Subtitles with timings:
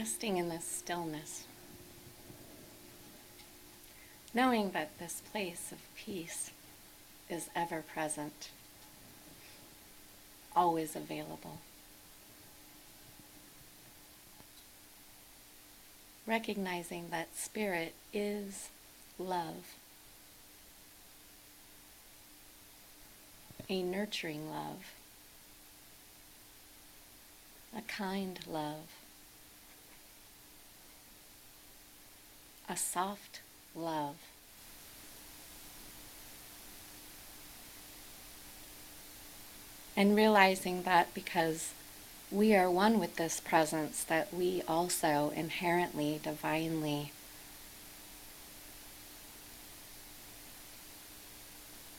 [0.00, 1.44] resting in this stillness,
[4.32, 6.52] knowing that this place of peace
[7.28, 8.48] is ever present,
[10.56, 11.58] always available.
[16.26, 18.70] Recognizing that spirit is
[19.18, 19.74] love,
[23.68, 24.94] a nurturing love,
[27.76, 28.99] a kind love.
[32.70, 33.40] A soft
[33.74, 34.14] love.
[39.96, 41.72] And realizing that because
[42.30, 47.12] we are one with this presence, that we also inherently, divinely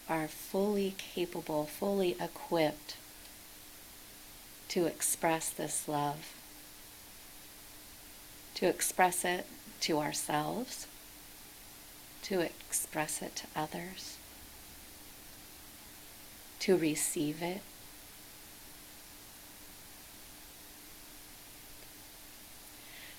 [0.08, 2.96] are fully capable, fully equipped
[4.70, 6.34] to express this love,
[8.56, 9.46] to express it
[9.82, 10.88] to ourselves,
[12.24, 14.18] to express it to others,
[16.60, 17.62] to receive it.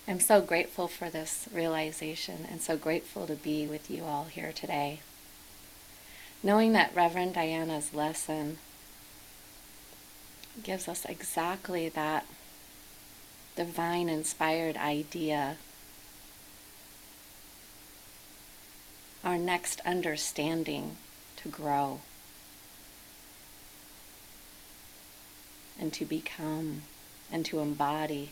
[0.06, 4.52] I'm so grateful for this realization and so grateful to be with you all here
[4.52, 5.00] today.
[6.42, 8.58] Knowing that Reverend Diana's lesson
[10.62, 12.26] gives us exactly that
[13.56, 15.56] divine inspired idea
[19.24, 20.96] our next understanding
[21.36, 22.00] to grow
[25.78, 26.82] and to become
[27.30, 28.30] and to embody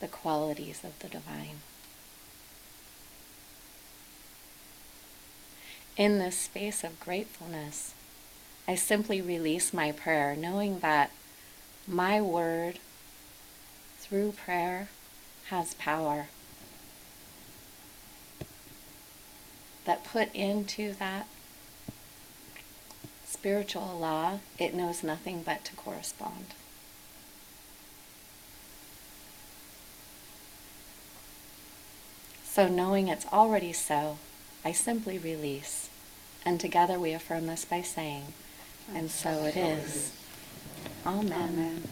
[0.00, 1.60] the qualities of the divine.
[5.96, 7.94] In this space of gratefulness,
[8.66, 11.10] I simply release my prayer, knowing that
[11.86, 12.78] my word
[13.98, 14.88] through prayer
[15.48, 16.28] has power.
[19.84, 21.26] That put into that
[23.24, 26.54] spiritual law, it knows nothing but to correspond.
[32.44, 34.18] So, knowing it's already so,
[34.64, 35.88] I simply release.
[36.44, 38.24] And together we affirm this by saying,
[38.94, 40.12] And so it is.
[41.06, 41.32] Amen.
[41.32, 41.82] Amen.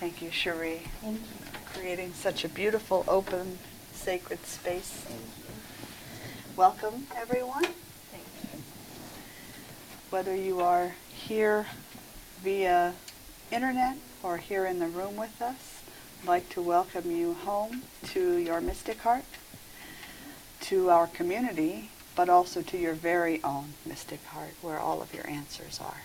[0.00, 0.82] Thank you, Cherie.
[1.00, 1.80] Thank you.
[1.80, 3.58] Creating such a beautiful, open
[4.06, 5.04] sacred space.
[6.54, 7.64] Welcome, everyone.
[7.64, 8.60] Thank you.
[10.10, 11.66] Whether you are here
[12.40, 12.94] via
[13.50, 15.82] internet or here in the room with us,
[16.22, 19.24] I'd like to welcome you home to your mystic heart,
[20.60, 25.28] to our community, but also to your very own mystic heart where all of your
[25.28, 26.02] answers are.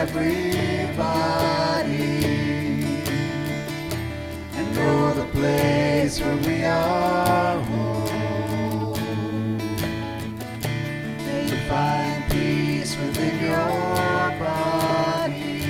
[0.00, 0.96] Everybody.
[4.56, 9.58] And know the place where we are home.
[11.26, 15.60] May you find peace within your body.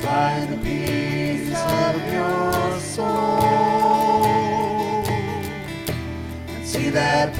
[0.00, 3.44] Find the peace of your soul.
[6.54, 7.36] And see that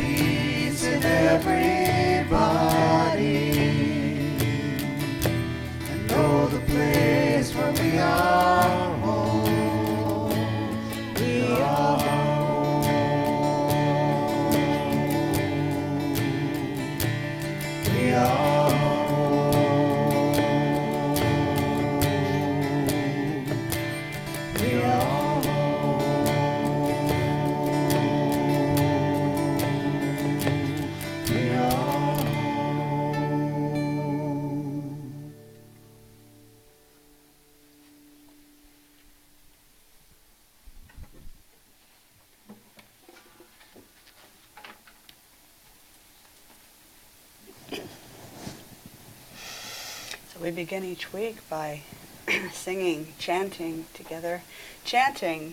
[50.72, 51.82] begin each week by
[52.50, 54.41] singing, chanting together.
[54.86, 55.52] Chanting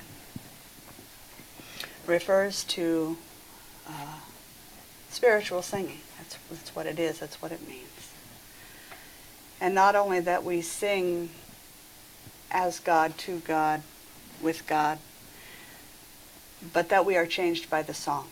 [2.07, 3.17] refers to
[3.85, 4.19] uh,
[5.09, 5.99] spiritual singing.
[6.17, 8.13] That's, that's what it is, that's what it means.
[9.59, 11.31] And not only that we sing
[12.49, 13.81] as God, to God,
[14.41, 14.99] with God,
[16.71, 18.29] but that we are changed by the song.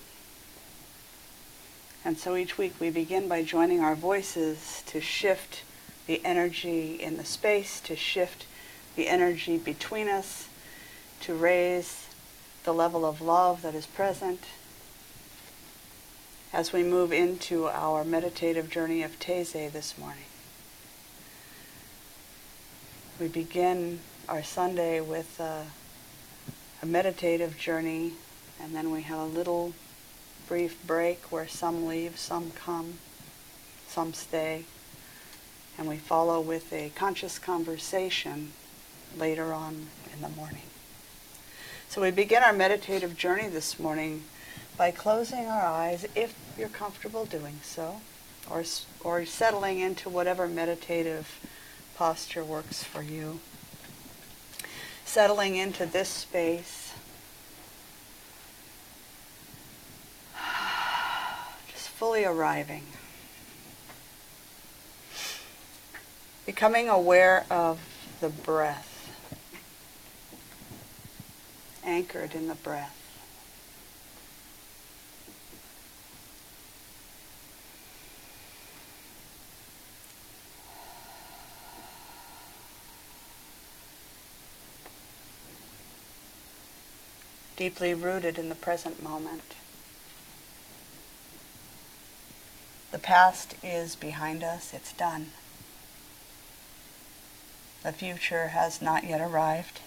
[2.06, 5.64] And so each week we begin by joining our voices to shift
[6.08, 8.46] the energy in the space, to shift
[8.96, 10.48] the energy between us,
[11.22, 12.08] to raise
[12.64, 14.46] the level of love that is present
[16.54, 20.24] as we move into our meditative journey of Taizé this morning.
[23.20, 24.00] We begin
[24.30, 25.66] our Sunday with a,
[26.82, 28.14] a meditative journey,
[28.62, 29.74] and then we have a little
[30.48, 33.00] brief break where some leave, some come,
[33.88, 34.66] some stay,
[35.78, 38.52] and we follow with a conscious conversation
[39.18, 40.64] later on in the morning.
[41.90, 44.24] So we begin our meditative journey this morning
[44.76, 48.02] by closing our eyes, if you're comfortable doing so,
[48.50, 48.64] or,
[49.04, 51.40] or settling into whatever meditative
[51.96, 53.40] posture works for you.
[55.06, 56.94] Settling into this space.
[61.72, 62.84] Just fully arriving.
[66.48, 67.80] Becoming aware of
[68.20, 69.12] the breath.
[71.84, 72.98] Anchored in the breath.
[87.58, 89.56] deeply rooted in the present moment.
[92.92, 95.32] The past is behind us, it's done.
[97.84, 99.80] The future has not yet arrived.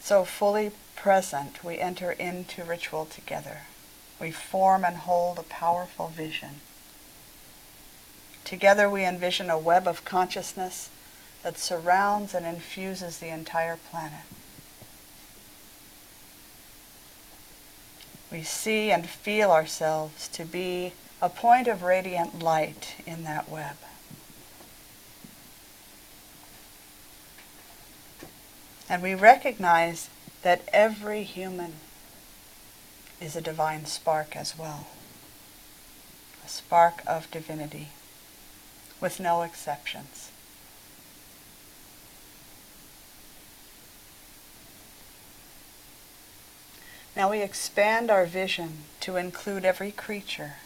[0.00, 3.62] So fully present, we enter into ritual together.
[4.20, 6.60] We form and hold a powerful vision.
[8.44, 10.90] Together we envision a web of consciousness
[11.42, 14.26] that surrounds and infuses the entire planet.
[18.30, 23.76] We see and feel ourselves to be a point of radiant light in that web.
[28.92, 30.10] And we recognize
[30.42, 31.76] that every human
[33.22, 34.86] is a divine spark as well,
[36.44, 37.88] a spark of divinity,
[39.00, 40.30] with no exceptions.
[47.16, 50.56] Now we expand our vision to include every creature,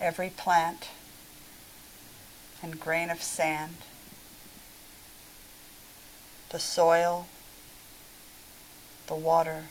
[0.00, 0.90] every plant
[2.62, 3.78] and grain of sand,
[6.52, 7.26] the soil,
[9.06, 9.64] the water,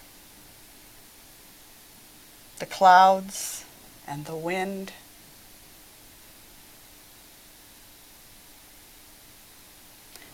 [2.58, 3.66] the clouds
[4.08, 4.92] and the wind.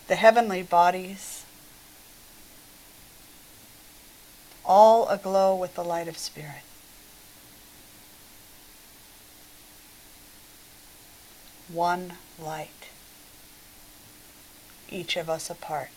[0.06, 1.44] The heavenly bodies,
[4.64, 6.62] all aglow with the light of Spirit.
[11.70, 12.88] One light,
[14.88, 15.90] each of us apart.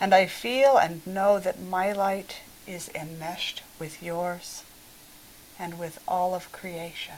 [0.00, 4.62] And I feel and know that my light is enmeshed with yours
[5.58, 7.14] and with all of creation.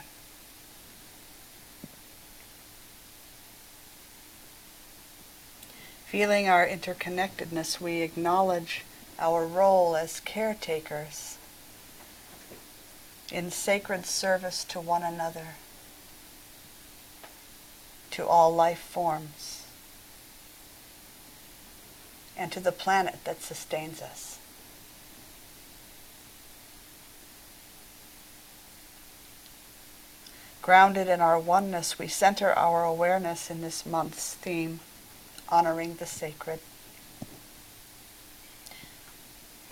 [6.05, 8.83] Feeling our interconnectedness, we acknowledge
[9.19, 11.37] our role as caretakers
[13.31, 15.49] in sacred service to one another,
[18.09, 19.58] to all life forms,
[22.39, 24.39] and to the planet that sustains us.
[30.61, 34.79] Grounded in our oneness, we center our awareness in this month's theme,
[35.49, 36.59] honoring the sacred,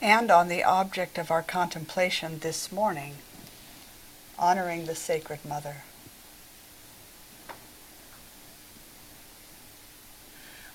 [0.02, 3.16] and on the object of our contemplation this morning,
[4.38, 5.84] honoring the Sacred Mother.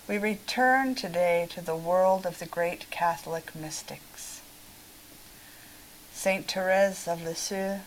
[0.09, 4.41] We return today to the world of the great Catholic mystics.
[6.13, 7.79] Saint Therese of Lisieux,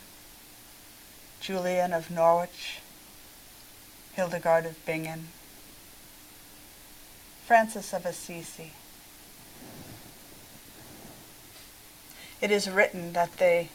[1.42, 2.80] Julian of Norwich,
[4.14, 5.28] Hildegard of Bingen,
[7.46, 8.72] Francis of Assisi.
[12.40, 13.68] It is written that they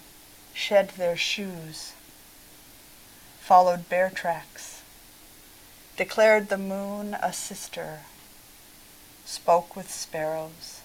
[0.54, 1.92] shed their shoes,
[3.38, 4.80] followed bear tracks,
[5.98, 8.00] declared the moon a sister,
[9.30, 10.80] spoke with sparrows,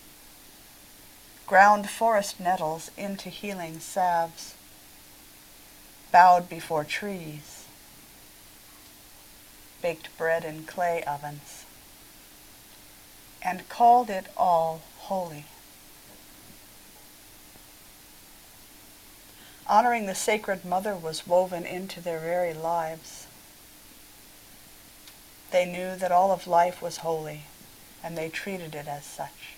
[1.48, 4.54] ground forest nettles into healing salves,
[6.12, 7.66] bowed before trees,
[9.82, 11.66] baked bread in clay ovens,
[13.42, 15.46] and called it all holy.
[19.66, 23.26] Honoring the Sacred Mother was woven into their very lives.
[25.50, 27.46] They knew that all of life was holy,
[28.06, 29.56] and they treated it as such.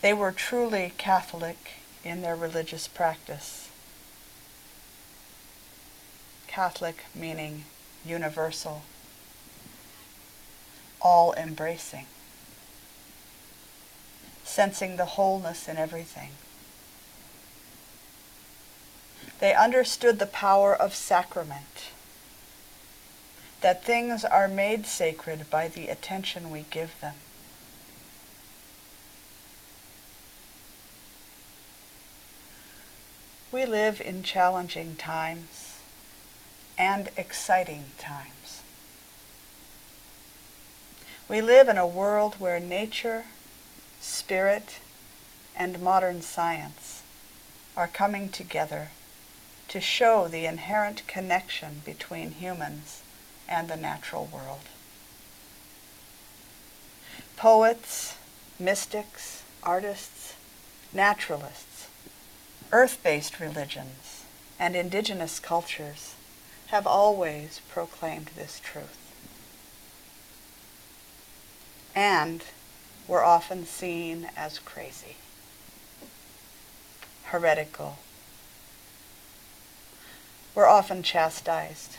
[0.00, 1.72] They were truly Catholic
[2.04, 3.68] in their religious practice.
[6.46, 7.64] Catholic meaning
[8.06, 8.82] universal,
[11.00, 12.06] all embracing,
[14.44, 16.30] sensing the wholeness in everything.
[19.40, 21.90] They understood the power of sacrament,
[23.62, 27.14] that things are made sacred by the attention we give them.
[33.52, 35.78] We live in challenging times
[36.76, 38.62] and exciting times.
[41.28, 43.24] We live in a world where nature,
[44.00, 44.80] spirit,
[45.54, 47.02] and modern science
[47.76, 48.88] are coming together
[49.68, 53.01] to show the inherent connection between humans
[53.52, 54.62] and the natural world.
[57.36, 58.16] Poets,
[58.58, 60.34] mystics, artists,
[60.92, 61.88] naturalists,
[62.72, 64.24] earth-based religions,
[64.58, 66.14] and indigenous cultures
[66.68, 68.98] have always proclaimed this truth.
[71.94, 72.42] And
[73.06, 75.16] were often seen as crazy,
[77.24, 77.98] heretical,
[80.54, 81.98] were often chastised,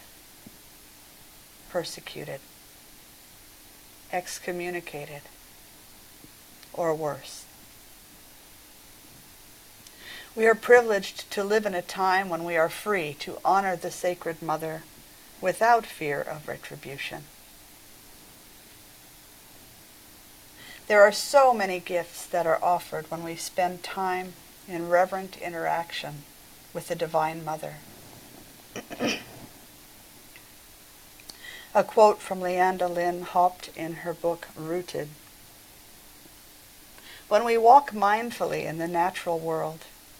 [1.73, 2.39] persecuted,
[4.11, 5.21] excommunicated,
[6.71, 7.45] or worse.
[10.35, 13.89] We are privileged to live in a time when we are free to honor the
[13.89, 14.83] Sacred Mother
[15.41, 17.23] without fear of retribution.
[20.85, 24.33] There are so many gifts that are offered when we spend time
[24.67, 26.21] in reverent interaction
[26.71, 27.77] with the Divine Mother.
[31.75, 35.09] A quote from Lyanda Lynn Haupt in her book Rooted.
[37.27, 39.79] When we walk mindfully in the natural world,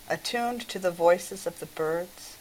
[0.10, 2.38] attuned to the voices of the birds,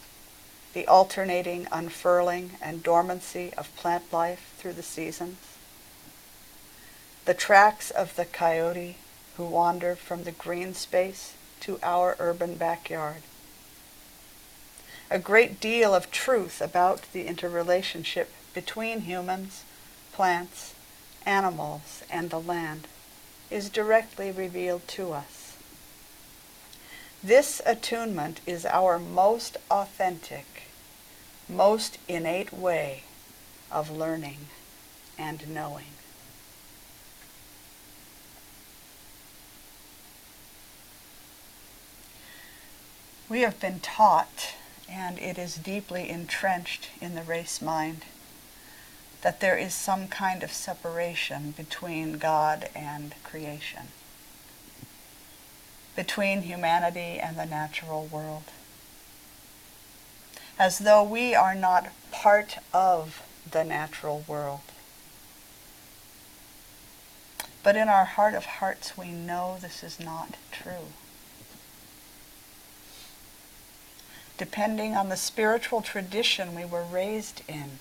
[0.73, 5.37] the alternating unfurling and dormancy of plant life through the seasons,
[7.25, 8.97] the tracks of the coyote
[9.37, 13.21] who wander from the green space to our urban backyard,
[15.11, 19.63] a great deal of truth about the interrelationship between humans,
[20.11, 20.73] plants,
[21.25, 22.87] animals, and the land
[23.49, 25.55] is directly revealed to us.
[27.23, 30.63] This attunement is our most authentic,
[31.47, 33.03] most innate way
[33.71, 34.47] of learning
[35.17, 35.85] and knowing.
[43.29, 44.53] We have been taught,
[44.89, 48.05] and it is deeply entrenched in the race mind,
[49.23, 53.87] that there is some kind of separation between God and creation,
[55.95, 58.43] between humanity and the natural world,
[60.59, 64.59] as though we are not part of the natural world.
[67.63, 70.91] But in our heart of hearts, we know this is not true.
[74.37, 77.79] Depending on the spiritual tradition we were raised in,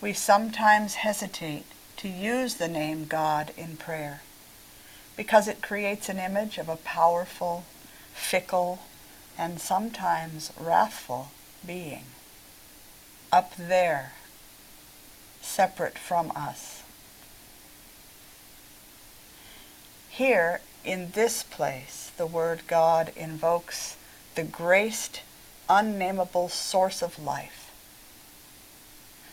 [0.00, 1.64] we sometimes hesitate
[1.96, 4.20] to use the name God in prayer
[5.16, 7.64] because it creates an image of a powerful,
[8.12, 8.80] fickle,
[9.38, 11.28] and sometimes wrathful
[11.66, 12.04] being
[13.32, 14.12] up there,
[15.40, 16.82] separate from us.
[20.10, 23.96] Here, in this place, the word God invokes
[24.34, 25.22] the graced,
[25.68, 27.65] unnameable source of life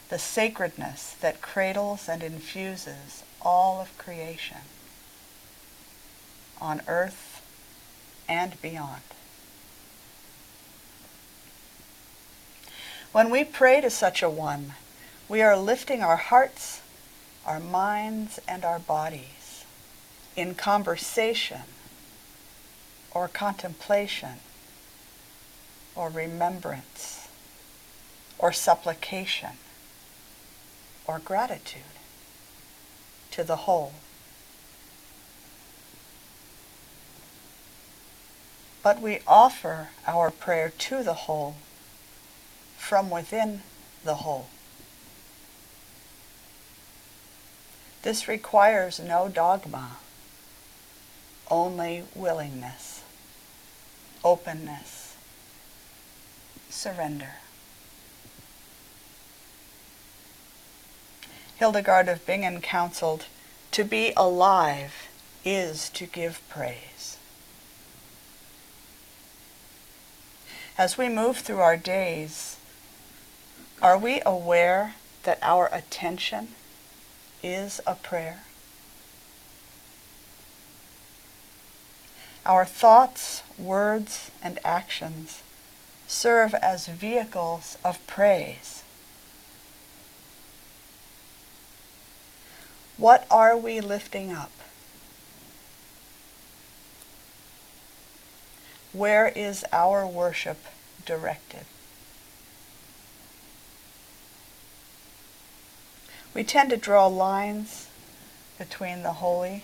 [0.09, 4.59] the sacredness that cradles and infuses all of creation
[6.61, 7.41] on earth
[8.27, 9.01] and beyond.
[13.11, 14.73] When we pray to such a one,
[15.29, 16.81] we are lifting our hearts,
[17.45, 19.65] our minds, and our bodies
[20.35, 21.61] in conversation
[23.11, 24.39] or contemplation
[25.95, 27.27] or remembrance
[28.39, 29.57] or supplication
[31.07, 31.81] or gratitude
[33.31, 33.93] to the whole.
[38.81, 41.55] But we offer our prayer to the whole
[42.77, 43.61] from within
[44.03, 44.47] the whole.
[48.01, 49.97] This requires no dogma,
[51.49, 53.01] only willingness,
[54.23, 55.15] openness,
[56.69, 57.35] surrender.
[61.63, 63.27] Hildegard of Bingen counseled,
[63.71, 65.07] To be alive
[65.45, 67.17] is to give praise.
[70.77, 72.57] As we move through our days,
[73.81, 76.49] are we aware that our attention
[77.41, 78.41] is a prayer?
[82.45, 85.41] Our thoughts, words, and actions
[86.07, 88.82] serve as vehicles of praise
[92.97, 94.51] What are we lifting up?
[98.91, 100.57] Where is our worship
[101.05, 101.65] directed?
[106.33, 107.87] We tend to draw lines
[108.57, 109.63] between the holy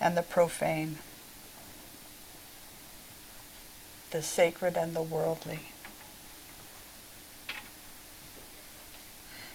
[0.00, 0.98] and the profane,
[4.10, 5.60] the sacred and the worldly.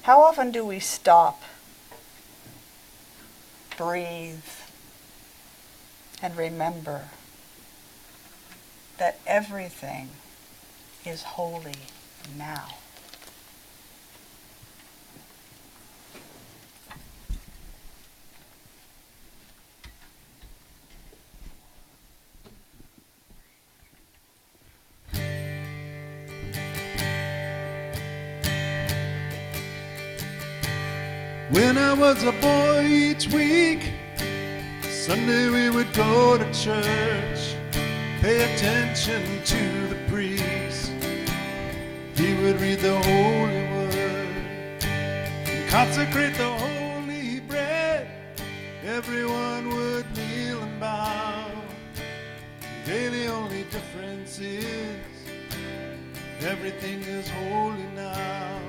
[0.04, 1.42] How often do we stop
[3.78, 4.44] breathe,
[6.22, 7.10] and remember
[8.98, 10.10] that everything
[11.06, 11.74] is holy
[12.38, 12.68] now.
[31.54, 33.92] When I was a boy each week,
[34.90, 37.54] Sunday we would go to church,
[38.22, 40.92] pay attention to the priest.
[42.16, 44.84] He would read the holy word
[45.46, 48.08] and consecrate the holy bread.
[48.84, 51.52] Everyone would kneel and bow.
[52.84, 54.98] Today the only difference is
[56.42, 58.60] everything is holy now.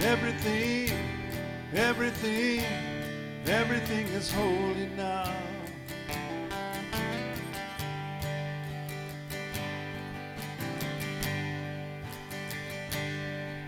[0.00, 0.90] Everything,
[1.74, 2.62] everything,
[3.46, 5.32] everything is holy now.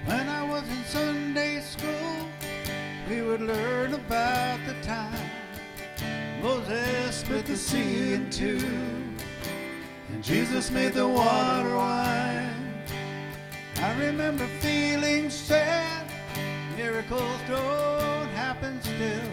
[0.04, 2.28] When I was in Sunday school,
[3.10, 5.30] we would learn about the time
[6.42, 8.64] Moses split the sea in two,
[10.10, 12.82] and Jesus made the water wine.
[13.78, 16.08] I remember feeling sad,
[16.76, 17.95] miracles don't
[18.56, 19.30] happen still.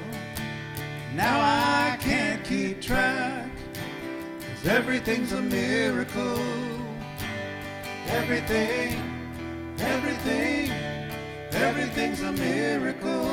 [1.15, 6.43] Now I can't keep track, cause everything's a miracle.
[8.07, 8.99] Everything,
[9.79, 10.71] everything,
[11.51, 13.29] everything's a miracle.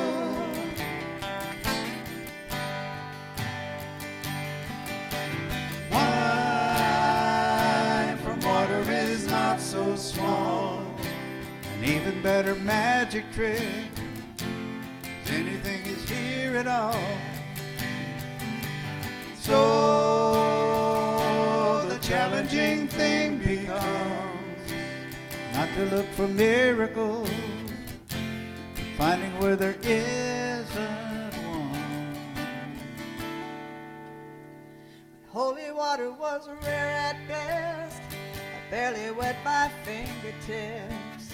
[5.90, 6.06] Wine
[8.18, 10.82] from water is not so small.
[11.74, 13.99] An even better magic trick.
[16.60, 17.00] At all.
[19.34, 19.56] So
[21.88, 24.74] the challenging thing becomes
[25.54, 27.30] not to look for miracles,
[28.98, 32.44] finding where there isn't one.
[35.28, 38.02] Holy water was rare at best.
[38.12, 41.32] I barely wet my fingertips.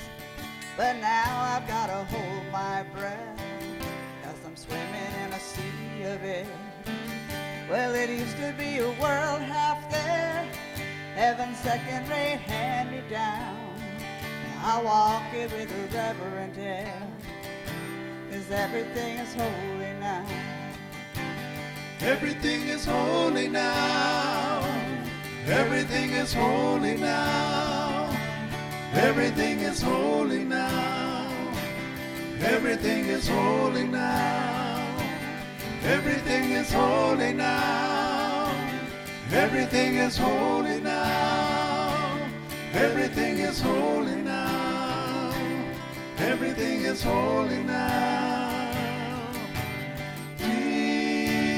[0.76, 3.45] But now I've got to hold my breath.
[7.68, 10.48] Well, it used to be a world half there.
[11.16, 13.56] heaven second rate hand me down.
[14.62, 17.02] I walk it with a reverent air.
[18.30, 20.24] Cause everything is holy now.
[22.00, 24.62] Everything is holy now.
[25.46, 28.16] Everything is holy now.
[28.92, 31.28] Everything is holy now.
[32.38, 34.55] Everything is holy now.
[35.86, 38.52] Everything is holy now.
[39.30, 42.18] Everything is holy now.
[42.72, 45.32] Everything is holy now.
[46.18, 49.32] Everything is holy now.
[50.40, 51.56] Read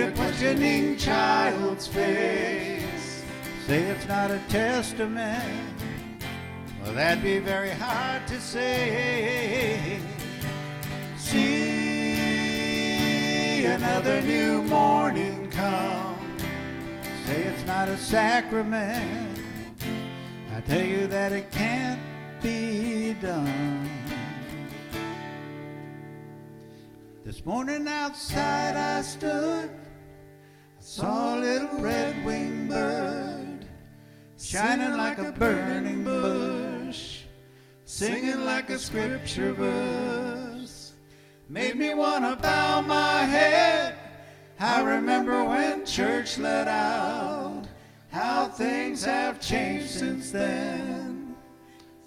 [0.00, 3.24] a questioning child's face.
[3.66, 5.80] Say it's not a testament.
[6.82, 9.98] Well, that'd be very hard to say.
[11.16, 11.97] See
[13.66, 16.16] another new morning come.
[17.26, 19.38] Say it's not a sacrament.
[20.54, 22.00] I tell you that it can't
[22.42, 23.88] be done.
[27.24, 33.66] This morning outside I stood, I saw a little red-winged bird,
[34.38, 37.24] shining like a burning bush,
[37.84, 40.47] singing like a scripture verse,
[41.48, 43.94] made me wanna bow my head.
[44.60, 47.62] I remember when church let out,
[48.10, 51.34] how things have changed since then.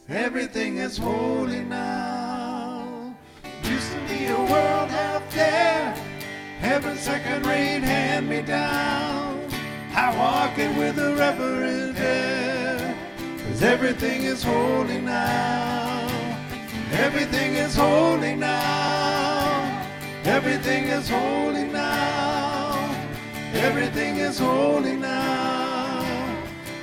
[0.08, 3.16] Everything is holy now.
[3.64, 5.96] Used to be a world out there,
[6.60, 9.50] heaven's second rate hand me down.
[9.96, 12.96] I walk it with a reverent air,
[13.48, 16.08] cause everything is holy now.
[16.92, 19.01] Everything is holy now.
[20.24, 22.96] Everything is holy now.
[23.54, 26.06] Everything is holy now.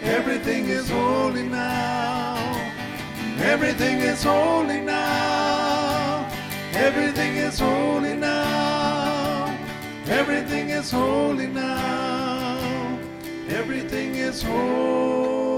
[0.02, 2.72] Everything is holy now.
[3.38, 6.28] Everything is holy now.
[6.72, 9.56] Everything is holy now.
[10.06, 12.98] Everything is holy now.
[13.48, 15.57] Everything is holy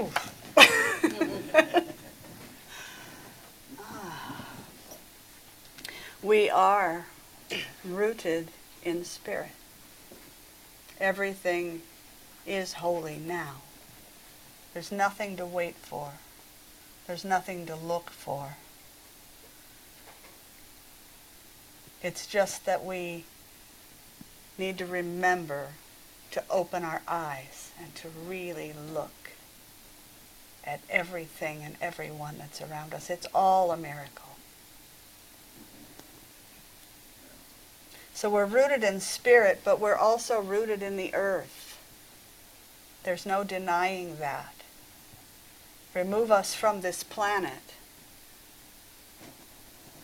[6.22, 7.06] We are
[7.82, 8.48] rooted
[8.84, 9.52] in spirit.
[11.00, 11.80] Everything
[12.46, 13.62] is holy now.
[14.74, 16.12] There's nothing to wait for.
[17.06, 18.56] There's nothing to look for.
[22.02, 23.24] It's just that we
[24.58, 25.68] need to remember
[26.32, 29.10] to open our eyes and to really look
[30.64, 33.10] at everything and everyone that's around us.
[33.10, 34.30] It's all a miracle.
[38.14, 41.78] So we're rooted in spirit, but we're also rooted in the earth.
[43.02, 44.54] There's no denying that.
[45.94, 47.74] Remove us from this planet,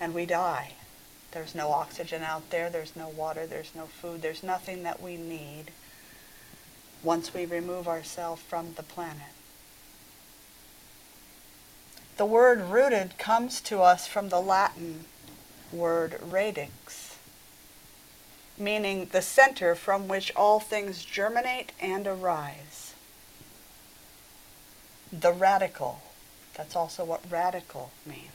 [0.00, 0.72] and we die.
[1.32, 5.16] There's no oxygen out there, there's no water, there's no food, there's nothing that we
[5.16, 5.66] need
[7.02, 9.35] once we remove ourselves from the planet.
[12.16, 15.04] The word rooted comes to us from the Latin
[15.70, 17.16] word radix,
[18.56, 22.94] meaning the center from which all things germinate and arise.
[25.12, 26.00] The radical,
[26.54, 28.30] that's also what radical means.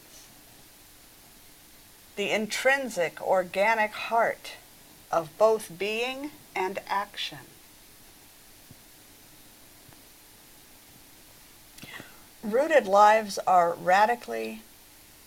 [2.17, 4.51] The intrinsic, organic heart
[5.11, 7.50] of both being and action.
[12.43, 14.63] Rooted lives are radically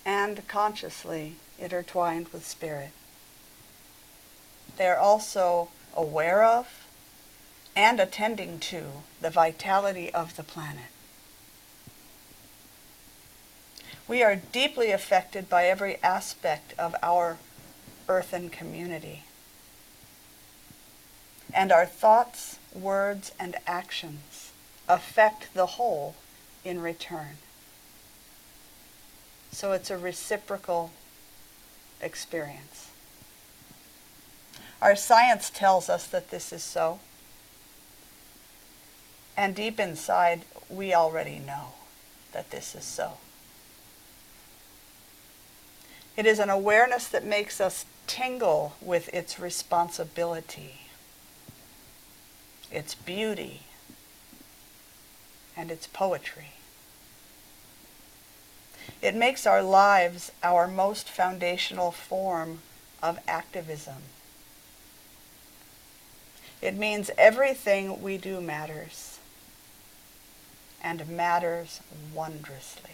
[0.05, 2.91] and consciously intertwined with spirit.
[4.77, 6.89] They are also aware of
[7.77, 8.85] and attending to
[9.21, 10.91] the vitality of the planet.
[14.09, 17.39] We are deeply affected by every aspect of our
[18.09, 19.23] earthen community.
[21.55, 24.51] And our thoughts, words, and actions
[24.89, 26.17] affect the whole
[26.65, 27.39] in return.
[29.53, 30.91] So it's a reciprocal
[32.01, 32.91] experience.
[34.83, 37.01] Our science tells us that this is so.
[39.37, 41.75] And deep inside, we already know
[42.33, 43.15] that this is so.
[46.17, 50.89] It is an awareness that makes us tingle with its responsibility,
[52.71, 53.63] its beauty,
[55.57, 56.54] and its poetry.
[59.03, 62.61] It makes our lives our most foundational form
[63.03, 64.03] of activism.
[66.63, 69.19] It means everything we do matters,
[70.83, 71.81] and matters
[72.15, 72.94] wondrously.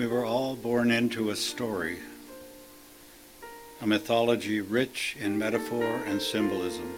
[0.00, 1.98] We were all born into a story,
[3.82, 6.94] a mythology rich in metaphor and symbolism.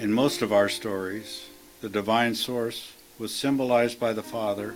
[0.00, 1.46] In most of our stories,
[1.80, 4.74] the divine source was symbolized by the Father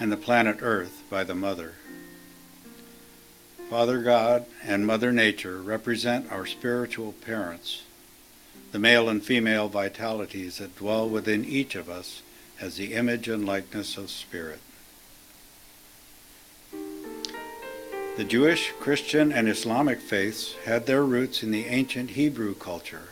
[0.00, 1.74] and the planet Earth by the Mother.
[3.70, 7.82] Father God and Mother Nature represent our spiritual parents,
[8.72, 12.22] the male and female vitalities that dwell within each of us
[12.60, 14.58] as the image and likeness of Spirit.
[18.14, 23.08] The Jewish, Christian, and Islamic faiths had their roots in the ancient Hebrew culture,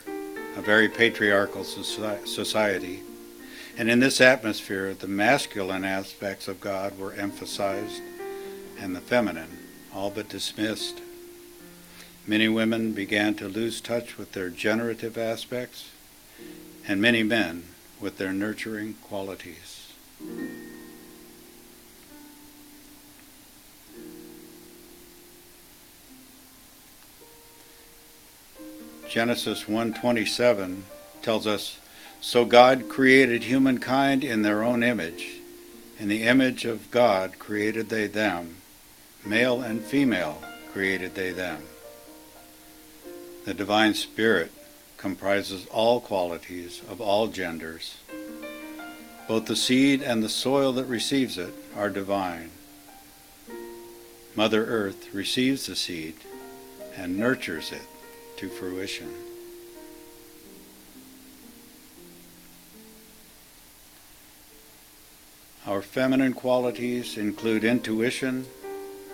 [0.56, 3.02] a very patriarchal society.
[3.78, 8.02] And in this atmosphere, the masculine aspects of God were emphasized
[8.78, 9.58] and the feminine
[9.94, 11.00] all but dismissed.
[12.26, 15.90] Many women began to lose touch with their generative aspects,
[16.86, 17.64] and many men
[18.00, 19.92] with their nurturing qualities.
[29.10, 30.84] Genesis 1:27
[31.20, 31.78] tells us,
[32.20, 35.40] "So God created humankind in their own image.
[35.98, 38.58] In the image of God created they them,
[39.24, 40.40] male and female
[40.72, 41.64] created they them."
[43.46, 44.52] The divine spirit
[44.96, 47.94] comprises all qualities of all genders.
[49.26, 52.52] Both the seed and the soil that receives it are divine.
[54.36, 56.14] Mother Earth receives the seed
[56.94, 57.88] and nurtures it
[58.40, 59.12] to fruition.
[65.66, 68.46] Our feminine qualities include intuition,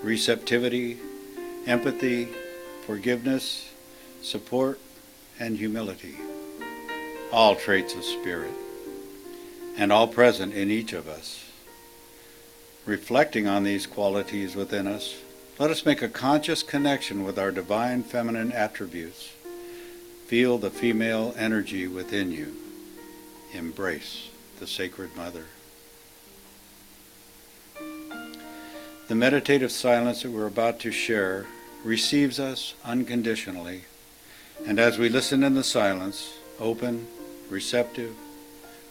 [0.01, 0.99] receptivity,
[1.67, 2.29] empathy,
[2.87, 3.69] forgiveness,
[4.23, 4.79] support,
[5.41, 6.15] and humility,
[7.33, 8.53] all traits of spirit.
[9.79, 11.45] and all present in each of us.
[12.87, 15.15] Reflecting on these qualities within us,
[15.59, 19.33] let us make a conscious connection with our divine feminine attributes.
[20.27, 22.55] Feel the female energy within you.
[23.55, 24.29] Embrace
[24.61, 25.45] the Sacred Mother.
[29.09, 31.47] The meditative silence that we're about to share
[31.85, 33.83] receives us unconditionally,
[34.67, 37.07] and as we listen in the silence, open,
[37.49, 38.15] receptive,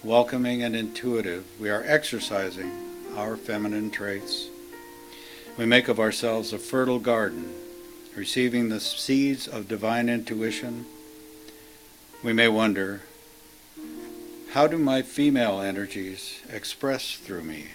[0.04, 2.72] welcoming, and intuitive, we are exercising
[3.16, 4.48] our feminine traits.
[5.58, 7.54] We make of ourselves a fertile garden,
[8.14, 10.86] receiving the seeds of divine intuition.
[12.22, 13.04] We may wonder,
[14.52, 17.68] how do my female energies express through me?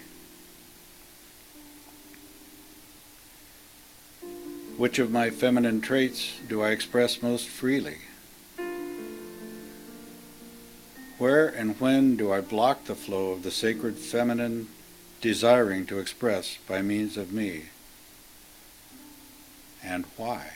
[4.77, 7.97] Which of my feminine traits do I express most freely?
[11.17, 14.67] Where and when do I block the flow of the sacred feminine
[15.21, 17.65] desiring to express by means of me?
[19.83, 20.51] And why?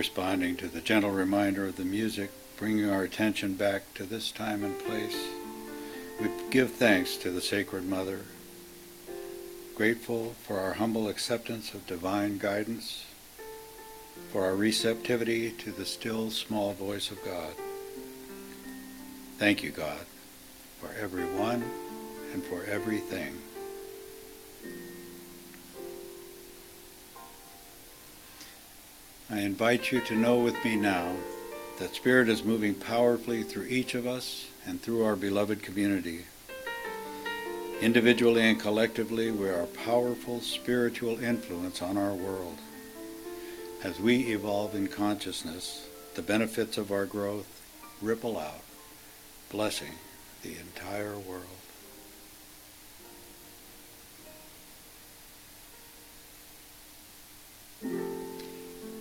[0.00, 4.64] Responding to the gentle reminder of the music, bringing our attention back to this time
[4.64, 5.28] and place.
[6.18, 8.20] We give thanks to the Sacred Mother,
[9.74, 13.04] grateful for our humble acceptance of divine guidance,
[14.32, 17.52] for our receptivity to the still small voice of God.
[19.36, 20.06] Thank you, God,
[20.80, 21.62] for everyone
[22.32, 23.36] and for everything.
[29.32, 31.14] I invite you to know with me now
[31.78, 36.24] that Spirit is moving powerfully through each of us and through our beloved community.
[37.80, 42.58] Individually and collectively, we are a powerful spiritual influence on our world.
[43.84, 47.46] As we evolve in consciousness, the benefits of our growth
[48.02, 48.64] ripple out,
[49.48, 49.94] blessing
[50.42, 51.59] the entire world.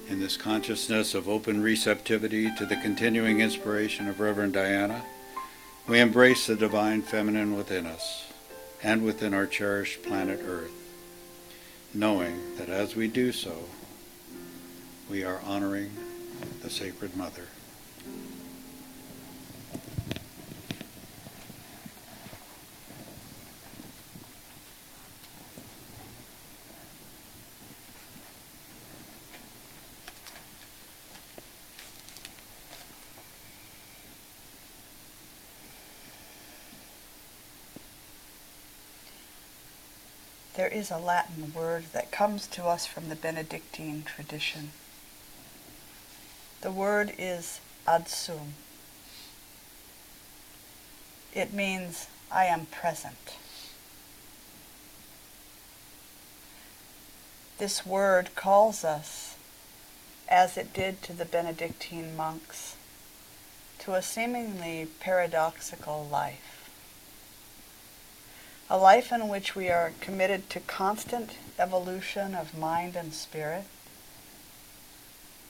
[0.09, 5.03] In this consciousness of open receptivity to the continuing inspiration of Reverend Diana,
[5.87, 8.25] we embrace the divine feminine within us
[8.81, 10.71] and within our cherished planet Earth,
[11.93, 13.65] knowing that as we do so,
[15.11, 15.91] we are honoring
[16.63, 17.45] the Sacred Mother.
[40.59, 44.71] There is a Latin word that comes to us from the Benedictine tradition.
[46.61, 48.53] The word is adsum.
[51.33, 53.35] It means I am present.
[57.57, 59.35] This word calls us,
[60.29, 62.77] as it did to the Benedictine monks,
[63.79, 66.58] to a seemingly paradoxical life
[68.69, 73.63] a life in which we are committed to constant evolution of mind and spirit,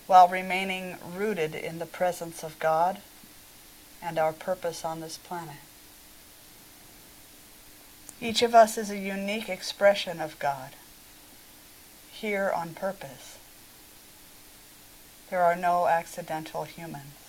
[0.08, 3.02] while remaining rooted in the presence of God
[4.02, 5.58] and our purpose on this planet.
[8.22, 10.72] Each of us is a unique expression of God,
[12.12, 13.38] here on purpose.
[15.30, 17.29] There are no accidental humans.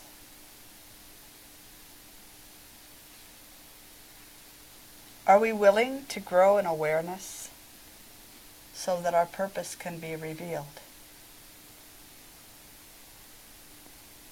[5.30, 7.50] Are we willing to grow in awareness
[8.74, 10.80] so that our purpose can be revealed?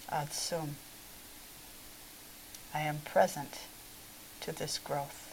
[0.08, 0.74] Ad sum.
[2.74, 3.60] I am present
[4.40, 5.32] to this growth.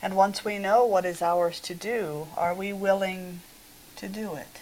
[0.00, 3.40] And once we know what is ours to do, are we willing
[3.96, 4.60] to do it?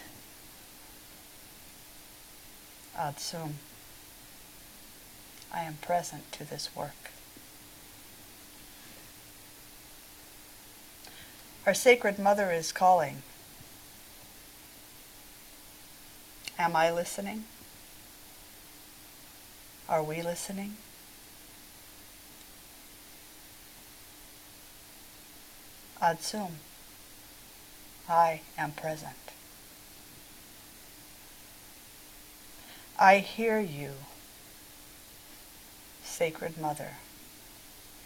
[2.96, 3.56] Ad sum.
[5.52, 7.05] I am present to this work.
[11.66, 13.22] Our Sacred Mother is calling.
[16.56, 17.42] Am I listening?
[19.88, 20.76] Are we listening?
[26.00, 26.52] Ad sum.
[28.08, 29.16] I am present.
[32.96, 33.94] I hear you,
[36.04, 36.92] Sacred Mother,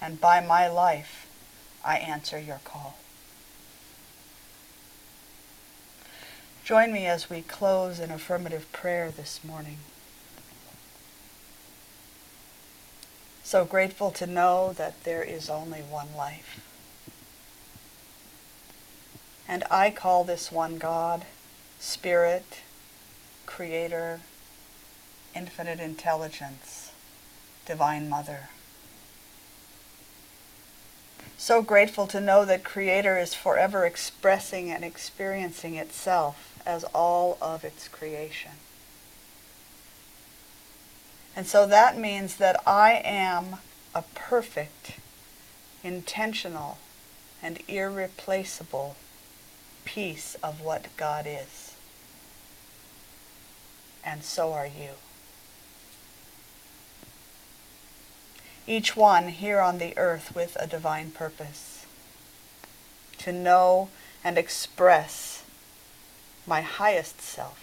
[0.00, 1.28] and by my life
[1.84, 2.96] I answer your call.
[6.70, 9.78] Join me as we close in affirmative prayer this morning.
[13.42, 16.64] So grateful to know that there is only one life.
[19.48, 21.24] And I call this one God,
[21.80, 22.60] Spirit,
[23.46, 24.20] Creator,
[25.34, 26.92] Infinite Intelligence,
[27.66, 28.48] Divine Mother.
[31.36, 37.64] So grateful to know that Creator is forever expressing and experiencing itself as all of
[37.64, 38.52] its creation.
[41.36, 43.56] And so that means that I am
[43.94, 44.92] a perfect,
[45.82, 46.78] intentional,
[47.42, 48.96] and irreplaceable
[49.84, 51.74] piece of what God is.
[54.04, 54.90] And so are you.
[58.66, 61.86] Each one here on the earth with a divine purpose.
[63.18, 63.88] To know
[64.22, 65.39] and express
[66.46, 67.58] my highest self,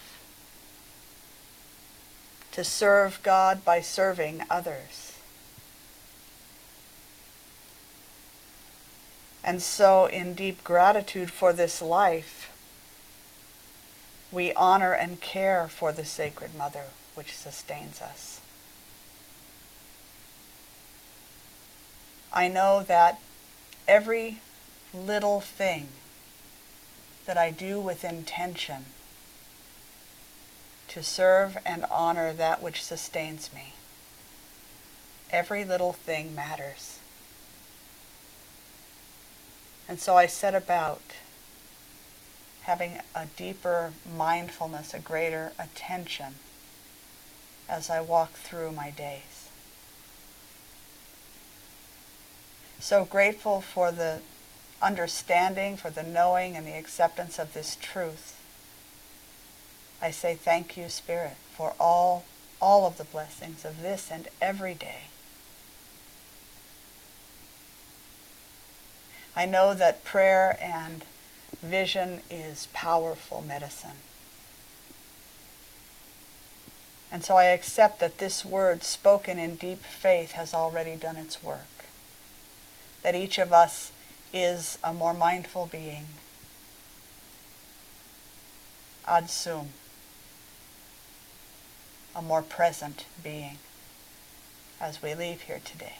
[2.52, 5.12] to serve God by serving others.
[9.44, 12.52] And so, in deep gratitude for this life,
[14.30, 18.40] we honor and care for the Sacred Mother which sustains us.
[22.32, 23.18] I know that
[23.88, 24.40] every
[24.94, 25.88] little thing
[27.28, 28.86] that I do with intention
[30.88, 33.74] to serve and honor that which sustains me.
[35.30, 37.00] Every little thing matters.
[39.86, 41.02] And so I set about
[42.62, 46.36] having a deeper mindfulness, a greater attention
[47.68, 49.50] as I walk through my days.
[52.80, 54.22] So grateful for the
[54.80, 58.40] understanding, for the knowing and the acceptance of this truth.
[60.00, 62.24] I say thank you, Spirit, for all,
[62.60, 65.08] all of the blessings of this and every day.
[69.34, 71.04] I know that prayer and
[71.62, 73.98] vision is powerful medicine.
[77.10, 81.42] And so I accept that this word spoken in deep faith has already done its
[81.42, 81.86] work.
[83.02, 83.92] That each of us
[84.32, 86.06] is a more mindful being.
[89.06, 89.68] Ad sum.
[92.14, 93.58] A more present being
[94.80, 95.96] as we leave here today.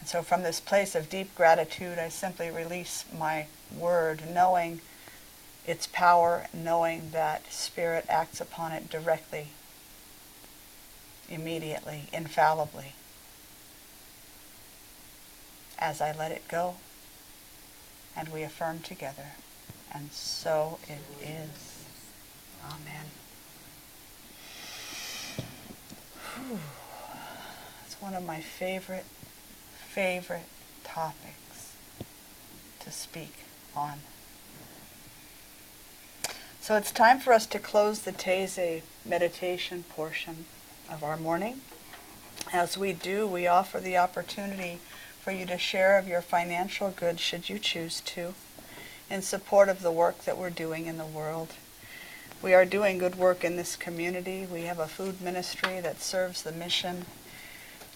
[0.00, 4.80] And so from this place of deep gratitude, I simply release my word, knowing
[5.66, 9.48] its power, knowing that Spirit acts upon it directly,
[11.28, 12.94] immediately, infallibly.
[15.78, 16.74] As I let it go,
[18.16, 19.32] and we affirm together,
[19.94, 21.84] and so it is.
[22.64, 23.06] Amen.
[26.34, 26.58] Whew.
[27.86, 29.06] It's one of my favorite,
[29.88, 30.48] favorite
[30.84, 31.74] topics
[32.80, 33.32] to speak
[33.74, 34.00] on.
[36.60, 40.44] So it's time for us to close the Taizé meditation portion
[40.90, 41.62] of our morning.
[42.52, 44.78] As we do, we offer the opportunity
[45.28, 48.32] for you to share of your financial goods, should you choose to,
[49.10, 51.52] in support of the work that we're doing in the world.
[52.40, 54.48] We are doing good work in this community.
[54.50, 57.04] We have a food ministry that serves the mission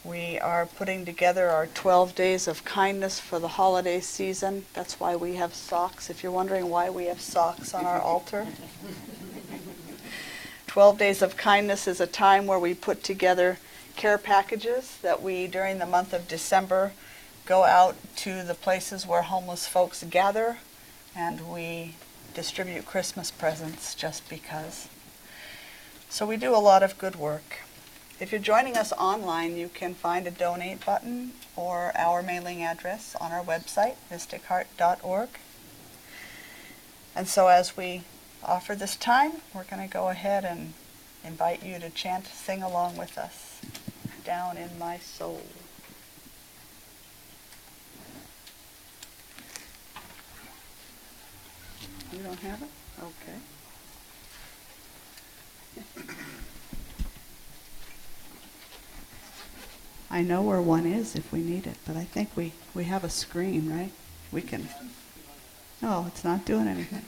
[0.05, 4.67] we are putting together our 12 days of kindness for the holiday season.
[4.75, 6.11] That's why we have socks.
[6.11, 8.47] If you're wondering why we have socks on our altar,
[10.67, 13.57] 12 days of kindness is a time where we put together
[13.97, 16.93] care packages that we, during the month of December,
[17.47, 20.59] go out to the places where homeless folks gather
[21.15, 21.97] and we
[22.35, 24.89] distribute Christmas presents just because.
[26.09, 27.61] So we do a lot of good work.
[28.21, 33.17] If you're joining us online, you can find a donate button or our mailing address
[33.21, 35.29] on our website, mysticheart.org.
[37.15, 38.03] And so as we
[38.45, 40.75] offer this time, we're going to go ahead and
[41.25, 43.61] invite you to chant, sing along with us,
[44.25, 45.43] down in my soul.
[52.13, 52.69] You don't have it?
[53.03, 53.39] Okay.
[60.11, 63.03] I know where one is if we need it, but I think we, we have
[63.03, 63.93] a screen, right?
[64.31, 64.69] We can.
[65.81, 67.05] No, it's not doing anything.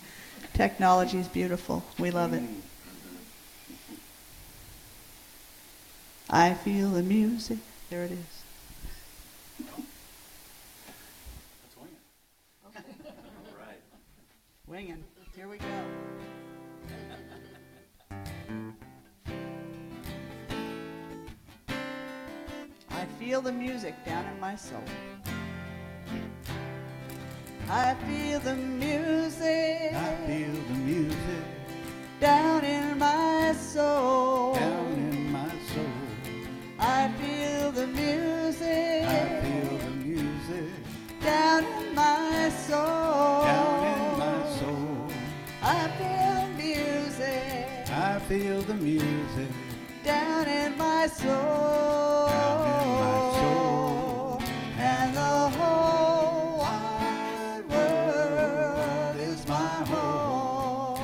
[0.55, 1.85] Technology is beautiful.
[1.99, 2.43] We love it.
[6.31, 7.59] I feel the music.
[7.91, 8.44] There it is.
[14.75, 15.05] Winging.
[15.37, 15.67] Here we go.
[22.91, 24.83] I feel the music down in my soul.
[27.71, 29.95] I feel the music.
[29.95, 31.45] I feel the music
[32.19, 34.55] down in my soul.
[34.55, 35.87] Down in my soul.
[36.81, 39.05] I feel the music.
[39.07, 40.73] I feel the music
[41.21, 43.45] down in my soul.
[43.45, 43.84] Down
[48.29, 49.51] feel the music
[50.03, 52.27] down in my soul.
[52.27, 54.43] Down in my soul.
[54.79, 61.01] And the whole wide world is my home.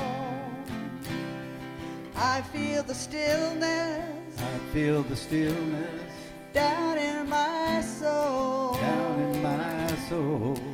[2.17, 4.39] I feel the stillness.
[4.39, 6.15] I feel the stillness
[6.55, 8.77] down in my soul.
[8.77, 10.70] Down in my soul.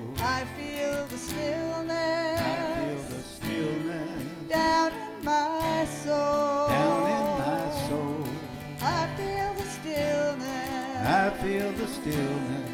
[11.46, 12.70] Feel the stillness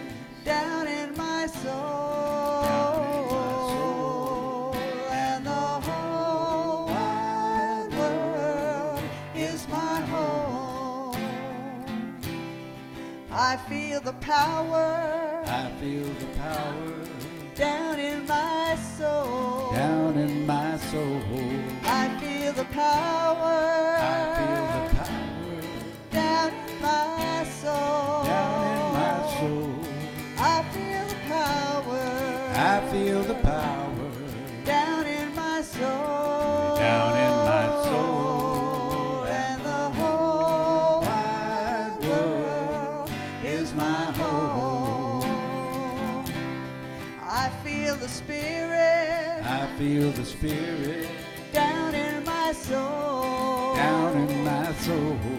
[0.46, 1.72] down in my soul.
[2.54, 2.64] In
[3.28, 4.74] my soul.
[5.10, 9.02] And the whole wide world
[9.36, 11.16] is my home.
[13.30, 14.88] I feel the power
[15.46, 16.94] I feel the power
[17.54, 19.72] down in my soul.
[19.72, 21.22] down in my soul.
[21.84, 23.58] I feel the power.
[23.98, 25.60] I feel the power
[26.10, 28.21] down in my soul.
[32.92, 33.42] Feel the power.
[33.42, 36.76] I feel the power down in my soul.
[36.76, 39.24] down in my soul.
[39.24, 43.10] And the whole wide world
[43.44, 45.24] is my home.
[47.22, 51.08] I feel the spirit I feel the spirit
[51.52, 53.74] down in my soul.
[53.74, 55.31] down in my soul.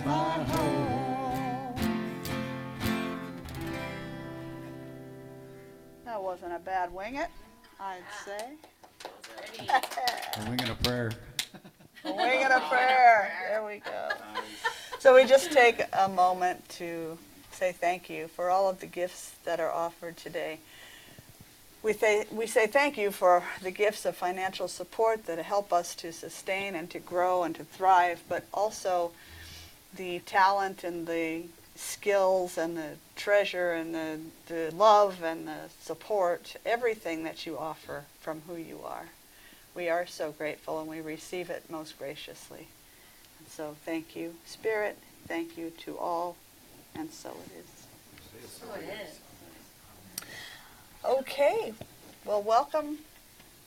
[0.00, 1.74] Is my home.
[6.04, 7.28] That wasn't a bad wing it,
[7.78, 8.52] I'd say.
[9.68, 11.12] A wing and a prayer.
[12.04, 13.30] A wing and a prayer.
[13.50, 14.08] There we go.
[15.00, 17.18] So we just take a moment to
[17.52, 20.60] say thank you for all of the gifts that are offered today.
[21.82, 25.94] We say, we say thank you for the gifts of financial support that help us
[25.96, 29.12] to sustain and to grow and to thrive, but also
[29.96, 36.56] the talent and the skills and the treasure and the, the love and the support,
[36.64, 39.06] everything that you offer from who you are.
[39.74, 42.68] We are so grateful and we receive it most graciously.
[43.38, 44.98] And so thank you, Spirit.
[45.26, 46.36] Thank you to all.
[46.94, 48.58] And so it is.
[48.60, 49.20] So it is.
[51.04, 51.72] Okay.
[52.24, 52.98] Well, welcome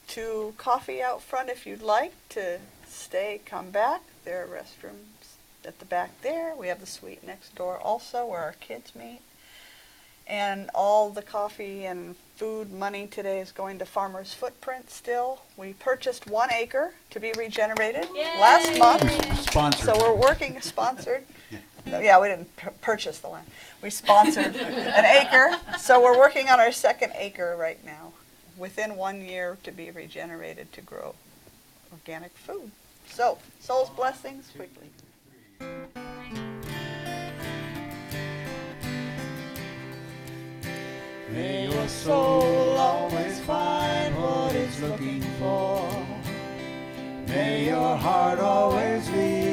[0.09, 4.01] to coffee out front if you'd like to stay, come back.
[4.25, 5.12] There are restrooms
[5.65, 6.53] at the back there.
[6.55, 9.19] We have the suite next door also where our kids meet.
[10.25, 15.41] And all the coffee and food money today is going to Farmer's Footprint still.
[15.57, 18.07] We purchased one acre to be regenerated
[18.39, 19.39] last month.
[19.41, 19.85] Sponsored.
[19.85, 21.23] So we're working sponsored.
[21.85, 23.45] No, Yeah, we didn't pur- purchase the land.
[23.81, 25.59] We sponsored an acre.
[25.77, 28.13] So we're working on our second acre right now,
[28.57, 31.13] within one year to be regenerated to grow
[31.91, 32.71] organic food.
[33.09, 34.87] So, soul's blessings quickly.
[41.33, 45.89] May your soul always find what it's looking for.
[47.27, 49.52] May your heart always lead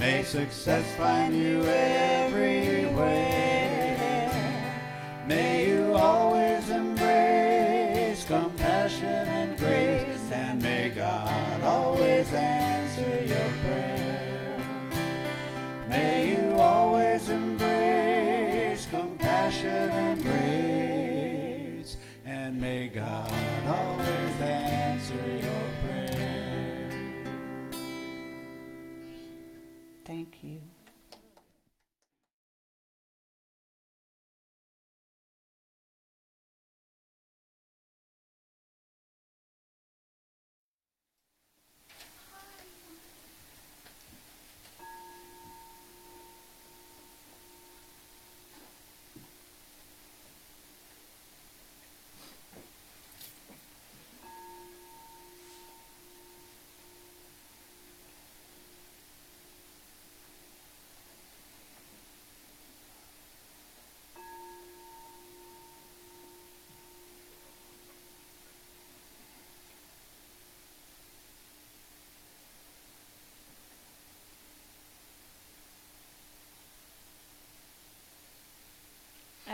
[0.00, 3.20] May success find you everywhere.
[5.26, 14.56] May you always embrace compassion and grace, and may God always answer your prayer.
[15.90, 16.49] May you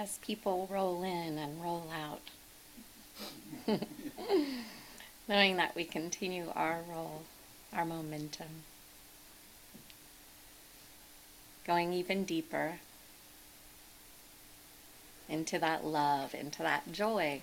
[0.06, 2.20] As people roll in and roll out,
[5.28, 7.22] knowing that we continue our roll,
[7.72, 8.62] our momentum,
[11.66, 12.78] going even deeper
[15.28, 17.42] into that love, into that joy,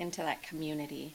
[0.00, 1.14] into that community.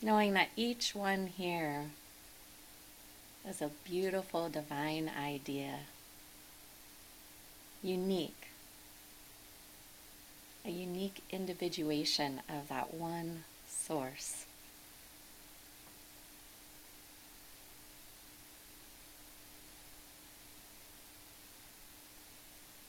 [0.00, 1.86] Knowing that each one here
[3.48, 5.80] is a beautiful divine idea,
[7.82, 8.48] unique.
[10.64, 14.44] A unique individuation of that one source.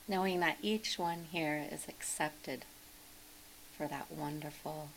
[0.06, 2.66] Knowing that each one here is accepted
[3.76, 4.90] for that wonderful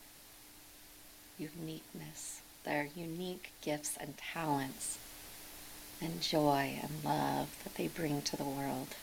[1.38, 4.98] uniqueness, their unique gifts and talents,
[6.06, 8.96] and joy and love that they bring to the world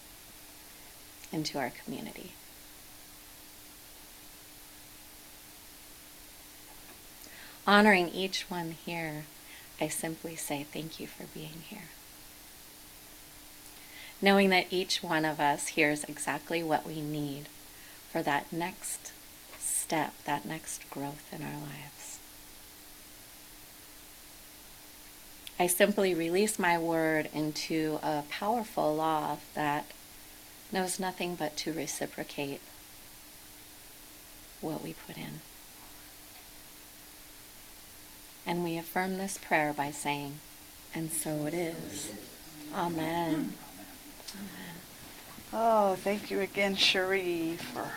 [1.32, 2.32] and to our community.
[7.66, 9.24] Honoring each one here,
[9.80, 11.88] I simply say thank you for being here.
[14.20, 17.48] Knowing that each one of us hears exactly what we need
[18.11, 19.12] for that next
[19.59, 22.01] step, that next growth in our lives.
[25.63, 29.85] I simply release my word into a powerful law that
[30.73, 32.61] knows nothing but to reciprocate
[34.61, 35.39] what we put in.
[38.45, 40.41] And we affirm this prayer by saying,
[40.97, 42.11] and so it is.
[42.75, 43.53] Amen.
[45.53, 47.89] Oh, thank you again, Cherie, for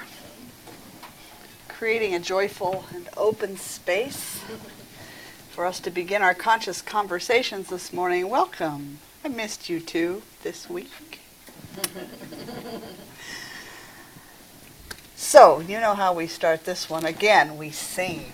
[1.67, 4.43] creating a joyful and open space
[5.55, 8.29] for us to begin our conscious conversations this morning.
[8.29, 8.99] Welcome.
[9.23, 11.21] I missed you too this week.
[15.15, 17.05] so, you know how we start this one.
[17.05, 18.33] Again, we sing.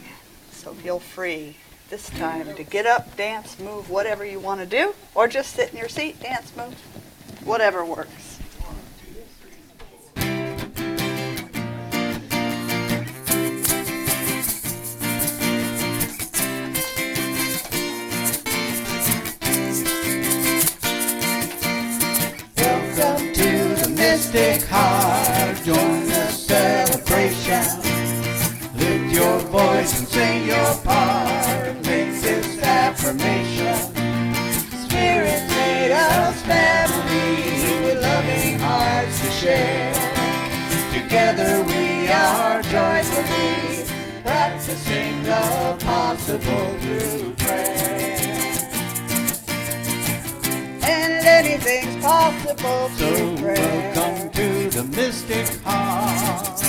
[0.51, 1.57] So feel free
[1.91, 5.71] this time to get up, dance, move, whatever you want to do, or just sit
[5.71, 6.73] in your seat, dance, move,
[7.45, 8.30] whatever works.
[24.61, 25.57] Mystic Heart.
[25.63, 27.63] Join the celebration.
[28.75, 31.75] Lift your voice and sing your part.
[31.85, 33.75] Make this affirmation.
[34.85, 39.93] Spirit made us family with loving hearts to share.
[40.93, 43.85] Together we are joyfully
[44.23, 47.97] practicing the possible through prayer.
[50.83, 54.00] And anything's possible So through prayer.
[54.81, 56.63] The Mystic Heart.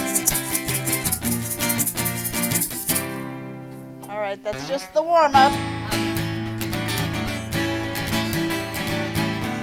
[4.08, 5.52] All right, that's just the warm up.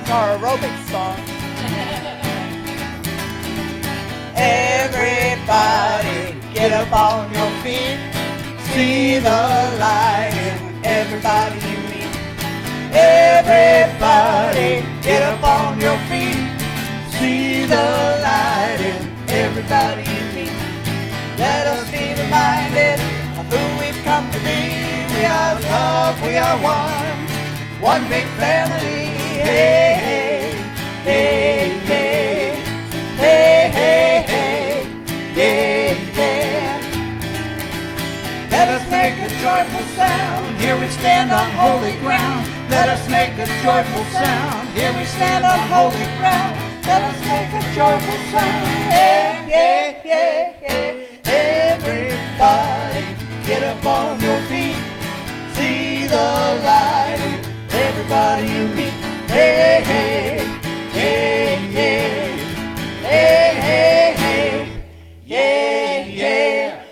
[0.09, 1.19] Our aerobic song.
[4.35, 7.99] Everybody, get up on your feet.
[8.73, 12.15] See the light in everybody you meet.
[12.93, 16.58] Everybody, get up on your feet.
[17.19, 17.75] See the
[18.23, 20.55] light in everybody you meet.
[21.37, 22.97] Let us be reminded
[23.37, 24.61] of who we've come to be.
[25.13, 27.19] We are love, we are one,
[27.81, 29.11] one big family.
[29.43, 30.55] Hey, hey,
[31.03, 32.55] hey, hey,
[33.19, 34.87] hey, hey, hey,
[35.35, 36.99] yeah, yeah.
[38.49, 40.57] Let us make a joyful sound.
[40.61, 42.47] Here we stand on holy ground.
[42.69, 44.69] Let us make a joyful sound.
[44.69, 46.68] Here we stand on holy ground.
[46.89, 48.65] Let us make a joyful sound.
[48.89, 51.71] Yeah, yeah, yeah, yeah.
[51.77, 53.05] Everybody,
[53.45, 54.75] get up on your feet.
[55.53, 56.29] See the
[56.65, 58.95] light everybody you meet.
[59.29, 60.39] Hey, hey,
[60.91, 62.25] hey, yeah.
[63.07, 64.83] Hey, hey, hey,
[65.25, 66.83] yeah, yeah.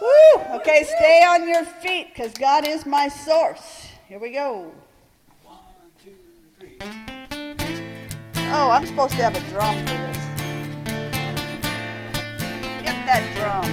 [0.00, 0.56] Woo!
[0.56, 3.88] Okay, stay on your feet because God is my source.
[4.08, 4.72] Here we go.
[8.56, 10.18] Oh, I'm supposed to have a drum for this.
[12.84, 13.64] Get that drum.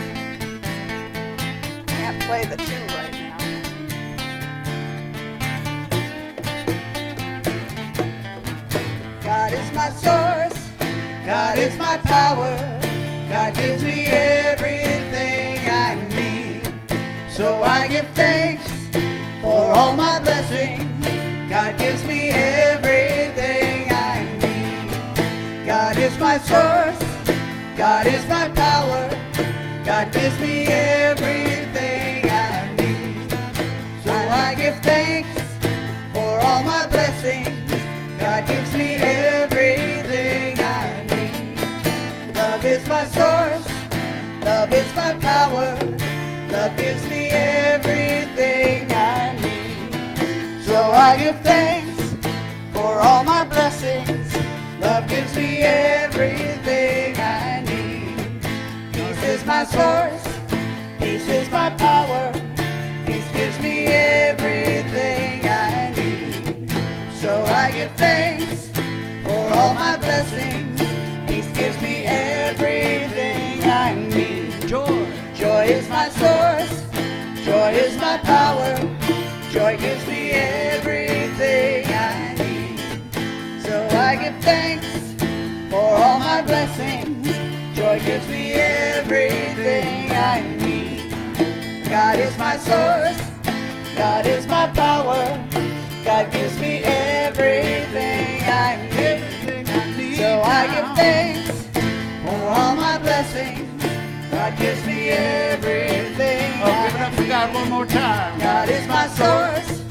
[1.85, 3.37] Can't play the two right now.
[9.21, 10.69] God is my source.
[11.27, 12.57] God is my power.
[13.29, 16.63] God gives me everything I need.
[17.29, 18.67] So I give thanks
[19.43, 20.81] for all my blessings.
[21.51, 23.60] God gives me everything
[26.21, 26.99] my source.
[27.75, 29.09] God is my power.
[29.83, 33.31] God gives me everything I need.
[34.03, 35.41] So I give thanks
[36.13, 37.71] for all my blessings.
[38.19, 42.35] God gives me everything I need.
[42.35, 43.67] Love is my source.
[44.45, 45.75] Love is my power.
[46.51, 50.63] Love gives me everything I need.
[50.65, 52.15] So I give thanks
[52.73, 54.20] for all my blessings.
[54.81, 58.41] Love gives me everything I need.
[58.91, 60.23] Peace is my source.
[60.97, 62.33] Peace is my power.
[63.05, 66.71] Peace gives me everything I need.
[67.13, 68.69] So I give thanks
[69.23, 70.81] for all my blessings.
[71.29, 74.67] Peace gives me everything I need.
[74.67, 75.05] Joy.
[75.35, 76.73] Joy is my source.
[77.45, 78.75] Joy is my power.
[79.51, 81.20] Joy gives me everything
[84.21, 84.85] give thanks
[85.71, 87.27] for all my blessings.
[87.75, 91.89] Joy gives me everything I need.
[91.89, 93.19] God is my source.
[93.95, 95.23] God is my power.
[96.03, 100.17] God gives me everything I need.
[100.17, 101.67] So I give thanks
[102.23, 103.83] for all my blessings.
[104.29, 106.51] God gives me everything.
[106.63, 108.39] Oh, give it up for God one more time.
[108.39, 109.81] God is my source.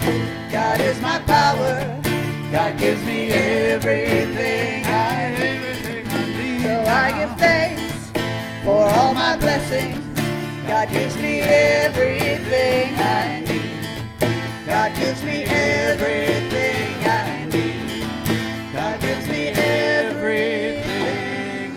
[0.52, 1.99] God is my power.
[2.52, 5.62] God gives me everything I need.
[6.62, 8.10] So I give thanks
[8.64, 10.04] for all my blessings.
[10.66, 13.70] God gives me everything I need.
[14.66, 18.04] God gives me everything I need.
[18.72, 20.80] God gives me everything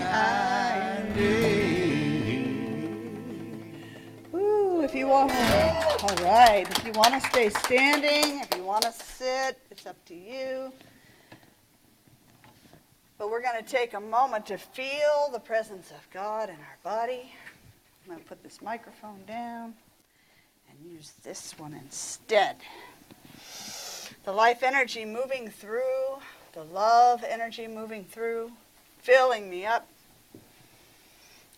[0.02, 2.74] I need.
[4.34, 6.66] Ooh, if you want, all right.
[6.68, 10.72] If you want to stay standing, if you want to sit, it's up to you.
[13.18, 16.78] But we're going to take a moment to feel the presence of God in our
[16.86, 17.34] body.
[18.02, 19.74] I'm going to put this microphone down
[20.70, 22.56] and use this one instead.
[24.24, 25.82] The life energy moving through,
[26.54, 28.52] the love energy moving through,
[29.00, 29.86] filling me up,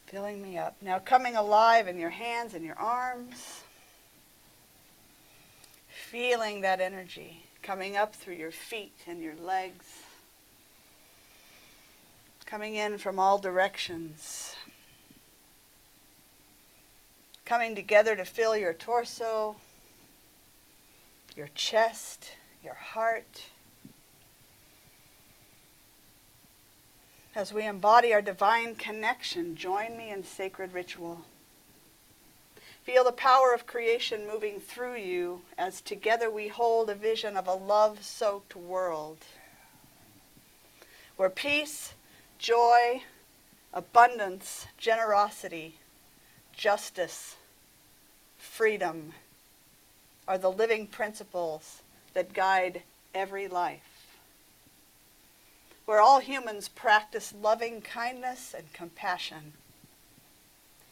[0.07, 0.75] filling me up.
[0.81, 3.61] Now coming alive in your hands and your arms,
[6.09, 9.85] feeling that energy coming up through your feet and your legs
[12.45, 14.55] coming in from all directions,
[17.43, 19.55] coming together to fill your torso,
[21.35, 23.45] your chest, your heart.
[27.33, 31.25] As we embody our divine connection, join me in sacred ritual.
[32.85, 37.47] Feel the power of creation moving through you as together we hold a vision of
[37.47, 39.17] a love soaked world
[41.17, 41.95] where peace,
[42.37, 43.01] joy,
[43.73, 45.79] abundance, generosity,
[46.55, 47.37] justice,
[48.37, 49.13] freedom
[50.27, 51.81] are the living principles
[52.13, 52.83] that guide
[53.15, 54.15] every life.
[55.85, 59.53] Where all humans practice loving kindness and compassion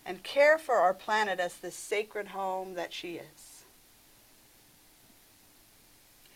[0.05, 3.63] and care for our planet as the sacred home that she is.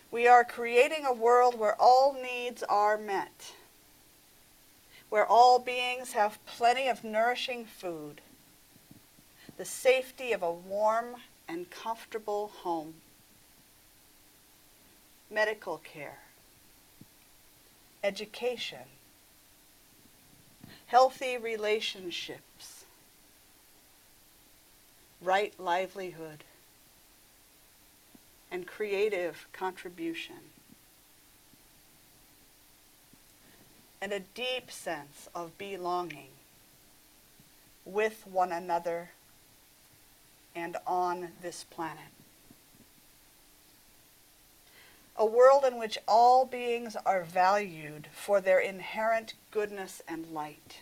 [0.09, 3.51] We are creating a world where all needs are met
[5.09, 8.21] where all beings have plenty of nourishing food,
[9.57, 11.15] the safety of a warm
[11.47, 12.95] and comfortable home,
[15.31, 16.19] medical care,
[18.03, 18.79] education,
[20.87, 22.76] healthy relationships,
[25.21, 26.43] right livelihood,
[28.51, 30.37] and creative contribution.
[34.01, 36.29] and a deep sense of belonging
[37.85, 39.11] with one another
[40.55, 42.11] and on this planet.
[45.15, 50.79] A world in which all beings are valued for their inherent goodness and light.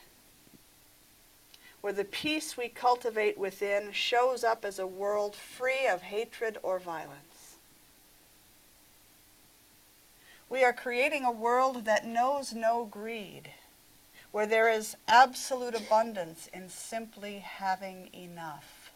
[1.85, 6.79] Where the peace we cultivate within shows up as a world free of hatred or
[6.79, 7.57] violence.
[10.49, 13.51] We are creating a world that knows no greed,
[14.31, 18.89] where there is absolute abundance in simply having enough,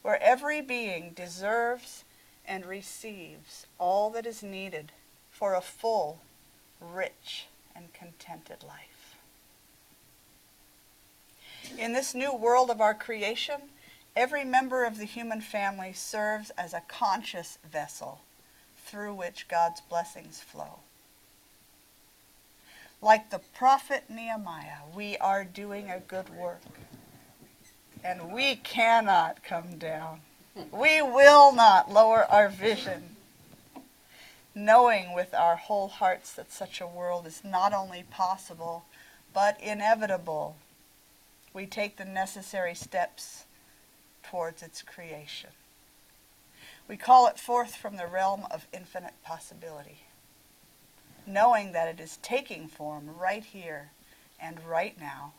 [0.00, 2.02] where every being deserves
[2.46, 4.90] and receives all that is needed
[5.30, 6.20] for a full,
[6.80, 7.44] rich,
[7.76, 8.91] and contented life.
[11.78, 13.60] In this new world of our creation,
[14.14, 18.20] every member of the human family serves as a conscious vessel
[18.84, 20.80] through which God's blessings flow.
[23.00, 26.60] Like the prophet Nehemiah, we are doing a good work.
[28.04, 30.20] And we cannot come down.
[30.70, 33.16] We will not lower our vision,
[34.54, 38.84] knowing with our whole hearts that such a world is not only possible,
[39.32, 40.56] but inevitable.
[41.54, 43.44] We take the necessary steps
[44.22, 45.50] towards its creation.
[46.88, 50.04] We call it forth from the realm of infinite possibility,
[51.26, 53.90] knowing that it is taking form right here
[54.40, 55.32] and right now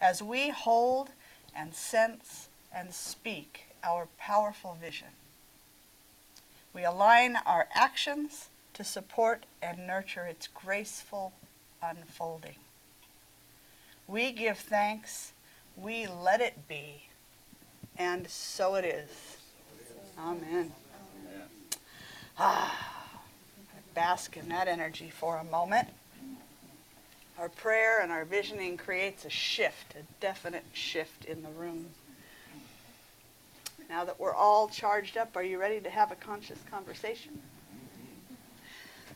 [0.00, 1.10] as we hold
[1.54, 5.08] and sense and speak our powerful vision.
[6.74, 11.32] We align our actions to support and nurture its graceful
[11.82, 12.56] unfolding.
[14.08, 15.32] We give thanks,
[15.76, 17.08] we let it be,
[17.96, 19.36] and so it is.
[20.18, 20.72] Amen.
[22.38, 23.10] Ah,
[23.94, 25.88] bask in that energy for a moment.
[27.38, 31.86] Our prayer and our visioning creates a shift, a definite shift in the room.
[33.88, 37.40] Now that we're all charged up, are you ready to have a conscious conversation?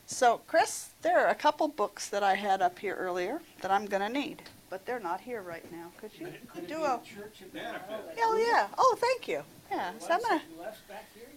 [0.06, 3.86] So, Chris, there are a couple books that I had up here earlier that I'm
[3.86, 5.90] going to need, but they're not here right now.
[6.00, 6.28] Could you
[6.66, 7.00] do a?
[8.18, 8.68] Oh yeah.
[8.76, 9.42] Oh, thank you.
[9.70, 9.92] Yeah.
[9.98, 10.42] So I'm gonna.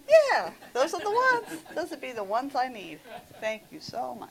[0.07, 1.63] Yeah, those are the ones.
[1.75, 2.99] Those would be the ones I need.
[3.39, 4.29] Thank you so much.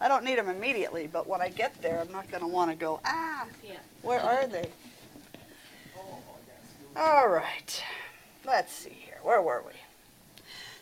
[0.00, 2.70] I don't need them immediately, but when I get there, I'm not going to want
[2.70, 3.46] to go, ah,
[4.02, 4.68] where are they?
[6.94, 7.82] All right.
[8.44, 9.18] Let's see here.
[9.22, 9.72] Where were we?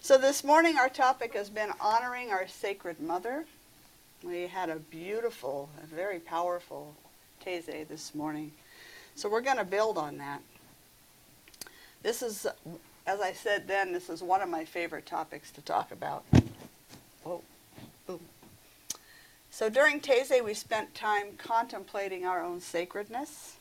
[0.00, 3.46] So this morning our topic has been honoring our sacred mother.
[4.24, 6.94] We had a beautiful, a very powerful
[7.44, 8.52] Taizé this morning.
[9.16, 10.40] So we're going to build on that.
[12.02, 12.46] This is,
[13.06, 16.24] as I said then, this is one of my favorite topics to talk about.
[17.22, 17.42] Whoa,
[18.06, 18.20] boom.
[19.50, 23.56] So during Taizé, we spent time contemplating our own sacredness,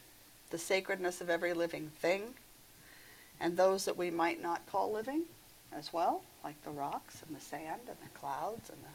[0.50, 2.36] the sacredness of every living thing,
[3.40, 5.24] and those that we might not call living
[5.78, 8.88] as well, like the rocks and the sand and the clouds and the,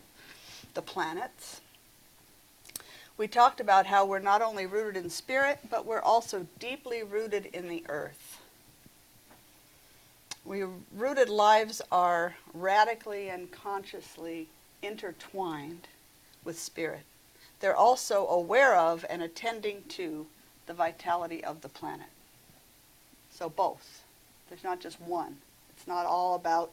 [0.75, 1.61] the planets.
[3.17, 7.47] We talked about how we're not only rooted in spirit, but we're also deeply rooted
[7.47, 8.41] in the earth.
[10.45, 10.65] We
[10.97, 14.47] rooted lives are radically and consciously
[14.83, 15.89] intertwined
[16.45, 17.03] with spirit.
[17.61, 20.27] They're also aware of and attending to
[20.67, 22.07] the vitality of the planet.
[23.31, 24.05] So both.
[24.49, 25.39] There's not just one.
[25.77, 26.71] It's not all about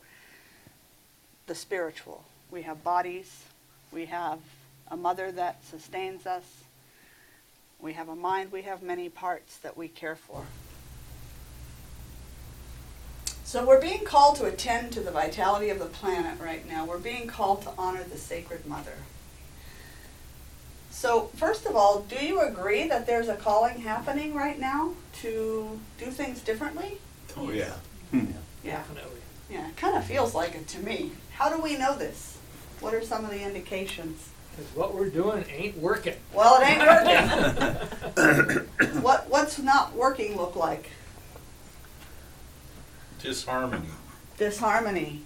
[1.48, 2.24] the spiritual.
[2.52, 3.44] We have bodies,
[3.96, 4.40] we have
[4.90, 6.44] a mother that sustains us,
[7.80, 10.46] we have a mind, we have many parts that we care for.
[13.46, 16.86] So we're being called to attend to the vitality of the planet right now.
[16.86, 18.98] We're being called to honor the sacred mother.
[20.92, 25.80] So, first of all, do you agree that there's a calling happening right now to
[25.98, 26.98] do things differently?
[27.38, 27.74] Oh, yeah.
[28.12, 28.26] Hmm.
[28.64, 28.82] Yeah.
[28.90, 29.06] Yeah,
[29.50, 29.70] Yeah.
[29.70, 31.12] it kind of feels like it to me.
[31.32, 32.35] How do we know this?
[32.86, 34.30] What are some of the indications?
[34.52, 36.14] Because what we're doing ain't working.
[36.32, 39.02] Well, it ain't working.
[39.02, 40.92] what What's not working look like?
[43.20, 43.88] Disharmony.
[44.38, 45.22] Disharmony,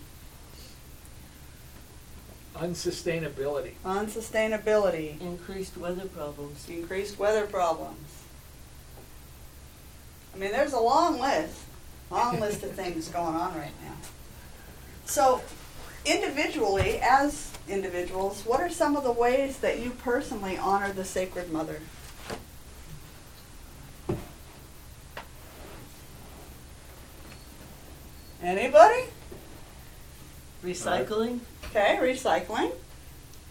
[2.55, 3.73] Unsustainability.
[3.83, 6.65] unsustainability, Increased weather problems.
[6.69, 8.23] increased weather problems.
[10.33, 11.59] I mean, there's a long list,
[12.09, 13.97] long list of things going on right now.
[15.05, 15.41] So,
[16.05, 21.51] individually, as individuals, what are some of the ways that you personally honor the Sacred
[21.51, 21.79] Mother?
[28.41, 29.03] Anybody?
[30.63, 31.39] Recycling.
[31.65, 32.71] Okay, recycling,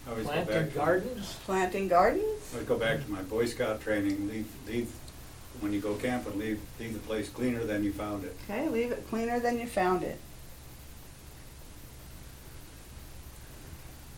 [0.05, 1.35] I always go Planting back to- gardens.
[1.45, 2.55] planting gardens.
[2.59, 4.91] I go back to my Boy Scout training, leave, leave,
[5.61, 8.35] when you go camping, leave, leave the place cleaner than you found it.
[8.49, 10.19] Okay, leave it cleaner than you found it.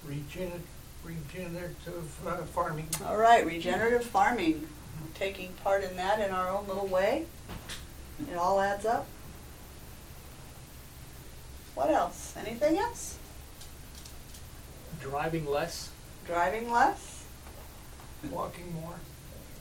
[0.08, 0.62] Regener-
[1.04, 2.88] regenerative uh, farming.
[3.06, 4.68] All right, regenerative farming,
[5.14, 7.26] taking part in that in our own little way.
[8.30, 9.08] It all adds up.
[11.76, 12.34] What else?
[12.38, 13.18] Anything else?
[15.00, 15.90] Driving less.
[16.28, 17.26] Driving less?
[18.30, 18.96] Walking more.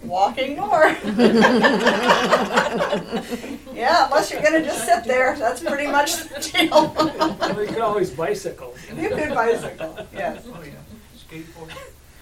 [0.03, 0.87] Walking more.
[3.75, 6.97] yeah, unless you're gonna just sit there, that's pretty much the deal.
[7.61, 8.75] We could always bicycle.
[8.97, 10.47] you could bicycle, yes.
[10.47, 10.73] Oh, yeah.
[11.19, 11.73] Skateboard.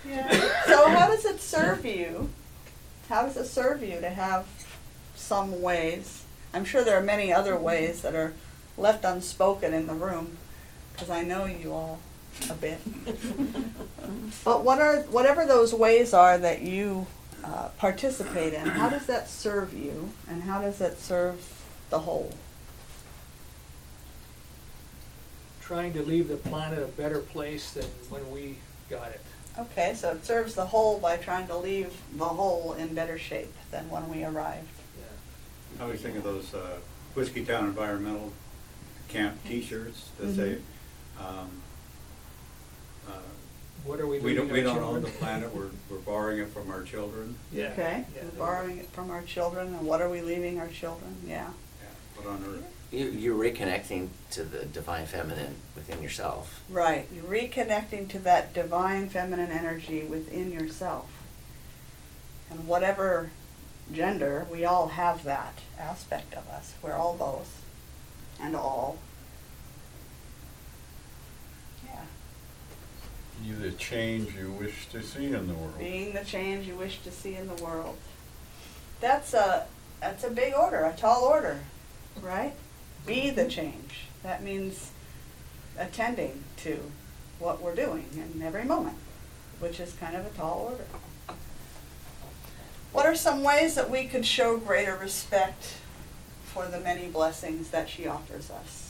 [0.08, 0.64] Yeah.
[0.66, 2.30] So how does it serve you?
[3.08, 4.46] How does it serve you to have
[5.14, 6.24] some ways?
[6.52, 8.32] I'm sure there are many other ways that are
[8.76, 10.38] left unspoken in the room,
[10.92, 12.00] because I know you all
[12.50, 12.80] a bit.
[14.44, 17.06] but what are whatever those ways are that you
[17.48, 18.66] uh, participate in?
[18.66, 21.40] How does that serve you, and how does that serve
[21.90, 22.32] the whole?
[25.60, 28.58] Trying to leave the planet a better place than when we
[28.90, 29.20] got it.
[29.58, 33.52] Okay, so it serves the whole by trying to leave the whole in better shape
[33.70, 34.68] than when we arrived.
[34.98, 35.80] Yeah.
[35.80, 36.78] I always think of those uh,
[37.16, 38.32] Whiskeytown Environmental
[39.08, 40.58] Camp T-shirts that say,
[41.18, 41.50] um,
[43.88, 45.02] What are we We don't, leaving we our don't own children?
[45.02, 47.36] the planet, we're, we're borrowing it from our children.
[47.50, 47.68] Yeah.
[47.72, 51.16] Okay, yeah, we're borrowing it from our children, and what are we leaving our children?
[51.26, 51.48] Yeah.
[51.80, 52.64] Yeah, Put on Earth.
[52.92, 56.60] You, you're reconnecting to the divine feminine within yourself.
[56.68, 61.10] Right, you're reconnecting to that divine feminine energy within yourself.
[62.50, 63.30] And whatever
[63.90, 66.74] gender, we all have that aspect of us.
[66.82, 67.62] We're all both
[68.38, 68.98] and all.
[71.86, 72.02] Yeah,
[73.44, 75.78] You the change you wish to see in the world.
[75.78, 77.96] being the change you wish to see in the world.
[79.00, 79.66] That's a
[80.00, 81.60] that's a big order, a tall order,
[82.20, 82.54] right?
[83.06, 84.06] Be the change.
[84.22, 84.90] That means
[85.78, 86.90] attending to
[87.38, 88.96] what we're doing in every moment,
[89.60, 91.36] which is kind of a tall order.
[92.92, 95.74] What are some ways that we could show greater respect
[96.44, 98.87] for the many blessings that she offers us?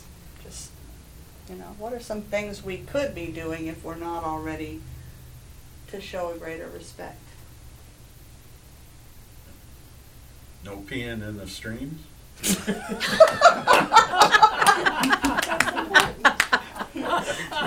[1.48, 4.80] Just, you know, what are some things we could be doing if we're not already
[5.90, 7.20] to show a greater respect?
[10.64, 12.00] No peeing in the streams?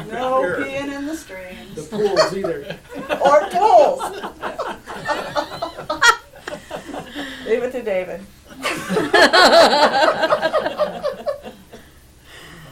[0.07, 0.57] No Sure.
[0.57, 1.75] peeing in the streams.
[1.75, 2.09] The streams.
[2.09, 2.77] pools either.
[3.21, 4.01] Or pools.
[7.47, 8.21] Leave it to David.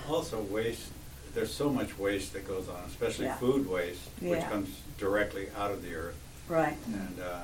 [0.10, 0.92] Also waste,
[1.34, 3.38] there's so much waste that goes on, especially Yeah.
[3.38, 4.50] food waste, which Yeah.
[4.50, 6.16] comes directly out of the earth.
[6.48, 6.78] Right.
[6.88, 7.44] And, uh,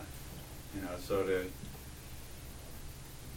[0.76, 1.46] you know, so to,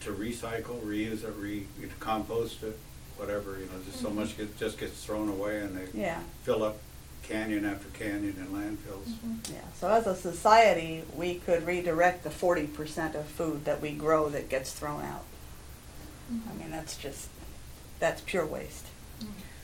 [0.01, 1.67] to recycle, reuse it, re,
[1.99, 2.77] compost it,
[3.17, 4.19] whatever, you know, just so mm-hmm.
[4.19, 6.21] much get, just gets thrown away and they Yeah.
[6.43, 6.77] fill up
[7.21, 9.05] canyon after canyon in landfills.
[9.05, 9.53] Mm-hmm.
[9.53, 9.61] Yeah.
[9.79, 14.29] So as a society, we could redirect the forty percent of food that we grow
[14.29, 15.25] that gets thrown out.
[16.33, 16.49] Mm-hmm.
[16.49, 17.27] I mean, that's just,
[17.99, 18.85] that's pure waste.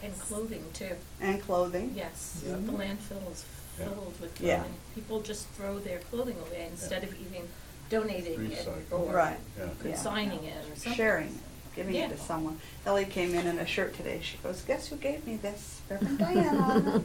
[0.05, 1.93] And clothing too, And clothing.
[1.95, 2.41] yes.
[2.45, 2.53] Yeah.
[2.55, 3.43] The landfill is
[3.79, 3.85] Yeah.
[3.85, 4.55] filled with Yeah.
[4.57, 4.73] clothing.
[4.93, 7.47] People just throw their clothing away instead of even
[7.89, 8.99] donating it Recycle.
[9.09, 9.39] or Right.
[9.57, 9.69] Yeah.
[9.81, 10.93] consigning it or something.
[10.93, 11.39] Sharing,
[11.75, 12.21] giving it to Yeah.
[12.21, 12.59] someone.
[12.85, 14.19] Ellie came in in a shirt today.
[14.23, 15.79] She goes, guess who gave me this?
[15.89, 17.01] Reverend Diana.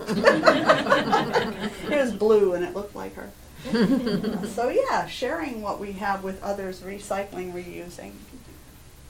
[1.91, 3.31] It was blue and it looked like her.
[4.55, 8.13] So yeah, sharing what we have with others, recycling, reusing.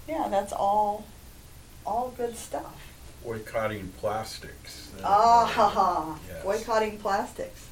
[0.08, 1.04] Yeah, that's all,
[1.86, 2.74] all good stuff.
[3.24, 4.90] Boycotting plastics.
[5.04, 6.42] Ah ha ha, Yes.
[6.42, 7.66] boycotting plastics.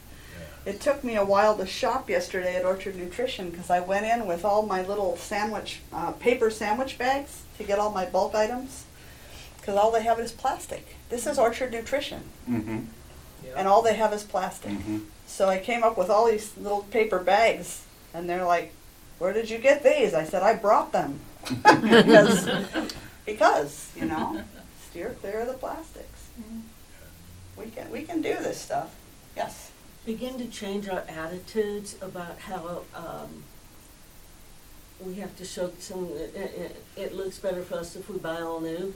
[0.65, 0.73] Yeah.
[0.73, 4.27] It took me a while to shop yesterday at Orchard Nutrition because I went in
[4.27, 8.85] with all my little sandwich, uh, paper sandwich bags to get all my bulk items.
[9.59, 10.97] Because all they have is plastic.
[11.09, 12.79] This is Orchard Nutrition, Mm-hmm,
[13.45, 13.53] Yeah.
[13.57, 14.71] and all they have is plastic.
[14.73, 14.99] mm-hmm.
[15.27, 17.83] So I came up with all these little paper bags,
[18.15, 18.73] and they're like,
[19.19, 21.21] "Where did you get these?" I said, "I brought them
[21.83, 22.49] because,
[23.27, 24.43] because you know,
[24.89, 26.29] steer clear of the plastics.
[27.91, 28.95] We can we can do this stuff.
[29.37, 29.71] Yes.
[30.05, 33.45] begin to change our attitudes about how um,
[35.01, 36.11] we have to show some.
[36.15, 38.95] It, it, it looks better for us if we buy all new.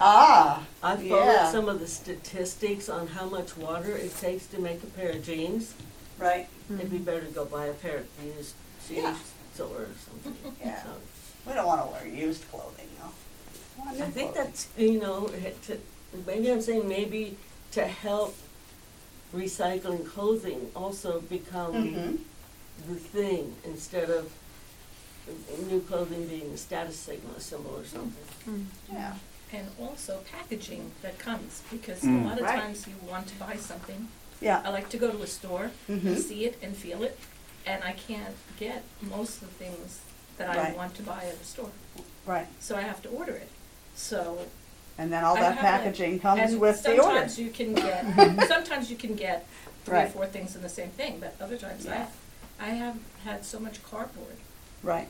[0.00, 0.64] Ah.
[0.82, 1.50] I followed yeah.
[1.50, 5.24] some of the statistics on how much water it takes to make a pair of
[5.24, 5.74] jeans.
[6.18, 6.48] Right.
[6.72, 8.54] It'd be better to go buy a pair of used
[8.88, 9.02] jeans
[9.58, 9.64] Yeah.
[9.64, 10.36] or something.
[10.60, 10.82] Yeah.
[10.82, 10.90] So,
[11.46, 13.92] We don't want to wear used clothing, though.
[13.92, 14.52] New I think clothing.
[14.52, 15.30] that's you know
[15.66, 15.78] to,
[16.26, 17.36] maybe I'm saying maybe
[17.72, 18.36] to help
[19.34, 21.72] recycling clothing also become.
[21.74, 22.18] Mhm.
[22.86, 24.30] the thing instead of
[25.68, 28.70] new clothing being a status signal, a symbol or something.
[28.92, 29.16] Yeah.
[29.52, 32.24] And also packaging that comes, because a Mm.
[32.26, 32.60] lot of Right.
[32.60, 34.06] times you want to buy something.
[34.40, 34.68] I Yeah.
[34.68, 36.22] like to go to a store, Mhm.
[36.22, 37.18] see it and feel it,
[37.66, 39.98] and I can't get most of the things
[40.36, 40.76] that I Right.
[40.76, 41.72] want to buy at a store.
[42.24, 42.46] Right.
[42.60, 43.48] So I have to order it.
[43.96, 44.46] So
[44.98, 47.02] And then all I that have, like- packaging comes and with the order.
[47.02, 48.04] sometimes you can get,
[48.48, 49.46] sometimes you can get
[49.84, 50.12] three or Right.
[50.12, 52.06] four things in the same thing, but other times Yeah.
[52.60, 54.36] I, I have had so much cardboard
[54.82, 55.08] Right.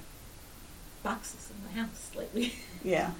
[1.02, 2.54] boxes in my house lately.
[2.84, 3.10] Yeah.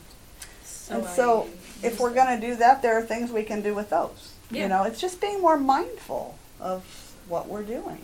[0.64, 1.48] So and I so,
[1.82, 2.40] if we're them.
[2.40, 4.32] to do that, there are things we can do with those.
[4.50, 4.62] Yeah.
[4.62, 6.84] You know, it's just being more mindful of
[7.28, 8.02] what we're doing.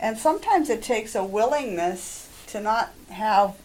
[0.00, 3.56] And sometimes it takes a willingness to not have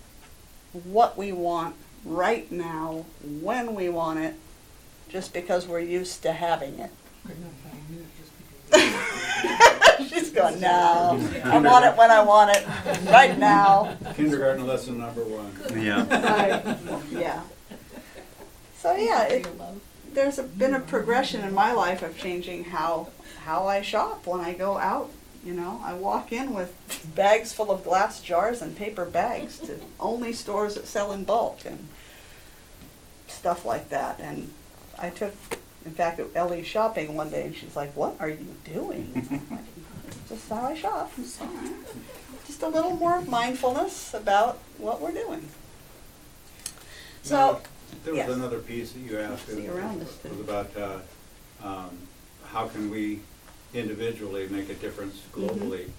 [0.83, 1.75] what we want
[2.05, 3.05] right now,
[3.41, 4.35] when we want it,
[5.09, 6.91] just because we're used to having it.
[10.09, 12.65] She's going, no, I want it when I want it,
[13.11, 13.97] right now.
[14.15, 15.51] Kindergarten lesson number one.
[15.75, 16.07] Yeah.
[16.09, 16.77] Right,
[17.11, 17.41] yeah.
[18.77, 19.47] So yeah, it,
[20.13, 23.09] there's a, been a progression in my life of changing how,
[23.43, 25.11] how I shop when I go out.
[25.43, 26.73] You know, I walk in with
[27.15, 31.59] bags full of glass jars and paper bags to only stores that sell in bulk
[31.65, 31.87] and
[33.27, 34.19] stuff like that.
[34.19, 34.51] And
[34.99, 35.33] I took
[35.85, 39.11] In fact, Ellie's shopping one day and she's like, what are you doing?
[39.15, 39.65] I'm like,
[40.29, 41.11] Just how I shop.
[41.15, 45.47] Just a little more mindfulness about what we're doing.
[47.23, 47.61] So, Now,
[48.03, 48.29] There was yes.
[48.29, 49.47] another piece that you asked.
[49.47, 50.99] See it around us, Was about, uh,
[51.63, 51.97] um,
[52.45, 53.21] how can we
[53.73, 55.41] individually make a difference Mm-hmm.
[55.41, 55.89] globally?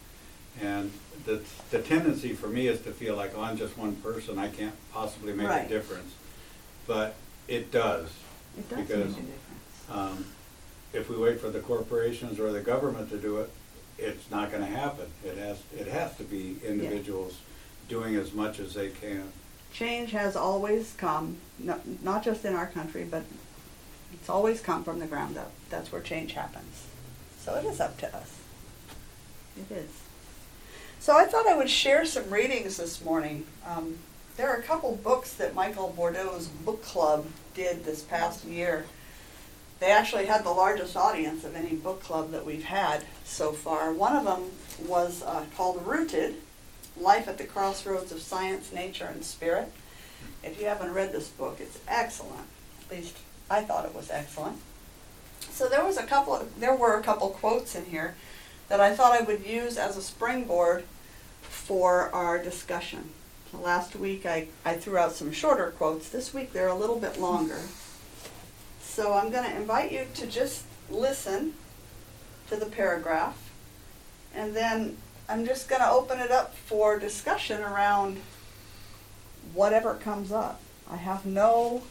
[0.60, 0.90] And
[1.24, 1.40] the,
[1.70, 4.74] the tendency for me is to feel like, oh, I'm just one person, I can't
[4.92, 6.12] possibly make a difference.
[6.86, 7.14] But
[7.48, 8.10] it does.
[8.58, 9.30] it does make a because, difference.
[9.90, 10.24] Um,
[10.92, 13.50] If we wait for the corporations or the government to do it,
[13.98, 15.06] it's not gonna happen.
[15.24, 17.38] It has, it has to be individuals
[17.88, 19.32] doing as much as they can.
[19.72, 23.24] Change has always come, not, not just in our country, but
[24.12, 25.50] it's always come from the ground up.
[25.70, 26.86] That's where change happens.
[27.44, 28.38] So it is up to us.
[29.56, 29.90] It is.
[31.00, 33.44] So I thought I would share some readings this morning.
[33.66, 33.98] Um,
[34.36, 38.86] there are a couple books that Michael Bordeaux's book club did this past year.
[39.80, 43.92] They actually had the largest audience of any book club that we've had so far.
[43.92, 44.52] One of them
[44.86, 46.36] was uh, called Rooted,
[46.96, 49.72] Life at the Crossroads of Science, Nature, and Spirit.
[50.44, 52.46] If you haven't read this book, it's excellent.
[52.84, 53.16] At least
[53.50, 54.58] I thought it was excellent.
[55.62, 58.16] So there was a couple, there were a couple quotes in here
[58.68, 60.82] that I thought I would use as a springboard
[61.40, 63.10] for our discussion.
[63.52, 66.08] Last week I, I threw out some shorter quotes.
[66.08, 67.60] This week they're a little bit longer.
[68.80, 71.54] So I'm going to invite you to just listen
[72.48, 73.52] to the paragraph.
[74.34, 74.96] And then
[75.28, 78.20] I'm just going to open it up for discussion around
[79.54, 80.60] whatever comes up.
[80.90, 81.84] I have no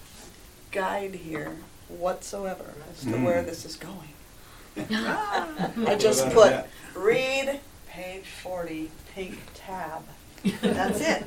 [0.73, 1.55] guide here
[1.99, 4.13] whatsoever as to where this is going.
[4.77, 6.65] I just put
[6.95, 10.03] read page 40, pink tab.
[10.61, 11.25] That's it.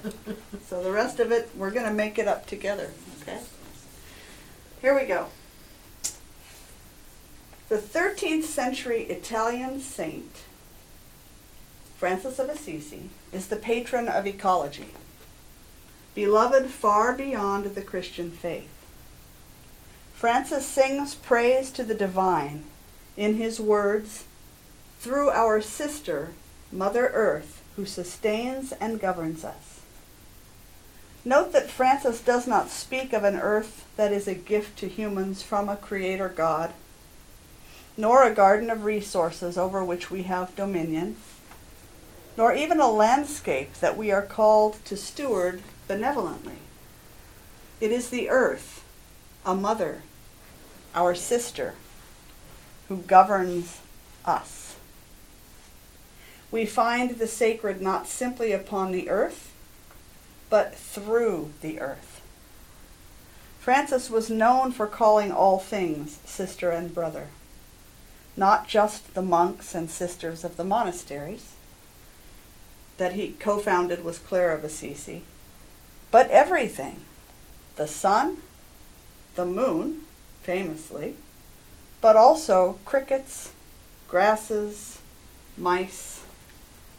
[0.66, 2.90] So the rest of it, we're going to make it up together,
[3.22, 3.40] okay?
[4.80, 5.28] Here we go.
[7.68, 10.42] The 13th century Italian saint,
[11.96, 14.88] Francis of Assisi, is the patron of ecology,
[16.14, 18.73] beloved far beyond the Christian faith.
[20.24, 22.64] Francis sings praise to the divine
[23.14, 24.24] in his words,
[24.98, 26.32] through our sister,
[26.72, 29.82] Mother Earth, who sustains and governs us.
[31.26, 35.42] Note that Francis does not speak of an earth that is a gift to humans
[35.42, 36.72] from a creator God,
[37.94, 41.16] nor a garden of resources over which we have dominion,
[42.38, 46.60] nor even a landscape that we are called to steward benevolently.
[47.78, 48.82] It is the earth,
[49.44, 50.00] a mother,
[50.94, 51.74] our sister,
[52.88, 53.80] who governs
[54.24, 54.76] us.
[56.50, 59.52] We find the sacred not simply upon the earth,
[60.50, 62.20] but through the earth.
[63.58, 67.28] Francis was known for calling all things sister and brother,
[68.36, 71.54] not just the monks and sisters of the monasteries
[72.98, 75.22] that he co founded with Clara of Assisi,
[76.10, 77.00] but everything
[77.76, 78.36] the sun,
[79.34, 80.02] the moon,
[80.44, 81.14] famously,
[82.02, 83.52] but also crickets,
[84.08, 85.00] grasses,
[85.56, 86.22] mice,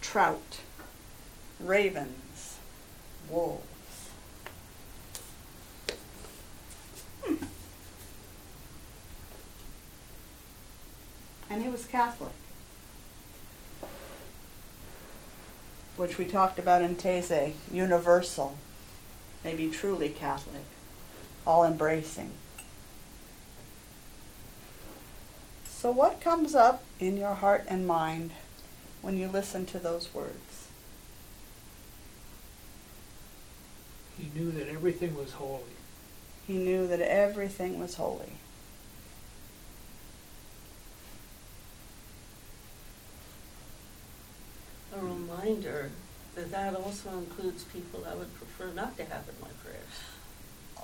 [0.01, 0.59] trout,
[1.59, 2.57] ravens,
[3.29, 3.61] wolves.
[7.23, 7.35] Hmm.
[11.51, 12.33] And he was Catholic,
[15.97, 18.57] which we talked about in Taizé, universal,
[19.43, 20.63] maybe truly Catholic,
[21.45, 22.31] all embracing.
[25.85, 28.31] So, what comes up in your heart and mind
[29.03, 30.69] when you listen to those words?
[34.17, 35.77] He knew that everything was holy.
[36.47, 38.31] He knew that everything was holy.
[44.91, 45.91] A reminder
[46.33, 50.04] that that also includes people I would prefer not to have in my prayers.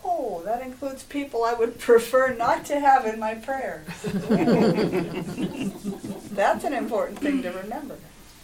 [0.03, 3.85] Oh, that includes people I would prefer not to have in my prayers.
[6.31, 7.95] That's an important thing to remember.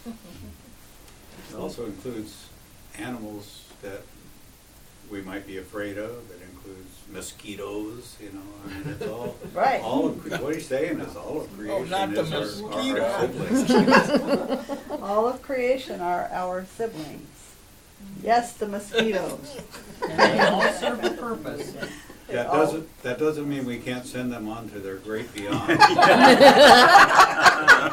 [0.06, 2.46] It also includes
[2.98, 4.02] animals that
[5.10, 6.10] we might be afraid of.
[6.30, 9.80] It includes mosquitoes, you know, I mean, it's all, Right.
[9.82, 12.72] all of, cre- what he's saying is all of oh, creation not the is our-
[12.72, 13.70] our, our siblings.
[15.02, 17.26] All of creation are our siblings.
[18.22, 19.60] Yes, the mosquitoes.
[20.06, 21.72] They all serve a purpose.
[22.28, 25.68] That doesn't, that doesn't mean we can't send them on to their great beyond.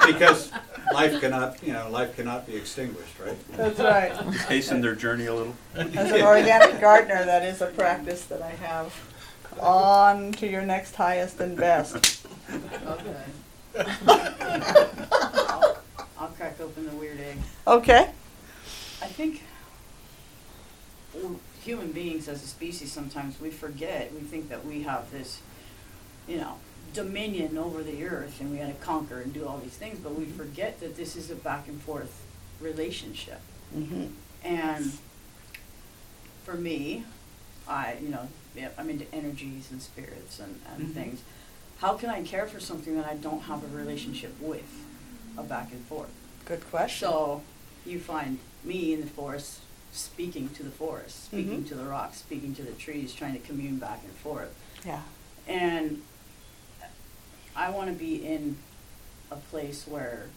[0.05, 0.51] Because
[0.93, 3.37] life cannot, you know, life cannot be extinguished, right?
[3.57, 4.11] That's right.
[4.47, 5.55] Hasten their journey a little.
[5.75, 8.93] As an organic gardener, that is a practice that I have.
[9.59, 12.27] On to your next highest and best.
[12.85, 13.15] Okay.
[14.87, 15.77] I'll
[16.17, 17.37] I'll crack open the weird egg.
[17.67, 18.09] Okay.
[19.01, 19.44] I think w-
[21.65, 25.41] human beings as a species, sometimes we forget, we think that we have this,
[26.27, 26.53] you know,
[26.93, 30.25] dominion over the earth and we gotta conquer and do all these things, but we
[30.25, 32.23] forget that this is a back and forth
[32.61, 33.41] relationship.
[33.75, 34.05] Mm-hmm.
[34.43, 34.91] And
[36.43, 37.03] for me,
[37.67, 40.93] I, you know, yeah, I'm into energies and spirits and, and Mhm.
[40.93, 41.21] things.
[41.79, 44.71] How can I care for something that I don't have a relationship with,
[45.37, 46.11] a back and forth?
[46.45, 47.09] Good question.
[47.09, 47.41] So
[47.85, 49.59] you find me in the forest
[49.95, 51.67] speaking to the forest, speaking Mhm.
[51.69, 54.53] to the rocks, speaking to the trees, trying to commune back and forth.
[54.85, 55.01] Yeah.
[55.47, 56.01] And
[57.55, 58.57] I want to be in
[59.31, 60.27] a place where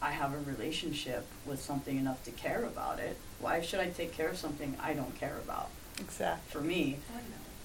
[0.00, 3.16] I have a relationship with something enough to care about it.
[3.40, 5.70] Why should I take care of something I don't care about?
[5.98, 6.52] Exactly.
[6.52, 6.98] For me,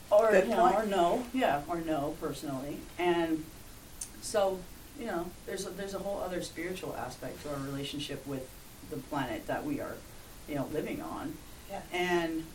[0.10, 2.80] or Good you know, or no, yeah, or no personally.
[2.98, 3.46] And
[4.22, 4.60] so,
[5.00, 8.48] you know, there's a, there's a whole other spiritual aspect to our relationship with
[8.90, 9.96] the planet that we are,
[10.48, 11.34] you know, living on.
[11.70, 11.82] Yeah.
[11.92, 12.46] And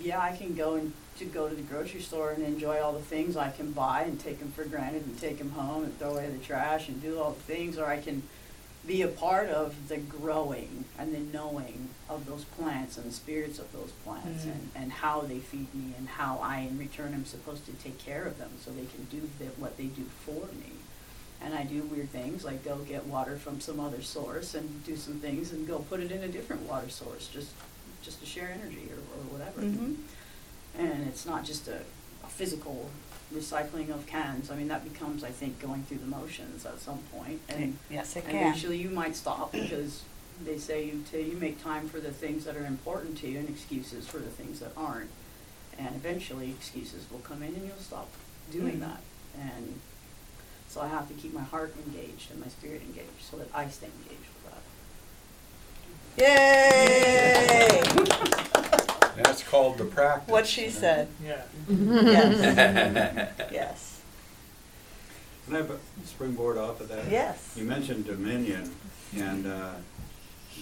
[0.00, 3.00] yeah, I can go and to go to the grocery store and enjoy all the
[3.02, 6.12] things I can buy and take them for granted and take them home and throw
[6.14, 8.22] away the trash and do all the things, or I can
[8.86, 13.58] be a part of the growing and the knowing of those plants and the spirits
[13.58, 14.52] of those plants Mhm.
[14.52, 17.98] and, and how they feed me and how I in return am supposed to take
[17.98, 20.72] care of them so they can do the, what they do for me.
[21.42, 24.94] And I do weird things like go get water from some other source and do
[24.96, 27.50] some things and go put it in a different water source just
[28.02, 29.60] just to share energy or, or whatever.
[29.62, 29.96] Mhm.
[30.78, 31.80] And it's not just a,
[32.24, 32.88] a physical
[33.34, 34.50] recycling of cans.
[34.50, 37.40] I mean that becomes I think going through the motions at some point.
[37.48, 38.40] and Yes, it and can.
[38.42, 40.02] eventually you might stop because
[40.44, 43.38] they say you ta you make time for the things that are important to you
[43.38, 45.10] and excuses for the things that aren't.
[45.78, 48.08] And eventually excuses will come in and you'll stop
[48.52, 48.80] doing Mhm.
[48.80, 49.00] that.
[49.40, 49.80] And
[50.70, 53.66] so I have to keep my heart engaged and my spirit engaged so that I
[53.68, 54.54] stay engaged with
[56.16, 56.22] that.
[56.22, 57.82] Yay!
[59.22, 60.30] That's called the practice.
[60.30, 61.08] what she said.
[61.24, 61.42] Yeah.
[61.68, 63.30] Yes.
[63.52, 64.00] yes.
[65.46, 67.10] Can I have a springboard off of that?
[67.10, 67.54] Yes.
[67.56, 68.70] You mentioned dominion,
[69.16, 69.72] and uh,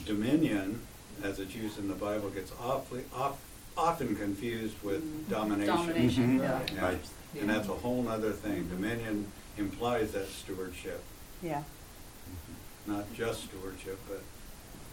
[0.06, 0.80] dominion,
[1.22, 3.38] as it's used in the Bible, gets awfully, off-
[3.76, 5.28] often confused with Mhm.
[5.30, 5.76] domination.
[5.76, 6.42] Domination, Mhm.
[6.42, 6.60] yeah.
[6.74, 6.82] Yeah.
[6.86, 7.00] Right.
[7.38, 8.68] And that's a whole other thing.
[8.68, 11.02] Dominion implies that stewardship,
[11.42, 11.62] Yeah.
[11.62, 12.92] Mm-hmm.
[12.92, 14.22] not just stewardship, but,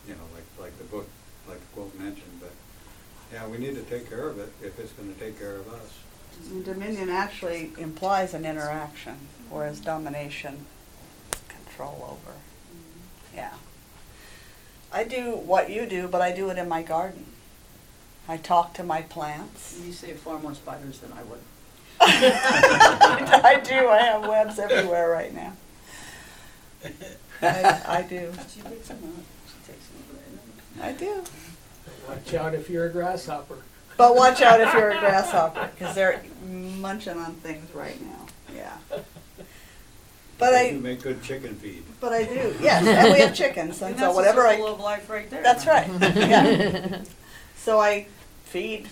[0.07, 1.07] you know, like, like the book,
[1.47, 2.51] like the quote mentioned, but,
[3.31, 5.93] yeah, we need to take care of it if it's gonna take care of us.
[6.65, 9.15] Dominion actually implies an interaction,
[9.49, 10.65] whereas domination,
[11.47, 12.35] control over.
[12.35, 13.37] Mm-hmm.
[13.37, 13.53] Yeah.
[14.91, 17.25] I do what you do, but I do it in my garden.
[18.27, 19.79] I talk to my plants.
[19.85, 21.39] You save far more spiders than I would.
[22.01, 23.87] I do.
[23.89, 25.53] I have webs everywhere right now.
[27.41, 28.31] I, I do.
[28.53, 30.03] She picks them up, she takes them
[30.79, 30.87] over.
[30.87, 31.23] I do.
[32.07, 33.57] Watch out if you're a grasshopper.
[33.97, 38.25] But watch out if you're a grasshopper, because they're munching on things right now.
[38.55, 38.77] Yeah.
[40.37, 41.83] But You I, make good chicken feed.
[42.01, 42.53] but I do.
[42.61, 44.53] Yes, and we have chickens, and so whatever That's I.
[44.55, 45.41] a circle of life right there.
[45.43, 45.89] That's right.
[46.15, 47.01] Yeah.
[47.57, 48.05] So I
[48.43, 48.87] feed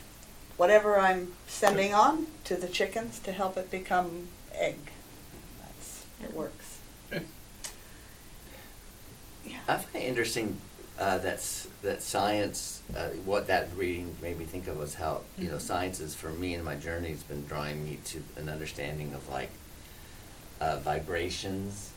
[0.64, 4.78] whatever I'm sending on to the chickens to help it become egg.
[5.60, 6.80] That's it works.
[7.12, 7.20] Yeah.
[9.68, 10.62] I find it interesting
[10.98, 12.82] uh, that's that science.
[12.96, 15.62] Uh, what that reading made me think of was how you know Mhm.
[15.62, 19.28] science is for me in my journey has been drawing me to an understanding of
[19.28, 19.50] like
[20.62, 21.90] uh, vibrations,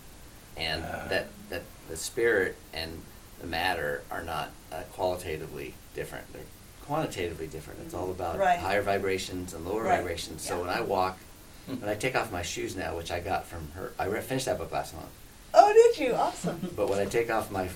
[0.56, 1.06] and Ah.
[1.08, 3.02] that that the spirit and
[3.40, 6.32] the matter are not uh, qualitatively different.
[6.32, 6.42] They're
[6.86, 7.80] quantitatively different.
[7.84, 8.58] It's all about Right.
[8.58, 9.98] higher vibrations and lower Right.
[9.98, 10.42] vibrations.
[10.42, 10.60] So Yeah.
[10.62, 11.18] when I walk,
[11.66, 14.46] when I take off my shoes now, which I got from her, I re- finished
[14.46, 15.08] that book last month.
[15.52, 16.14] Oh, did you?
[16.14, 16.70] Awesome.
[16.76, 17.68] But when I take off my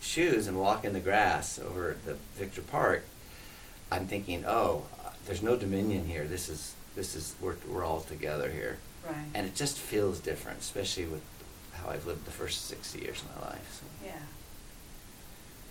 [0.00, 3.04] shoes and walk in the grass over at the Victor Park,
[3.90, 6.24] I'm thinking, oh, uh, there's no dominion here.
[6.26, 8.76] This is this is we're we're all together here,
[9.06, 9.14] Right.
[9.34, 11.22] and it just feels different, especially with
[11.72, 13.80] how I've lived the first sixty years of my life.
[13.80, 14.06] So.
[14.06, 14.12] Yeah.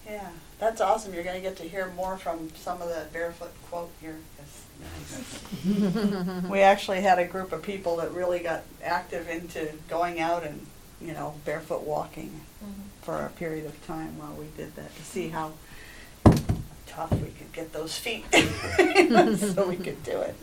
[0.05, 0.29] Yeah,
[0.59, 1.13] that's awesome.
[1.13, 4.17] You're going to get to hear more from some of the barefoot quote here.
[4.81, 6.43] Nice.
[6.49, 10.65] we actually had a group of people that really got active into going out and,
[10.99, 12.81] you know, barefoot walking mm-hmm.
[13.01, 15.53] for a period of time while we did that to see how
[16.87, 20.35] tough we could get those feet so we could do it.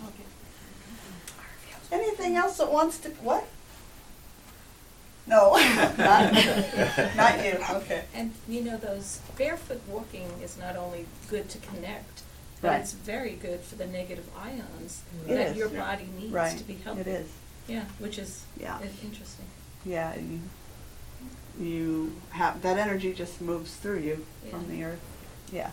[1.91, 3.47] Anything else that wants to, what?
[5.29, 5.53] No,
[5.99, 6.33] not,
[7.17, 8.05] not you, okay.
[8.15, 12.23] And you know, those barefoot walking is not only good to connect,
[12.63, 12.81] but Right.
[12.81, 15.57] it's very good for the negative ions It that is.
[15.57, 17.03] your body needs Right, to be healthy.
[17.03, 17.29] it is.
[17.69, 18.79] Yeah, which is Yeah.
[18.79, 19.45] i- interesting.
[19.85, 20.41] Yeah, you,
[21.61, 24.69] you have, that energy just moves through you from Yeah.
[24.77, 25.01] the earth.
[25.53, 25.71] Yeah.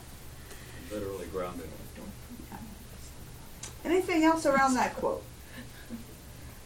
[0.91, 1.69] Literally grounded.
[3.83, 5.23] Anything else around that quote?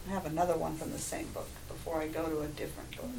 [0.07, 1.49] I have another one from the same book
[1.90, 3.10] before I go to a different book.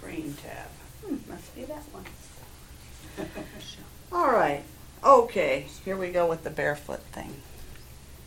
[0.00, 0.68] Green tab.
[1.04, 2.04] Hmm, must be that one.
[4.12, 4.62] All right.
[5.02, 7.42] Okay, here we go with the barefoot thing.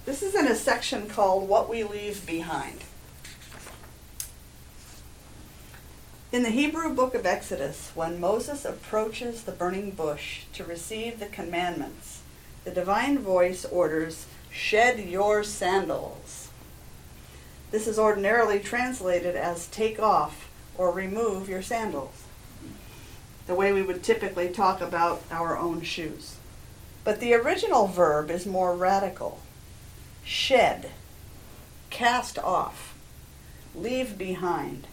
[0.05, 2.83] This is in a section called What We Leave Behind.
[6.33, 11.27] In the Hebrew book of Exodus, when Moses approaches the burning bush to receive the
[11.27, 12.23] commandments,
[12.65, 14.25] the divine voice orders,
[14.59, 16.49] Shed your sandals.
[17.71, 22.23] This is ordinarily translated as take off or remove your sandals,
[23.47, 26.35] the way we would typically talk about our own shoes.
[27.05, 29.39] But the original verb is more radical
[30.25, 30.91] shed,
[31.89, 32.95] cast off,
[33.73, 34.87] leave behind.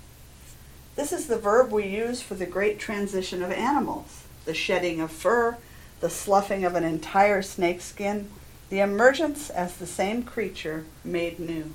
[0.95, 5.11] This is the verb we use for the great transition of animals the shedding of
[5.11, 5.59] fur,
[5.99, 8.31] the sloughing of an entire snakeskin,
[8.69, 11.73] the emergence as the same creature made new.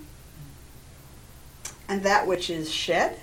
[1.87, 3.19] And that which is shed,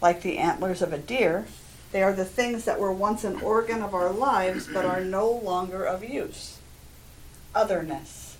[0.00, 1.46] like the antlers of a deer,
[1.92, 5.30] they are the things that were once an organ of our lives but are no
[5.30, 6.58] longer of use.
[7.54, 8.36] Otherness,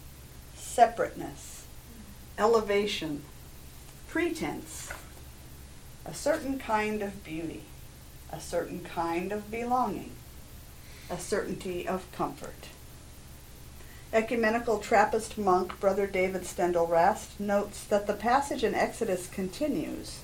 [0.54, 1.66] separateness,
[2.38, 3.22] elevation,
[4.08, 4.92] pretense,
[6.04, 7.62] a certain kind of beauty,
[8.30, 10.12] a certain kind of belonging,
[11.10, 12.68] a certainty of comfort.
[14.10, 20.20] Ecumenical Trappist monk Brother David Steindl-Rast notes that the passage in Exodus continues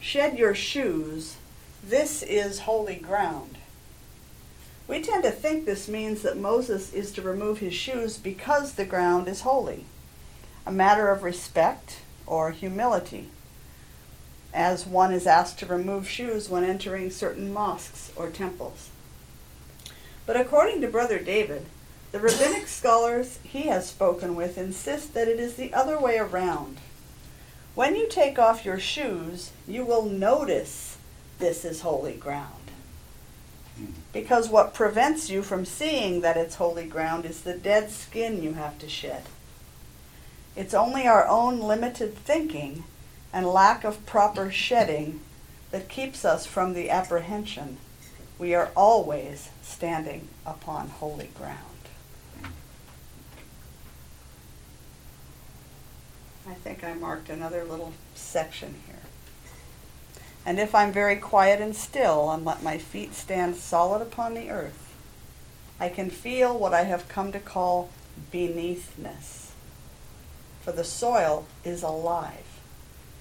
[0.00, 1.36] Shed your shoes,
[1.84, 3.58] this is holy ground.
[4.88, 8.84] We tend to think this means that Moses is to remove his shoes because the
[8.84, 9.84] ground is holy,
[10.66, 13.28] a matter of respect or humility,
[14.52, 18.90] as one is asked to remove shoes when entering certain mosques or temples.
[20.26, 21.66] But according to Brother David,
[22.16, 26.78] the rabbinic scholars he has spoken with insist that it is the other way around.
[27.74, 30.96] When you take off your shoes, you will notice
[31.38, 32.70] this is holy ground.
[33.76, 33.90] Hmm.
[34.14, 38.54] Because what prevents you from seeing that it's holy ground is the dead skin you
[38.54, 39.24] have to shed.
[40.56, 42.84] It's only our own limited thinking
[43.30, 45.20] and lack of proper shedding
[45.70, 47.76] that keeps us from the apprehension
[48.38, 51.75] we are always standing upon holy ground.
[56.48, 58.96] I think I marked another little section here.
[60.44, 64.50] And if I'm very quiet and still and let my feet stand solid upon the
[64.50, 64.94] earth,
[65.80, 67.90] I can feel what I have come to call
[68.32, 69.50] beneathness.
[70.62, 72.60] For the soil is alive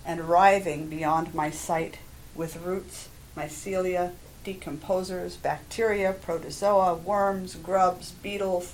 [0.06, 1.98] and writhing beyond my sight
[2.36, 4.12] with roots, mycelia,
[4.46, 8.74] decomposers, bacteria, protozoa, worms, grubs, beetles,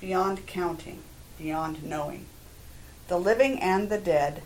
[0.00, 1.00] beyond counting,
[1.38, 2.26] beyond knowing.
[3.06, 4.42] The living and the dead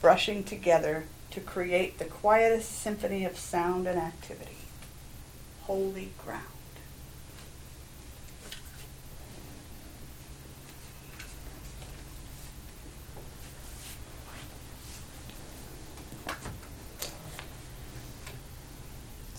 [0.00, 4.56] brushing together to create the quietest symphony of sound and activity.
[5.62, 6.44] Holy ground.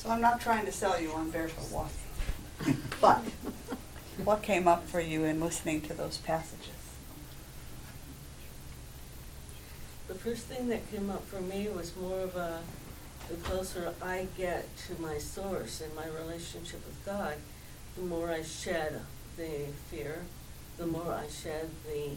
[0.03, 2.81] So I'm not trying to sell you on barefoot walking.
[2.99, 3.23] But
[4.23, 6.72] what came up for you in listening to those passages?
[10.14, 12.60] The first thing that came up for me was more of a,
[13.30, 17.38] the closer I get to my source and my relationship with God,
[17.95, 19.02] the more I shed
[19.38, 20.22] the fear,
[20.77, 22.11] the more I shed the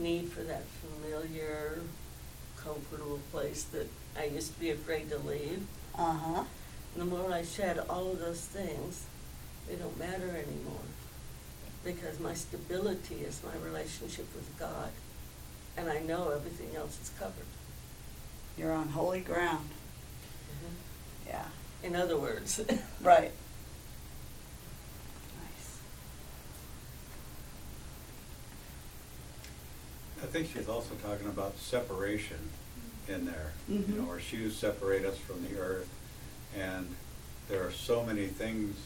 [0.00, 1.80] need for that familiar,
[2.56, 5.66] comfortable place that I used to be afraid to leave.
[5.98, 6.44] Uh-huh.
[6.96, 9.06] The more I shed all of those things,
[9.68, 10.86] they don't matter anymore.
[11.82, 14.92] Because my stability is my relationship with God.
[15.76, 17.46] And I know everything else is covered.
[18.58, 19.68] You're on holy ground.
[21.26, 21.44] Yeah.
[21.82, 22.60] In other words.
[23.02, 23.32] Right.
[25.42, 25.78] Nice.
[30.22, 32.38] I think she's also talking about separation
[33.08, 33.52] in there.
[33.68, 33.88] You Mhm.
[34.04, 35.88] know, our shoes separate us from the earth,
[36.56, 36.94] and
[37.48, 38.76] there are so many things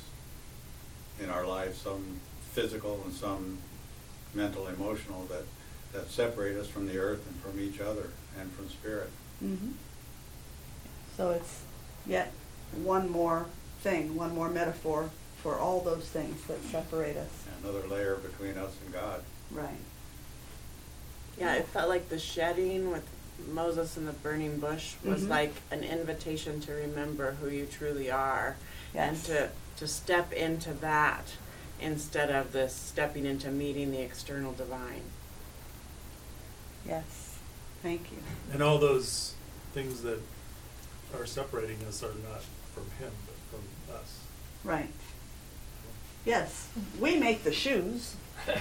[1.21, 2.21] in our lives, some
[2.53, 3.59] physical and some
[4.33, 5.45] mental, emotional, that,
[5.97, 9.11] that separate us from the earth and from each other and from spirit.
[9.43, 9.73] Mm-hmm.
[11.17, 11.63] So it's
[12.07, 12.33] yet
[12.83, 13.47] one more
[13.81, 15.11] thing, one more metaphor
[15.43, 17.31] for all those things that separate us.
[17.63, 19.23] Another layer between us and God.
[19.51, 19.69] Right.
[21.39, 23.05] Yeah, it felt like the shedding with
[23.53, 25.29] Moses and the burning bush was Mhm.
[25.29, 28.57] like an invitation to remember who you truly are
[28.95, 31.33] and to to step into that
[31.79, 35.03] instead of the stepping into meeting the external divine.
[36.89, 37.37] Yes,
[37.83, 38.19] thank you.
[38.53, 39.35] And all those
[39.73, 40.21] things that
[41.19, 42.43] are separating us are not
[42.75, 44.21] from him, but from us.
[44.65, 44.89] Right.
[46.25, 46.69] Yes,
[46.99, 48.17] we make the shoes.
[48.49, 48.53] we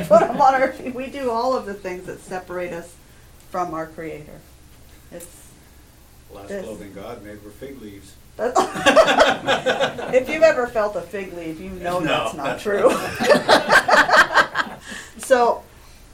[0.00, 0.92] put them on our feet.
[0.96, 2.92] We do all of the things that separate us
[3.50, 4.40] from our Creator.
[5.12, 5.48] It's
[6.32, 6.64] Last Yes.
[6.64, 8.14] clothing God made were fig leaves.
[8.40, 12.42] if you've ever felt a fig leaf, you know that's No.
[12.44, 12.90] not true.
[15.18, 15.62] so,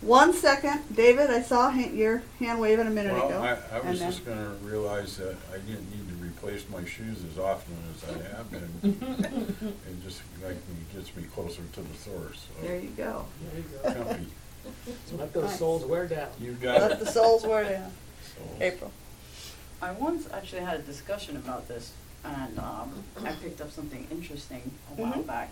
[0.05, 1.31] one second, David.
[1.31, 3.40] I saw ha- your hand waving a minute Well, ago.
[3.43, 7.18] I, I was then- just gonna realize that I didn't need to replace my shoes
[7.31, 8.70] as often as I have been.
[9.89, 12.47] It just like me, gets me closer to the source.
[12.60, 13.24] so There you go.
[13.43, 13.60] There
[13.94, 14.05] you go.
[14.05, 14.26] Comfy.
[15.16, 16.28] Let those soles wear down.
[16.40, 16.98] You got Let it.
[17.01, 17.90] the souls wear down.
[18.36, 18.90] So- April.
[19.82, 21.93] I once actually had a discussion about this,
[22.24, 25.26] and um, I picked up something interesting a while Mhm.
[25.26, 25.51] back,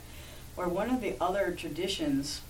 [0.57, 2.41] where one of the other traditions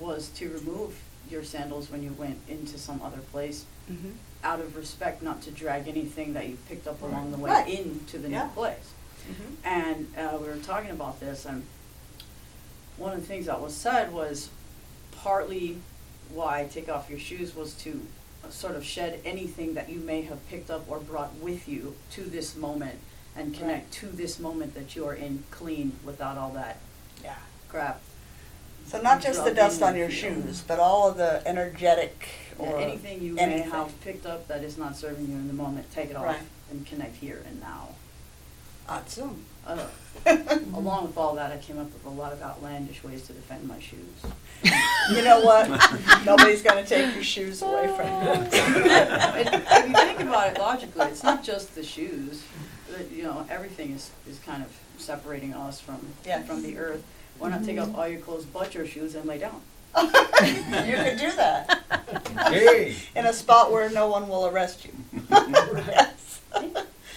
[0.00, 0.98] was to remove
[1.30, 4.10] your sandals when you went into some other place, Mm-hmm.
[4.42, 7.68] out of respect not to drag anything that you picked up along the way Right.
[7.68, 8.44] into the Yeah.
[8.46, 8.90] new place.
[9.30, 9.54] Mm-hmm.
[9.64, 11.62] And uh, we were talking about this, and
[12.96, 14.48] one of the things that was said was
[15.12, 15.78] partly
[16.30, 18.00] why take off your shoes was to
[18.50, 22.22] sort of shed anything that you may have picked up or brought with you to
[22.22, 22.98] this moment
[23.36, 26.78] and connect to this moment that you are in clean without all that
[27.22, 27.34] Yeah.
[27.68, 28.00] crap.
[28.86, 32.78] So not just the dust on your shoes, but all of the energetic Yeah, or
[32.80, 33.70] anything you may anything.
[33.70, 36.38] have picked up that is not serving you in the moment, take it off Right.
[36.70, 37.88] and connect here and now.
[38.88, 39.44] Awesome.
[39.66, 39.84] Uh,
[40.74, 43.66] along with all that, I came up with a lot of outlandish ways to defend
[43.66, 44.32] my shoes.
[45.10, 45.68] You know what?
[46.24, 48.28] Nobody's gonna take your shoes away from you.
[48.56, 52.44] And if you think about it logically, it's not just the shoes.
[52.92, 56.46] That, You know, everything is, is kind of separating us from Yes.
[56.46, 57.02] from the earth.
[57.38, 59.60] Why not take off all your clothes but your shoes and lay down?
[59.96, 61.82] You could do that.
[62.48, 62.94] Hey.
[63.14, 64.92] In a spot where no one will arrest you.
[65.30, 66.40] Yes.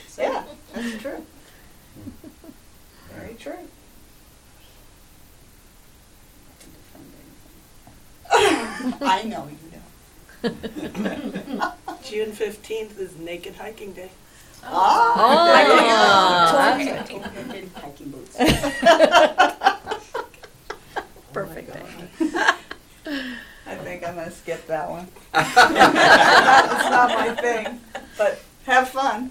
[0.08, 0.44] So, Yeah,
[0.74, 1.26] that's true.
[3.16, 3.58] Very true.
[8.32, 9.58] I know you
[10.44, 12.04] don't.
[12.04, 14.10] June fifteenth is Naked Hiking Day.
[14.64, 15.80] Ah, Oh, there you
[16.90, 17.16] go.
[17.16, 18.36] that's Naked hiking boots.
[21.46, 21.86] Perfect oh day.
[23.66, 25.08] I think I'm gonna skip that one.
[25.34, 27.80] It's not my thing,
[28.18, 29.30] but have fun.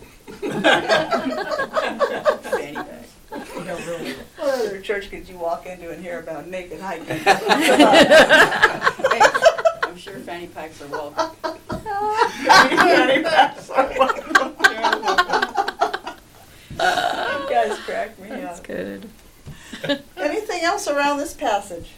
[2.48, 3.04] Fanny bag.
[3.30, 3.68] What
[4.40, 7.06] other church could you walk into and hear about naked hiking?
[9.82, 11.36] I'm sure fanny packs are welcome.
[16.80, 18.66] You guys crack me That's up.
[18.66, 19.08] good.
[20.16, 21.90] Anything else around this passage?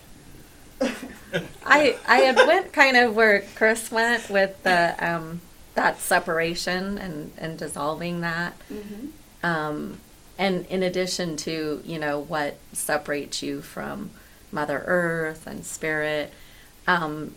[1.64, 5.40] I I had went kind of where Chris went with the um
[5.74, 8.54] that separation and and dissolving that.
[8.72, 9.06] Mm-hmm.
[9.46, 9.98] Um,
[10.38, 14.10] and in addition to you know what separates you from
[14.52, 16.32] Mother Earth and Spirit,
[16.86, 17.34] um,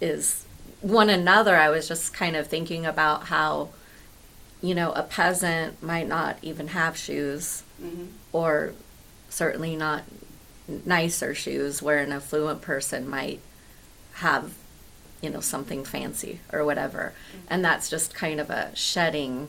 [0.00, 0.44] is
[0.80, 1.56] one another.
[1.56, 3.70] I was just kind of thinking about how,
[4.62, 8.06] you know, a peasant might not even have shoes, Mm-hmm.
[8.32, 8.72] or
[9.28, 10.02] certainly not
[10.84, 13.40] nicer shoes, where an affluent person might
[14.14, 14.52] have,
[15.22, 17.12] you know, something fancy or whatever.
[17.48, 19.48] And that's just kind of a shedding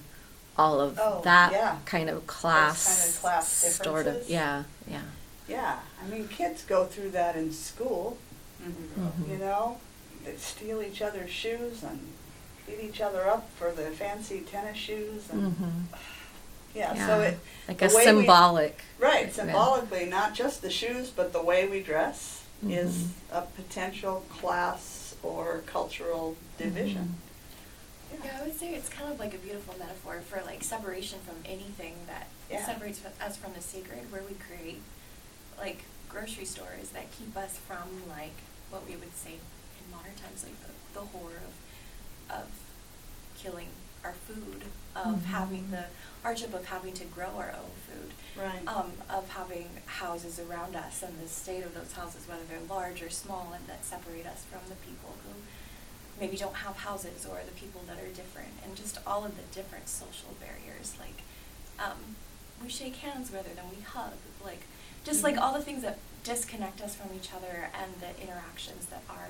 [0.57, 1.77] all of Oh, that yeah.
[1.85, 3.47] kind of class, kind of class
[3.83, 5.01] sort of, yeah, yeah.
[5.47, 8.17] Yeah, I mean, kids go through that in school,
[8.61, 9.29] Mhm.
[9.29, 9.79] you know?
[10.25, 12.11] They steal each other's shoes and
[12.67, 15.97] beat each other up for the fancy tennis shoes and, Mhm.
[16.73, 17.07] Yeah, Yeah.
[17.07, 17.39] so it.
[17.67, 18.81] Like the a way we- symbolic.
[18.99, 19.33] Right, Yeah.
[19.33, 23.09] symbolically, not just the shoes, but the way we dress is Mhm.
[23.31, 27.15] a potential class or cultural division.
[28.23, 31.35] Yeah, I would say it's kind of like a beautiful metaphor for like separation from
[31.45, 32.65] anything that Yeah.
[32.65, 34.81] separates f- us from the sacred, where we create
[35.57, 38.33] like grocery stores that keep us from like
[38.71, 41.53] what we would say in modern times, like the, the horror of
[42.41, 42.47] of
[43.41, 43.69] killing
[44.03, 44.63] our food,
[44.95, 45.23] of Mhm.
[45.25, 45.85] having the
[46.23, 48.67] hardship of having to grow our own food, Right.
[48.67, 53.01] um, of having houses around us and the state of those houses, whether they're large
[53.01, 55.33] or small, and that separate us from the people who
[56.19, 59.43] maybe don't have houses or the people that are different, and just all of the
[59.55, 60.93] different social barriers.
[60.99, 61.23] Like,
[61.79, 62.15] um,
[62.61, 64.13] we shake hands rather than we hug.
[64.43, 64.63] Like,
[65.05, 65.41] just like Mhm.
[65.41, 69.29] all the things that disconnect us from each other and the interactions that are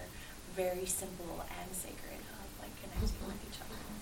[0.56, 4.00] very simple and sacred of like connecting with each other on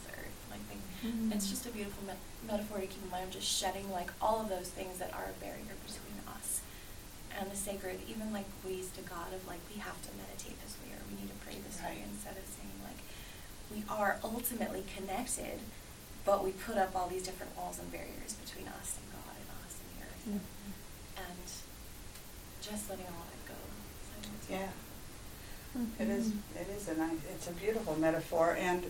[0.47, 0.81] And I think.
[1.03, 1.31] Mm-hmm.
[1.33, 4.41] It's just a beautiful me- metaphor to keep in mind of just shedding like all
[4.41, 6.61] of those things that are a barrier between us
[7.37, 10.73] and the sacred, even like ways to God of like we have to meditate this
[10.81, 12.97] way or we need to pray this way instead of saying like
[13.69, 15.61] we are ultimately connected,
[16.25, 19.47] but we put up all these different walls and barriers between us and God and
[19.61, 20.23] us and the earth.
[20.25, 20.41] And,
[21.29, 21.45] and
[22.63, 23.59] just letting all of it go.
[24.01, 24.73] So I think it's Yeah.
[25.99, 26.57] It is, mm-hmm.
[26.57, 28.83] it is a nice, it's a beautiful metaphor, and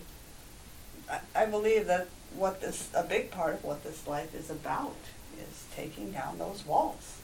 [1.09, 4.95] I, I believe that what this, a big part of what this life is about
[5.39, 7.17] is taking down those walls.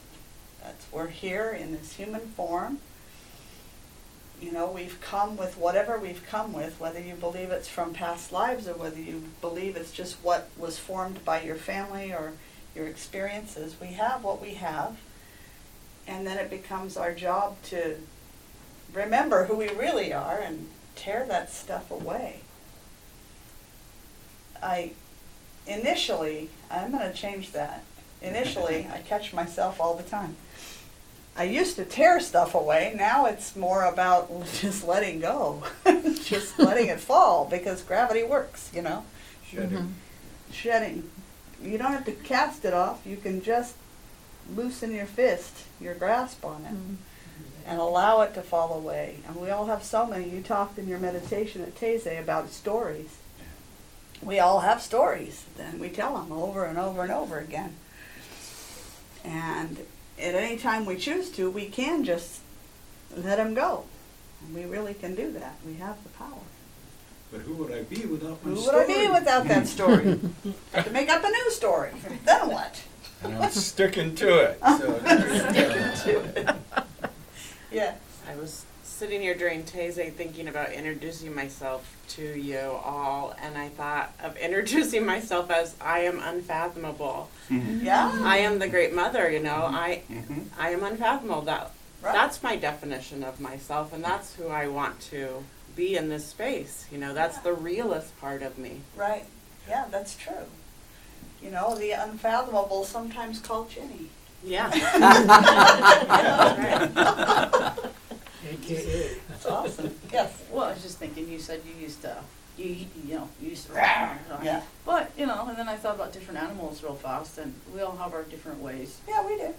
[0.62, 2.78] That's, we're here in this human form.
[4.40, 8.32] You know, we've come with whatever we've come with, whether you believe it's from past
[8.32, 12.32] lives or whether you believe it's just what was formed by your family or
[12.74, 13.76] your experiences.
[13.80, 14.96] We have what we have,
[16.06, 17.96] and then it becomes our job to
[18.92, 22.40] remember who we really are and tear that stuff away.
[24.64, 24.92] I
[25.66, 27.84] initially, I'm going to change that.
[28.22, 30.36] Initially, I catch myself all the time.
[31.36, 32.94] I used to tear stuff away.
[32.96, 34.30] Now it's more about
[34.60, 35.62] just letting go,
[36.22, 39.04] just letting it fall because gravity works, you know.
[39.46, 39.68] Shedding.
[39.70, 40.52] Mm-hmm.
[40.52, 41.10] Shedding.
[41.62, 43.02] You don't have to cast it off.
[43.04, 43.74] You can just
[44.54, 46.94] loosen your fist, your grasp on it mm-hmm.
[47.66, 49.18] and allow it to fall away.
[49.26, 50.28] And we all have so many.
[50.30, 53.18] You talked in your meditation at Taizé about stories.
[54.24, 57.74] We all have stories, and we tell them over and over and over again.
[59.24, 59.78] And
[60.18, 62.40] at any time we choose to, we can just
[63.16, 63.84] let them go.
[64.40, 65.56] And we really can do that.
[65.66, 66.40] We have the power.
[67.30, 68.84] But who would I be without my Who would story?
[68.84, 70.20] I be without that story?
[70.72, 71.90] have to make up a new story.
[72.24, 72.82] Then what?
[73.22, 74.98] And I'm sticking to it, so.
[75.50, 76.56] Sticking to it.
[77.72, 77.94] Yeah.
[78.28, 78.64] I was
[79.04, 84.34] sitting here during Taizé thinking about introducing myself to you all, and I thought of
[84.38, 87.28] introducing myself as I am unfathomable.
[87.50, 88.10] Yeah.
[88.24, 89.68] I am the great mother, you know.
[89.70, 90.44] I Mhm.
[90.58, 91.42] I am unfathomable.
[91.42, 91.70] That
[92.00, 92.14] Right.
[92.14, 95.44] that's my definition of myself, and that's who I want to
[95.76, 96.86] be in this space.
[96.90, 98.80] You know, that's the realest part of me.
[98.96, 99.26] Right.
[99.68, 100.46] Yeah, that's true.
[101.42, 104.08] You know, the unfathomable, sometimes called Jenny.
[104.42, 104.70] Yeah.
[108.52, 109.16] AKA.
[109.28, 109.94] That's awesome.
[110.12, 110.32] Yes.
[110.50, 112.16] Well, I was just thinking, you said you used to,
[112.56, 113.74] you, you know, you used to.
[113.74, 114.62] Yeah.
[114.86, 117.96] But, you know, and then I thought about different animals real fast, and we all
[117.96, 118.98] have our different ways.
[119.08, 119.54] Yeah, we do.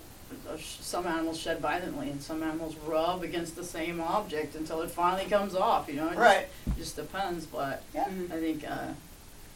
[0.59, 5.25] Some animals shed violently, and some animals rub against the same object until it finally
[5.29, 6.05] comes off, you know?
[6.07, 6.47] It just- Right.
[6.77, 8.05] Just depends, but Yeah.
[8.07, 8.87] I think, uh,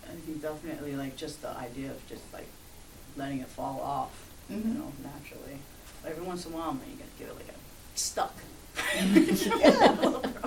[0.07, 2.47] I think definitely like just the idea of just like
[3.17, 4.11] letting it fall off,
[4.49, 4.75] you Mhm.
[4.77, 5.59] know, naturally.
[6.05, 7.57] Every once in a while, man, you gotta get it like a
[7.97, 8.33] stuck.
[8.95, 9.95] Yeah.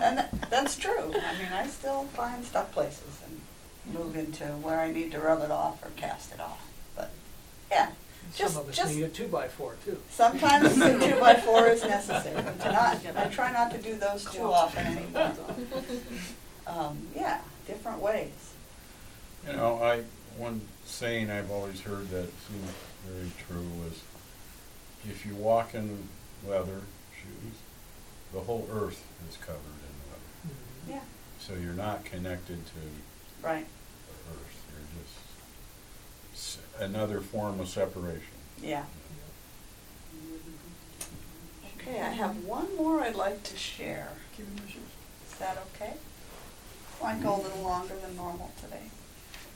[0.03, 1.13] And that, that's true.
[1.15, 5.43] I mean, I still find stuck places and move into where I need to rub
[5.43, 6.67] it off or cast it off.
[6.97, 7.11] But,
[7.71, 7.91] yeah.
[8.35, 9.99] Just, Some of us just need a two by four too.
[10.11, 12.43] sometimes the two by four is necessary.
[12.61, 15.33] To not, I try not to do those too often anymore.
[16.67, 18.31] Um, yeah, different ways.
[19.47, 20.03] You know, I,
[20.39, 22.73] one saying I've always heard that seems
[23.07, 24.01] very true was,
[25.11, 26.09] if you walk in
[26.49, 26.81] leather
[27.17, 27.55] shoes,
[28.33, 30.57] the whole earth is covered in leather.
[30.89, 31.01] Yeah.
[31.39, 33.67] So you're not connected to Right.
[34.27, 38.23] the earth, you're just s- another form of separation.
[38.61, 38.85] Yeah.
[41.79, 44.13] Okay, I have one more I'd like to share.
[44.39, 45.95] Is that okay?
[47.03, 48.85] Might go a little longer than normal today.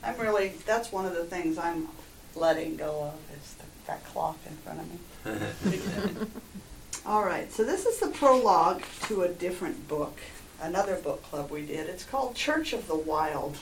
[0.03, 1.87] I'm really, that's one of the things I'm
[2.35, 6.27] letting go of, is the- that clock in front of me.
[7.07, 10.17] All right, so this is the prologue to a different book,
[10.61, 11.87] another book club we did.
[11.87, 13.55] It's called Church of the Wild.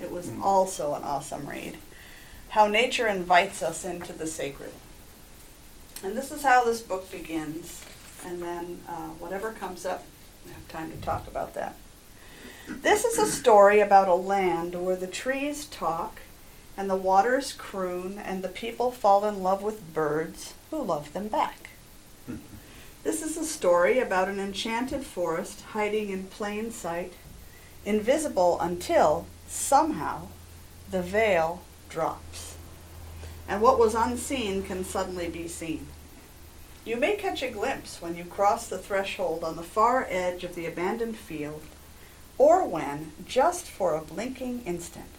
[0.00, 1.76] It was also an awesome read.
[2.48, 4.72] How nature invites us into the sacred.
[6.02, 7.84] And this is how this book begins.
[8.24, 10.06] And then uh, whatever comes up,
[10.46, 11.76] we have time to talk about that.
[12.66, 16.20] This is a story about a land where the trees talk
[16.78, 21.28] and the waters croon and the people fall in love with birds who love them
[21.28, 21.68] back.
[23.02, 27.14] This is a story about an enchanted forest hiding in plain sight,
[27.84, 30.28] invisible until, somehow,
[30.88, 32.56] the veil drops.
[33.48, 35.88] And what was unseen can suddenly be seen.
[36.84, 40.54] You may catch a glimpse when you cross the threshold on the far edge of
[40.54, 41.62] the abandoned field,
[42.38, 45.10] or when, just for a blinking instant,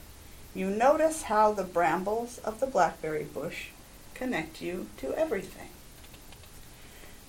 [0.55, 3.67] you notice how the brambles of the blackberry bush
[4.13, 5.72] connect you to everything.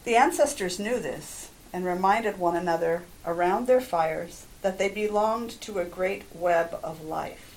[0.04, 5.78] The ancestors knew this, and reminded one another around their fires that they belonged to
[5.78, 7.56] a great web of life.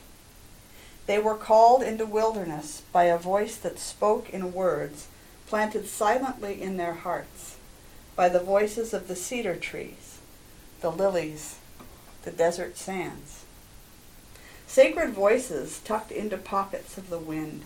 [1.08, 5.08] They were called into wilderness by a voice that spoke in words
[5.48, 7.58] planted silently in their hearts
[8.16, 10.20] by the voices of the cedar trees,
[10.82, 11.58] the lilies,
[12.24, 13.46] the desert sands.
[14.66, 17.62] Sacred voices tucked into pockets of the wind.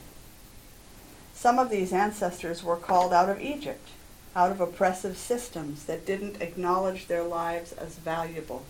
[1.33, 3.89] Some of these ancestors were called out of Egypt,
[4.35, 8.63] out of oppressive systems that didn't acknowledge their lives as valuable.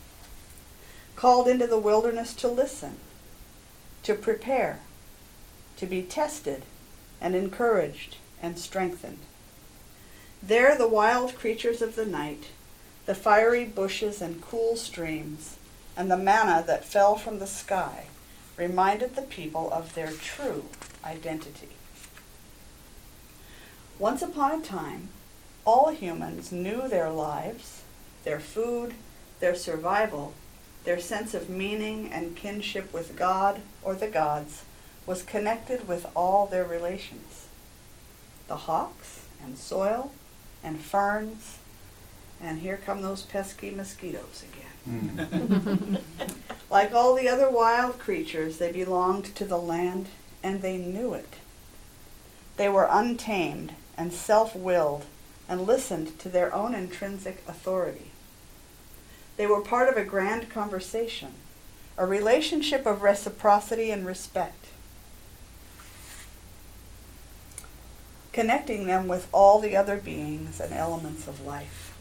[1.16, 2.98] Called into the wilderness to listen,
[4.04, 4.80] to prepare,
[5.78, 6.64] to be tested
[7.20, 9.20] and encouraged and strengthened.
[10.42, 12.48] There the wild creatures of the night,
[13.06, 15.58] the fiery bushes and cool streams,
[15.96, 18.06] and the manna that fell from the sky
[18.58, 20.66] reminded the people of their true
[21.04, 21.70] identity.
[24.00, 25.10] Once upon a time,
[25.66, 27.82] all humans knew their lives,
[28.24, 28.94] their food,
[29.40, 30.34] their survival,
[30.84, 34.64] their sense of meaning and kinship with God or the gods
[35.06, 37.48] was connected with all their relations.
[38.48, 40.12] The hawks and soil
[40.64, 41.60] and ferns,
[42.42, 44.62] and here come those pesky mosquitoes again.
[44.86, 45.96] Hmm.
[46.72, 50.08] like all the other wild creatures, they belonged to the land
[50.44, 51.36] and they knew it.
[52.58, 55.06] They were untamed and self willed
[55.52, 58.10] and listened to their own intrinsic authority.
[59.36, 61.34] They were part of a grand conversation,
[61.98, 64.68] a relationship of reciprocity and respect,
[68.32, 71.98] connecting them with all the other beings and elements of life.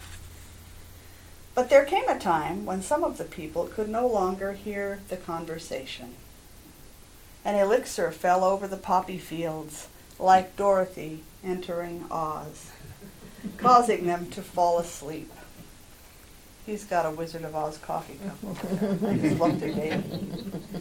[1.52, 5.16] But there came a time when some of the people could no longer hear the
[5.16, 6.14] conversation.
[7.44, 9.88] An elixir fell over the poppy fields,
[10.20, 12.70] like Dorothy entering Oz,
[13.56, 15.30] causing them to fall asleep.
[16.66, 19.10] He's got a Wizard of Oz coffee cup over there.
[19.10, 19.92] I just looked at Dave.
[19.92, 20.78] Eh?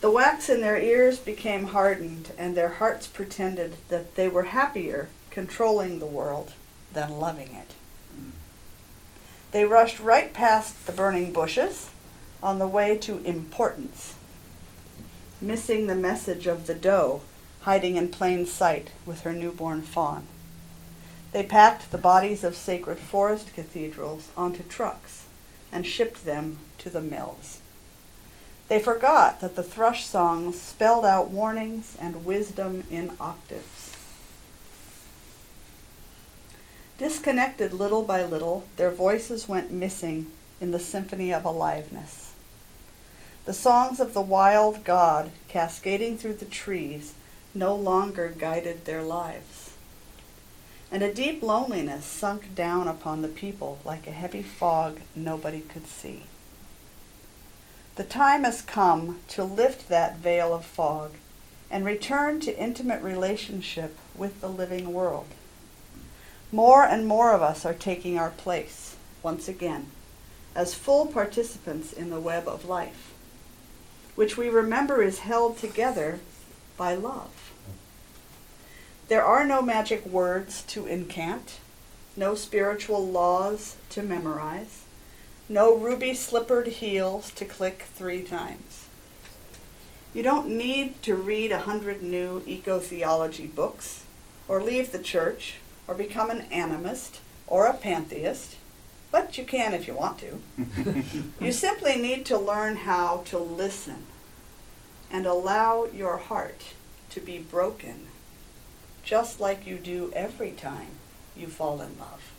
[0.00, 5.08] The wax in their ears became hardened, and their hearts pretended that they were happier
[5.30, 6.52] controlling the world
[6.92, 7.74] than loving it.
[9.52, 11.90] They rushed right past the burning bushes
[12.42, 14.14] on the way to importance,
[15.40, 17.22] missing the message of the doe
[17.62, 20.26] hiding in plain sight with her newborn fawn.
[21.32, 25.26] They packed the bodies of sacred forest cathedrals onto trucks
[25.70, 27.60] and shipped them to the mills.
[28.68, 33.96] They forgot that the thrush songs spelled out warnings and wisdom in octaves.
[36.98, 40.26] Disconnected little by little, their voices went missing
[40.60, 42.32] in the symphony of aliveness.
[43.46, 47.14] The songs of the wild god cascading through the trees
[47.54, 49.69] no longer guided their lives.
[50.92, 55.86] And a deep loneliness sunk down upon the people like a heavy fog nobody could
[55.86, 56.24] see.
[57.96, 61.12] The time has come to lift that veil of fog
[61.70, 65.28] and return to intimate relationship with the living world.
[66.50, 69.86] More and more of us are taking our place, once again,
[70.54, 73.12] as full participants in the web of life,
[74.16, 76.18] which we remember is held together
[76.76, 77.39] by love.
[79.10, 81.58] There are no magic words to incant,
[82.16, 84.84] no spiritual laws to memorize,
[85.48, 88.86] no ruby slippered heels to click three times.
[90.14, 94.04] You don't need to read a hundred new eco theology books,
[94.46, 95.54] or leave the church,
[95.88, 97.18] or become an animist,
[97.48, 98.58] or a pantheist,
[99.10, 101.02] but you can if you want to.
[101.44, 104.04] you simply need to learn how to listen
[105.10, 106.62] and allow your heart
[107.10, 108.06] to be broken,
[109.10, 110.86] just like you do every time
[111.36, 112.32] you fall in love.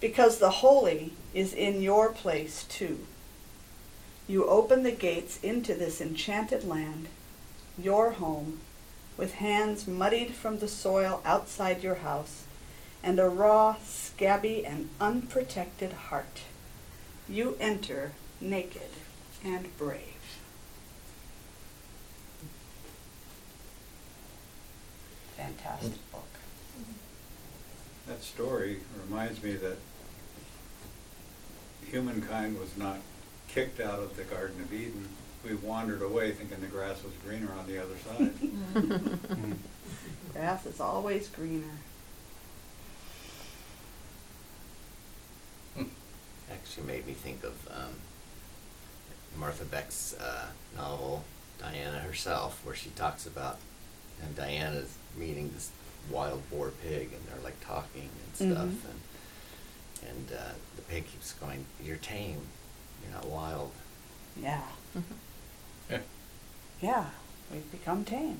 [0.00, 3.00] Because the holy is in your place too.
[4.28, 7.08] You open the gates into this enchanted land,
[7.76, 8.60] your home,
[9.16, 12.44] with hands muddied from the soil outside your house,
[13.02, 16.42] and a raw, scabby, and unprotected heart.
[17.28, 18.90] You enter naked
[19.44, 20.17] and brave.
[25.38, 26.26] Fantastic book.
[28.08, 29.76] That story reminds me that
[31.86, 32.98] humankind was not
[33.46, 35.08] kicked out of the Garden of Eden.
[35.44, 38.34] We wandered away thinking the grass was greener on the other side.
[40.34, 41.64] Grass is always greener.
[46.50, 47.94] Actually made me think of um,
[49.36, 50.46] Martha Beck's uh,
[50.76, 51.24] novel,
[51.58, 53.58] Diana herself, where she talks about,
[54.22, 55.70] and Diana's meeting this
[56.10, 58.90] wild boar pig, and they're like talking and stuff, Mhm.
[58.90, 59.00] and
[60.08, 62.40] and uh, the pig keeps going, "You're tame.
[63.02, 63.72] You're not wild."
[64.40, 64.62] Yeah.
[65.90, 66.00] Yeah.
[66.82, 67.06] Yeah,
[67.50, 68.38] we've become tame.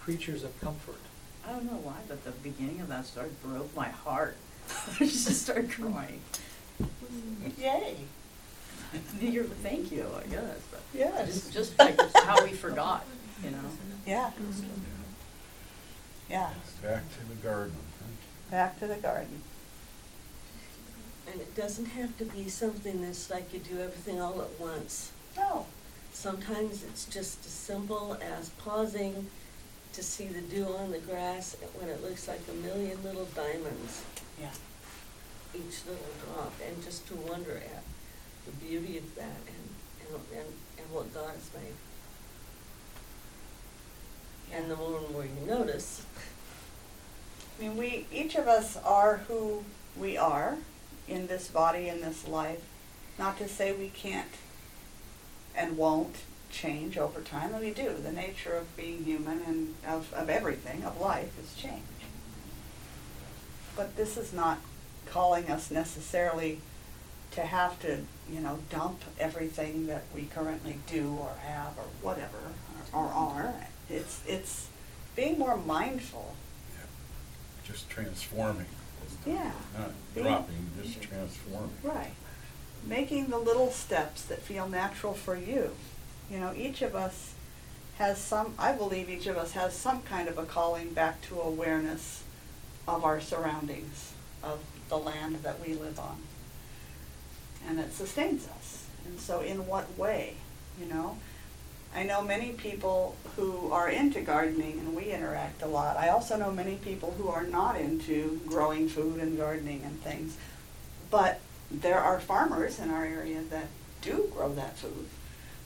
[0.00, 1.00] Creatures of comfort.
[1.46, 4.36] I don't know why, but the beginning of that story broke my heart.
[5.00, 6.20] I just started crying.
[7.58, 7.96] Yay.
[9.20, 11.26] You're, thank you, I guess, but Yes.
[11.26, 13.04] just, just like how we forgot,
[13.44, 13.58] you know?
[14.06, 14.30] Yeah.
[16.30, 16.50] Yeah,
[16.82, 17.76] Back to the garden.
[18.50, 19.40] back to the garden.
[21.30, 25.12] And it doesn't have to be something that's like you do everything all at once.
[25.36, 25.66] No.
[26.12, 29.26] Sometimes it's just as simple as pausing
[29.94, 34.02] to see the dew on the grass when it looks like a million little diamonds,
[34.40, 34.50] Yeah.
[35.54, 37.82] each little drop, and just to wonder at
[38.44, 39.68] the beauty of that and,
[40.12, 40.48] and, and,
[40.78, 41.72] and what God has made.
[44.52, 46.04] And the more and more you notice,
[47.58, 49.64] I mean, we, each of us are who
[49.96, 50.56] we are
[51.06, 52.62] in this body, in this life.
[53.18, 54.28] Not to say we can't
[55.56, 56.16] and won't
[56.50, 57.94] change over time, and we do.
[58.02, 61.82] The nature of being human and of, of everything, of life, is change.
[63.76, 64.58] But this is not
[65.06, 66.60] calling us necessarily
[67.32, 68.00] to have to,
[68.30, 72.38] you know, dump everything that we currently do or have or whatever,
[72.92, 73.54] or, or are.
[73.90, 74.68] It's, it's
[75.16, 76.34] being more mindful.
[76.74, 76.84] Yeah.
[77.66, 78.66] Just transforming.
[79.26, 79.52] Yeah.
[79.76, 81.70] Not Being- dropping, just transforming.
[81.82, 82.12] Right.
[82.86, 85.74] Making the little steps that feel natural for you.
[86.30, 87.34] You know, each of us
[87.98, 91.40] has some, I believe each of us has some kind of a calling back to
[91.40, 92.22] awareness
[92.86, 94.12] of our surroundings,
[94.42, 96.18] of the land that we live on.
[97.68, 98.84] And it sustains us.
[99.04, 100.34] And so in what way,
[100.80, 101.18] you know?
[101.94, 105.96] I know many people who are into gardening and we interact a lot.
[105.96, 110.36] I also know many people who are not into growing food and gardening and things.
[111.10, 111.40] But
[111.70, 113.66] there are farmers in our area that
[114.02, 115.06] do grow that food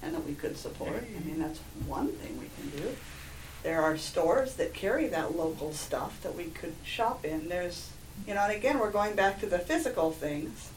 [0.03, 1.05] and that we could support.
[1.05, 2.97] I mean, that's one thing we can do.
[3.63, 7.49] There are stores that carry that local stuff that we could shop in.
[7.49, 7.91] There's,
[8.27, 10.71] you know, and again, we're going back to the physical things.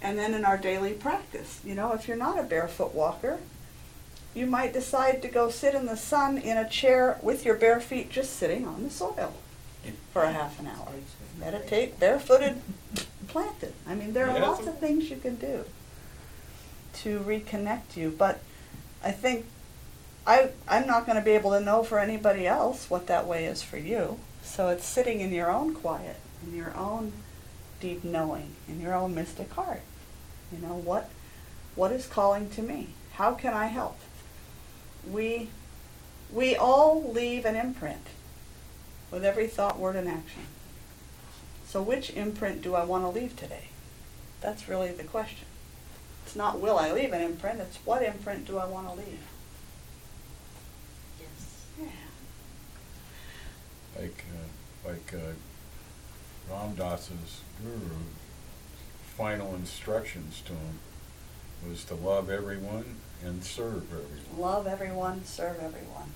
[0.00, 3.38] And then in our daily practice, you know, if you're not a barefoot walker,
[4.34, 7.80] you might decide to go sit in the sun in a chair with your bare
[7.80, 9.32] feet just sitting on the soil
[10.12, 10.88] for a half an hour.
[11.38, 12.60] Meditate barefooted,
[13.28, 13.72] planted.
[13.86, 14.48] I mean, there are Yeah.
[14.48, 15.64] lots of things you can do
[17.02, 18.40] to reconnect you, but
[19.02, 19.46] I think
[20.26, 23.44] I I'm not going to be able to know for anybody else what that way
[23.44, 24.18] is for you.
[24.42, 26.16] So it's sitting in your own quiet,
[26.46, 27.12] in your own
[27.80, 29.82] deep knowing, in your own mystic heart.
[30.52, 31.10] You know what
[31.74, 32.88] what is calling to me?
[33.14, 33.98] How can I help?
[35.10, 35.48] We
[36.32, 38.06] we all leave an imprint
[39.10, 40.42] with every thought, word, and action.
[41.66, 43.68] So which imprint do I want to leave today?
[44.40, 45.46] That's really the question.
[46.24, 49.20] It's not will I leave an imprint, it's what imprint do I want to leave?
[51.20, 51.66] yes.
[51.80, 51.86] Yeah.
[54.00, 57.98] Like, uh, like uh, Ram Dass's guru,
[59.16, 60.78] final instructions to him
[61.68, 64.38] was to love everyone and serve everyone.
[64.38, 66.10] Love everyone, serve everyone.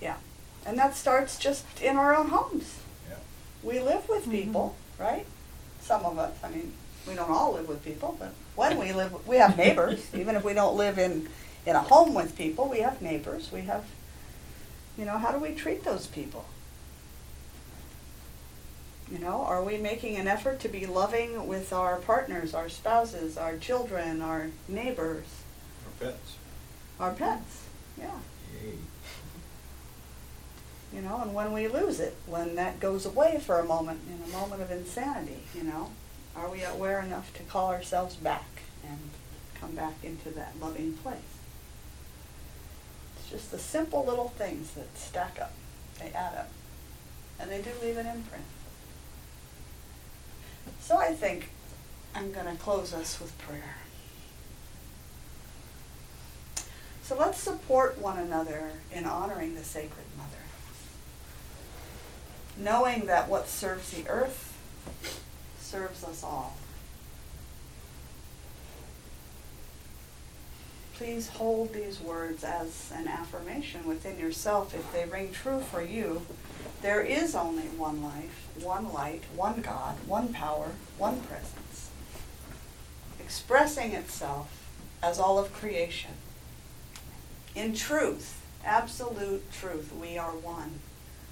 [0.00, 0.16] Yeah.
[0.64, 2.80] And that starts just in our own homes.
[3.08, 3.16] Yeah.
[3.62, 4.32] We live with mm-hmm.
[4.32, 5.26] people, right?
[5.80, 6.36] Some of us.
[6.42, 6.72] I mean,
[7.06, 10.08] we don't all live with people, but when we live, we have neighbors.
[10.14, 11.28] Even if we don't live in,
[11.64, 13.52] in a home with people, we have neighbors.
[13.52, 13.84] We have,
[14.98, 16.44] you know, how do we treat those people?
[19.10, 23.36] You know, are we making an effort to be loving with our partners, our spouses,
[23.38, 25.26] our children, our neighbors,
[26.00, 26.34] Our pets.
[26.98, 27.62] our pets?
[27.96, 28.10] Yeah.
[28.64, 28.72] Yay.
[30.92, 34.28] you know, and when we lose it, when that goes away for a moment, in
[34.28, 35.90] a moment of insanity, you know,
[36.34, 38.98] are we aware enough to call ourselves back and
[39.60, 41.18] come back into that loving place?
[43.20, 45.52] It's just the simple little things that stack up,
[46.00, 46.50] they add up,
[47.38, 48.44] and they do leave an imprint.
[50.80, 51.50] So I think
[52.14, 53.76] I'm going to close us with prayer.
[57.02, 60.30] So let's support one another in honoring the Sacred Mother.
[62.58, 64.56] Knowing that what serves the earth
[65.60, 66.56] serves us all.
[70.94, 76.22] Please hold these words as an affirmation within yourself if they ring true for you.
[76.82, 81.90] There is only one life, one light, one God, one power, one presence,
[83.18, 84.70] expressing itself
[85.02, 86.12] as all of creation.
[87.54, 90.80] In truth, absolute truth, we are one.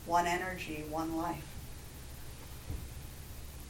[0.07, 1.47] one energy, one life.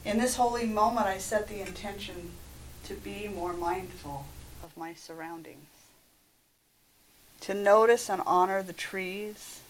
[0.03, 2.31] In this holy moment, I set the intention
[2.85, 4.25] to be more mindful
[4.63, 5.65] of my surroundings,
[7.41, 9.61] to notice and honor the trees,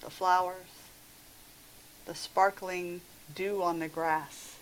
[0.00, 0.66] the flowers,
[2.06, 3.00] the sparkling
[3.34, 4.56] dew on the grass,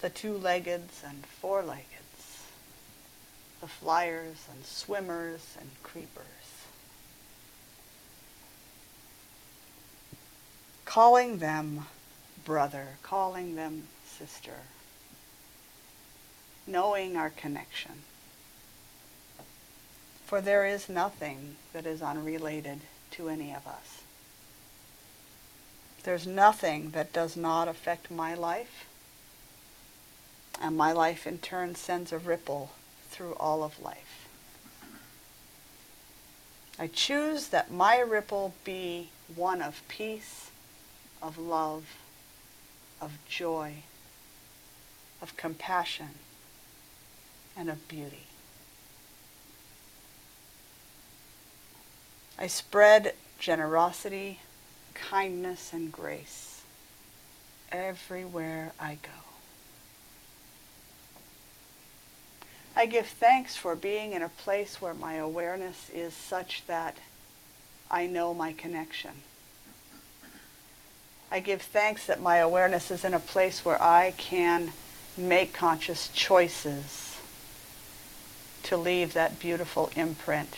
[0.00, 2.42] the two-leggeds and four-leggeds,
[3.60, 6.24] the flyers and swimmers and creepers.
[10.84, 11.86] Calling them
[12.44, 13.88] brother, calling them
[14.18, 14.60] sister,
[16.66, 18.02] knowing our connection.
[20.26, 22.80] For there is nothing that is unrelated
[23.12, 23.95] to any of us.
[26.06, 28.86] There's nothing that does not affect my life,
[30.62, 32.70] and my life in turn sends a ripple
[33.10, 34.28] through all of life.
[36.78, 40.52] I choose that my ripple be one of peace,
[41.20, 41.96] of love,
[43.00, 43.82] of joy,
[45.20, 46.10] of compassion,
[47.56, 48.28] and of beauty.
[52.38, 54.38] I spread generosity,
[54.96, 56.62] kindness, and grace
[57.70, 59.10] everywhere I go.
[62.74, 66.96] I give thanks for being in a place where my awareness is such that
[67.90, 69.12] I know my connection.
[71.30, 74.72] I give thanks that my awareness is in a place where I can
[75.16, 77.16] make conscious choices
[78.64, 80.56] to leave that beautiful imprint,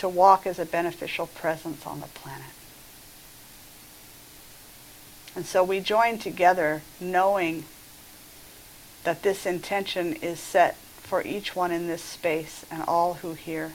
[0.00, 2.46] to walk as a beneficial presence on the planet.
[5.36, 7.64] And so we join together knowing
[9.04, 13.72] that this intention is set for each one in this space and all who hear.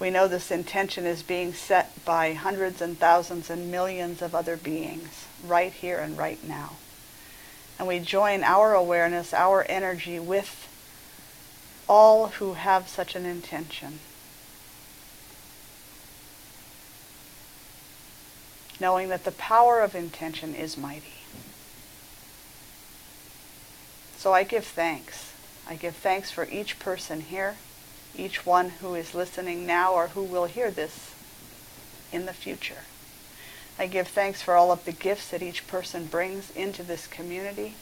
[0.00, 4.56] We know this intention is being set by hundreds and thousands and millions of other
[4.56, 6.72] beings right here and right now.
[7.78, 10.68] And we join our awareness, our energy with
[11.88, 14.00] all who have such an intention.
[18.78, 21.14] Knowing that the power of intention is mighty.
[24.16, 25.32] So I give thanks.
[25.68, 27.56] I give thanks for each person here,
[28.16, 31.14] each one who is listening now or who will hear this
[32.12, 32.84] in the future.
[33.78, 37.74] I give thanks for all of the gifts that each person brings into this community.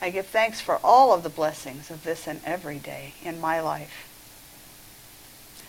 [0.00, 3.60] I give thanks for all of the blessings of this and every day in my
[3.60, 4.05] life.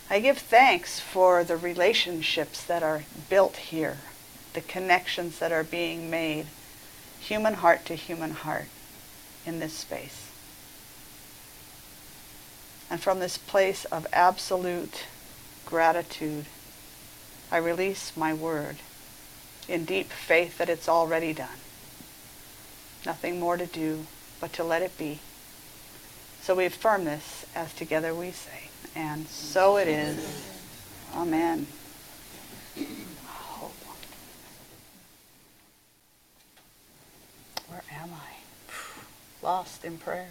[0.10, 3.98] I give thanks for the relationships that are built here,
[4.54, 6.48] the connections that are being made,
[7.20, 8.68] human heart to human heart
[9.46, 10.32] in this space.
[12.90, 15.04] And from this place of absolute
[15.66, 16.46] gratitude,
[17.52, 18.78] I release my word
[19.68, 21.60] in deep faith that it's already done.
[23.06, 24.06] Nothing more to do
[24.40, 25.20] but to let it be.
[26.42, 28.67] So we affirm this as together we say,
[28.98, 30.50] and so it is.
[31.14, 31.68] Amen.
[37.68, 38.74] Where am I?
[39.46, 40.30] Lost in prayer.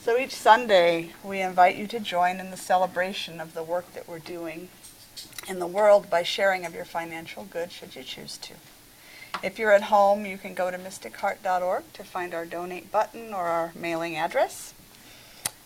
[0.00, 4.08] So each Sunday, we invite you to join in the celebration of the work that
[4.08, 4.68] we're doing
[5.48, 8.54] in the world by sharing of your financial good, should you choose to.
[9.42, 13.46] If you're at home, you can go to mysticheart.org to find our donate button or
[13.46, 14.72] our mailing address.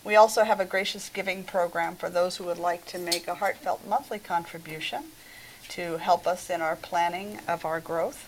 [0.03, 3.35] We also have a gracious giving program for those who would like to make a
[3.35, 5.05] heartfelt monthly contribution
[5.69, 8.27] to help us in our planning of our growth.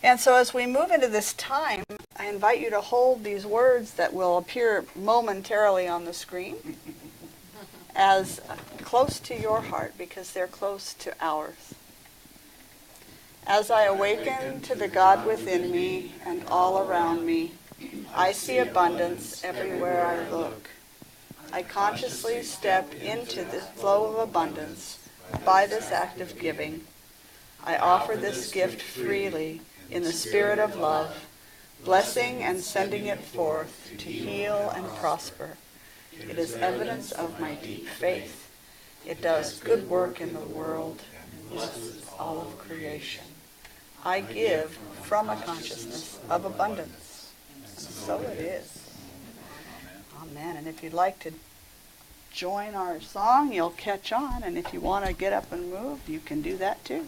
[0.00, 1.82] And so as we move into this time,
[2.16, 6.76] I invite you to hold these words that will appear momentarily on the screen
[7.96, 8.40] as
[8.82, 11.74] close to your heart because they're close to ours.
[13.44, 17.52] As I awaken to the God within me and all around me,
[18.14, 20.68] I see abundance everywhere I look.
[21.52, 24.98] I consciously step into the flow of abundance
[25.44, 26.84] by this act of giving.
[27.64, 29.60] I offer this gift freely
[29.90, 31.26] in the spirit of love,
[31.84, 35.56] blessing and sending it forth to heal and prosper.
[36.12, 38.50] It is evidence of my deep faith.
[39.06, 43.24] It does good work in the world, and blesses all of creation.
[44.04, 47.07] I give from a consciousness of abundance.
[47.78, 48.90] So it is.
[50.20, 50.56] Amen.
[50.56, 51.32] And if you'd like to
[52.32, 54.42] join our song, you'll catch on.
[54.42, 57.06] And if you want to get up and move, you can do that too.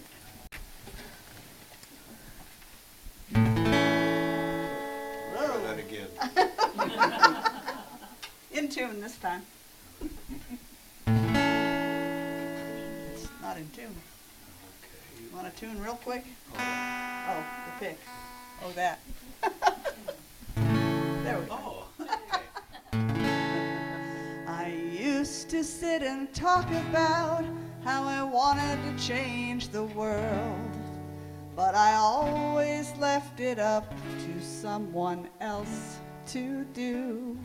[5.70, 6.08] That again.
[8.52, 9.42] In tune this time.
[11.06, 11.20] it's
[13.40, 13.94] not in tune.
[15.20, 16.24] You want to tune real quick?
[16.58, 17.98] Oh, the pick.
[18.64, 18.98] Oh, that.
[21.30, 21.84] there we go.
[24.48, 27.44] I used to sit and talk about
[27.84, 30.76] how I wanted to change the world,
[31.54, 33.94] but I always left it up
[34.24, 35.98] to someone else
[36.28, 37.38] to do.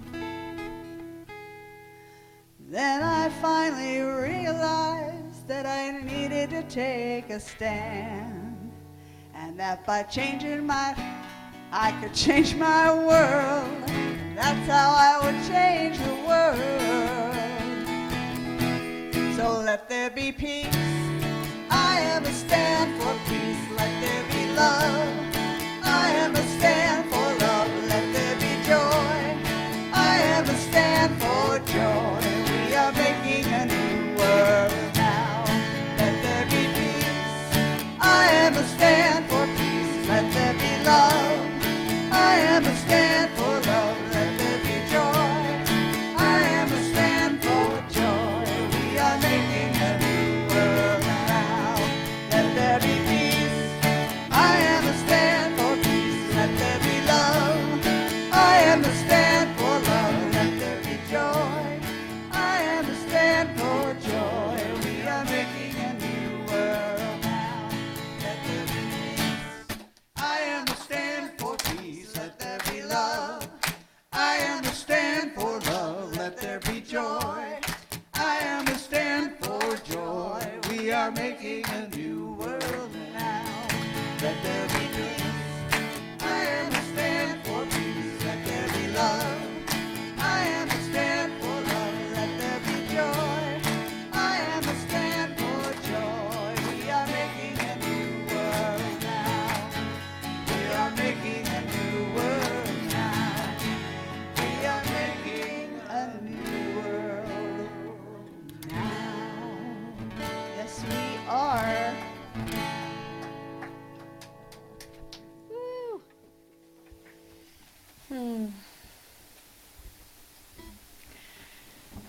[2.67, 8.71] Then I finally realized that I needed to take a stand,
[9.35, 10.95] and that by changing my,
[11.71, 13.83] I could change my world.
[14.35, 16.59] That's how I would change the world.
[19.35, 20.75] So let there be peace.
[21.69, 23.69] I am a stand for peace.
[23.77, 25.07] Let there be love.
[25.83, 27.69] I am a stand for love.
[27.89, 29.15] Let there be joy.
[29.93, 31.74] I am a stand for joy.
[81.67, 82.04] Making a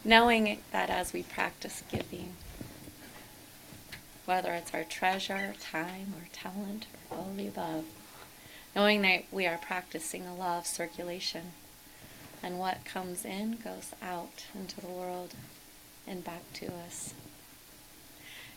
[0.07, 2.35] Knowing that as we practice giving,
[4.25, 7.85] whether it's our treasure, time, or talent, or all the above,
[8.77, 11.51] knowing that we are practicing a law of circulation,
[12.41, 15.35] and what comes in goes out into the world
[16.07, 17.13] and back to us.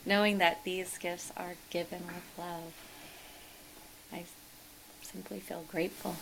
[0.06, 2.74] Knowing that these gifts are given with love,
[4.14, 4.26] I
[5.02, 6.16] simply feel grateful.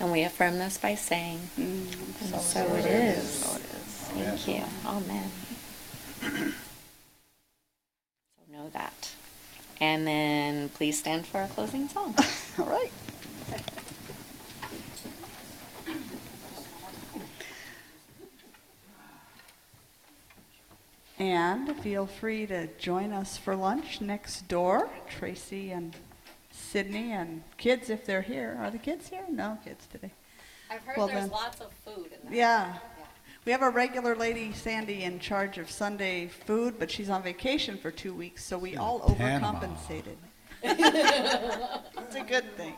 [0.00, 1.88] And we affirm this by saying, and
[2.20, 3.18] so so it it is.
[3.18, 3.30] is.
[3.30, 3.68] So it is.
[4.44, 4.64] Thank you.
[4.86, 5.30] Amen.
[8.36, 9.10] So know that.
[9.80, 12.14] And then please stand for our closing song.
[12.58, 12.92] All right.
[21.18, 24.90] And feel free to join us for lunch next door.
[25.08, 25.94] Tracy and
[26.74, 28.58] Sydney and kids, if they're here.
[28.60, 29.24] Are the kids here?
[29.30, 30.10] No kids today.
[30.68, 32.34] I've heard Well, there's then- lots of food in there.
[32.36, 32.78] Yeah.
[33.44, 37.78] We have a regular lady, Sandy, in charge of Sunday food, but she's on vacation
[37.78, 39.52] for two weeks, so we all Panama.
[39.60, 40.16] overcompensated.
[40.64, 42.74] It's a good thing.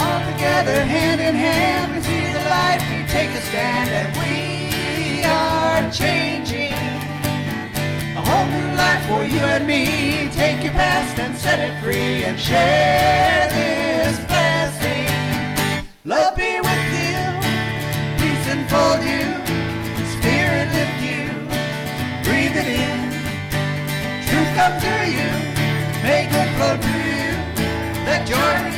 [0.00, 5.24] All together, hand in hand, we see the light, we take a stand, and we
[5.24, 6.72] are changing.
[8.16, 10.28] A whole new life for you and me.
[10.32, 15.08] Take your past and set it free and share this blessing.
[16.04, 17.18] Love be with you,
[18.20, 19.26] peace enfold you,
[20.14, 21.24] spirit lift you,
[22.24, 23.00] breathe it in.
[24.28, 25.30] Truth come to you,
[26.04, 27.30] may good flow to you,
[28.06, 28.77] let joy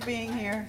[0.00, 0.68] for being here.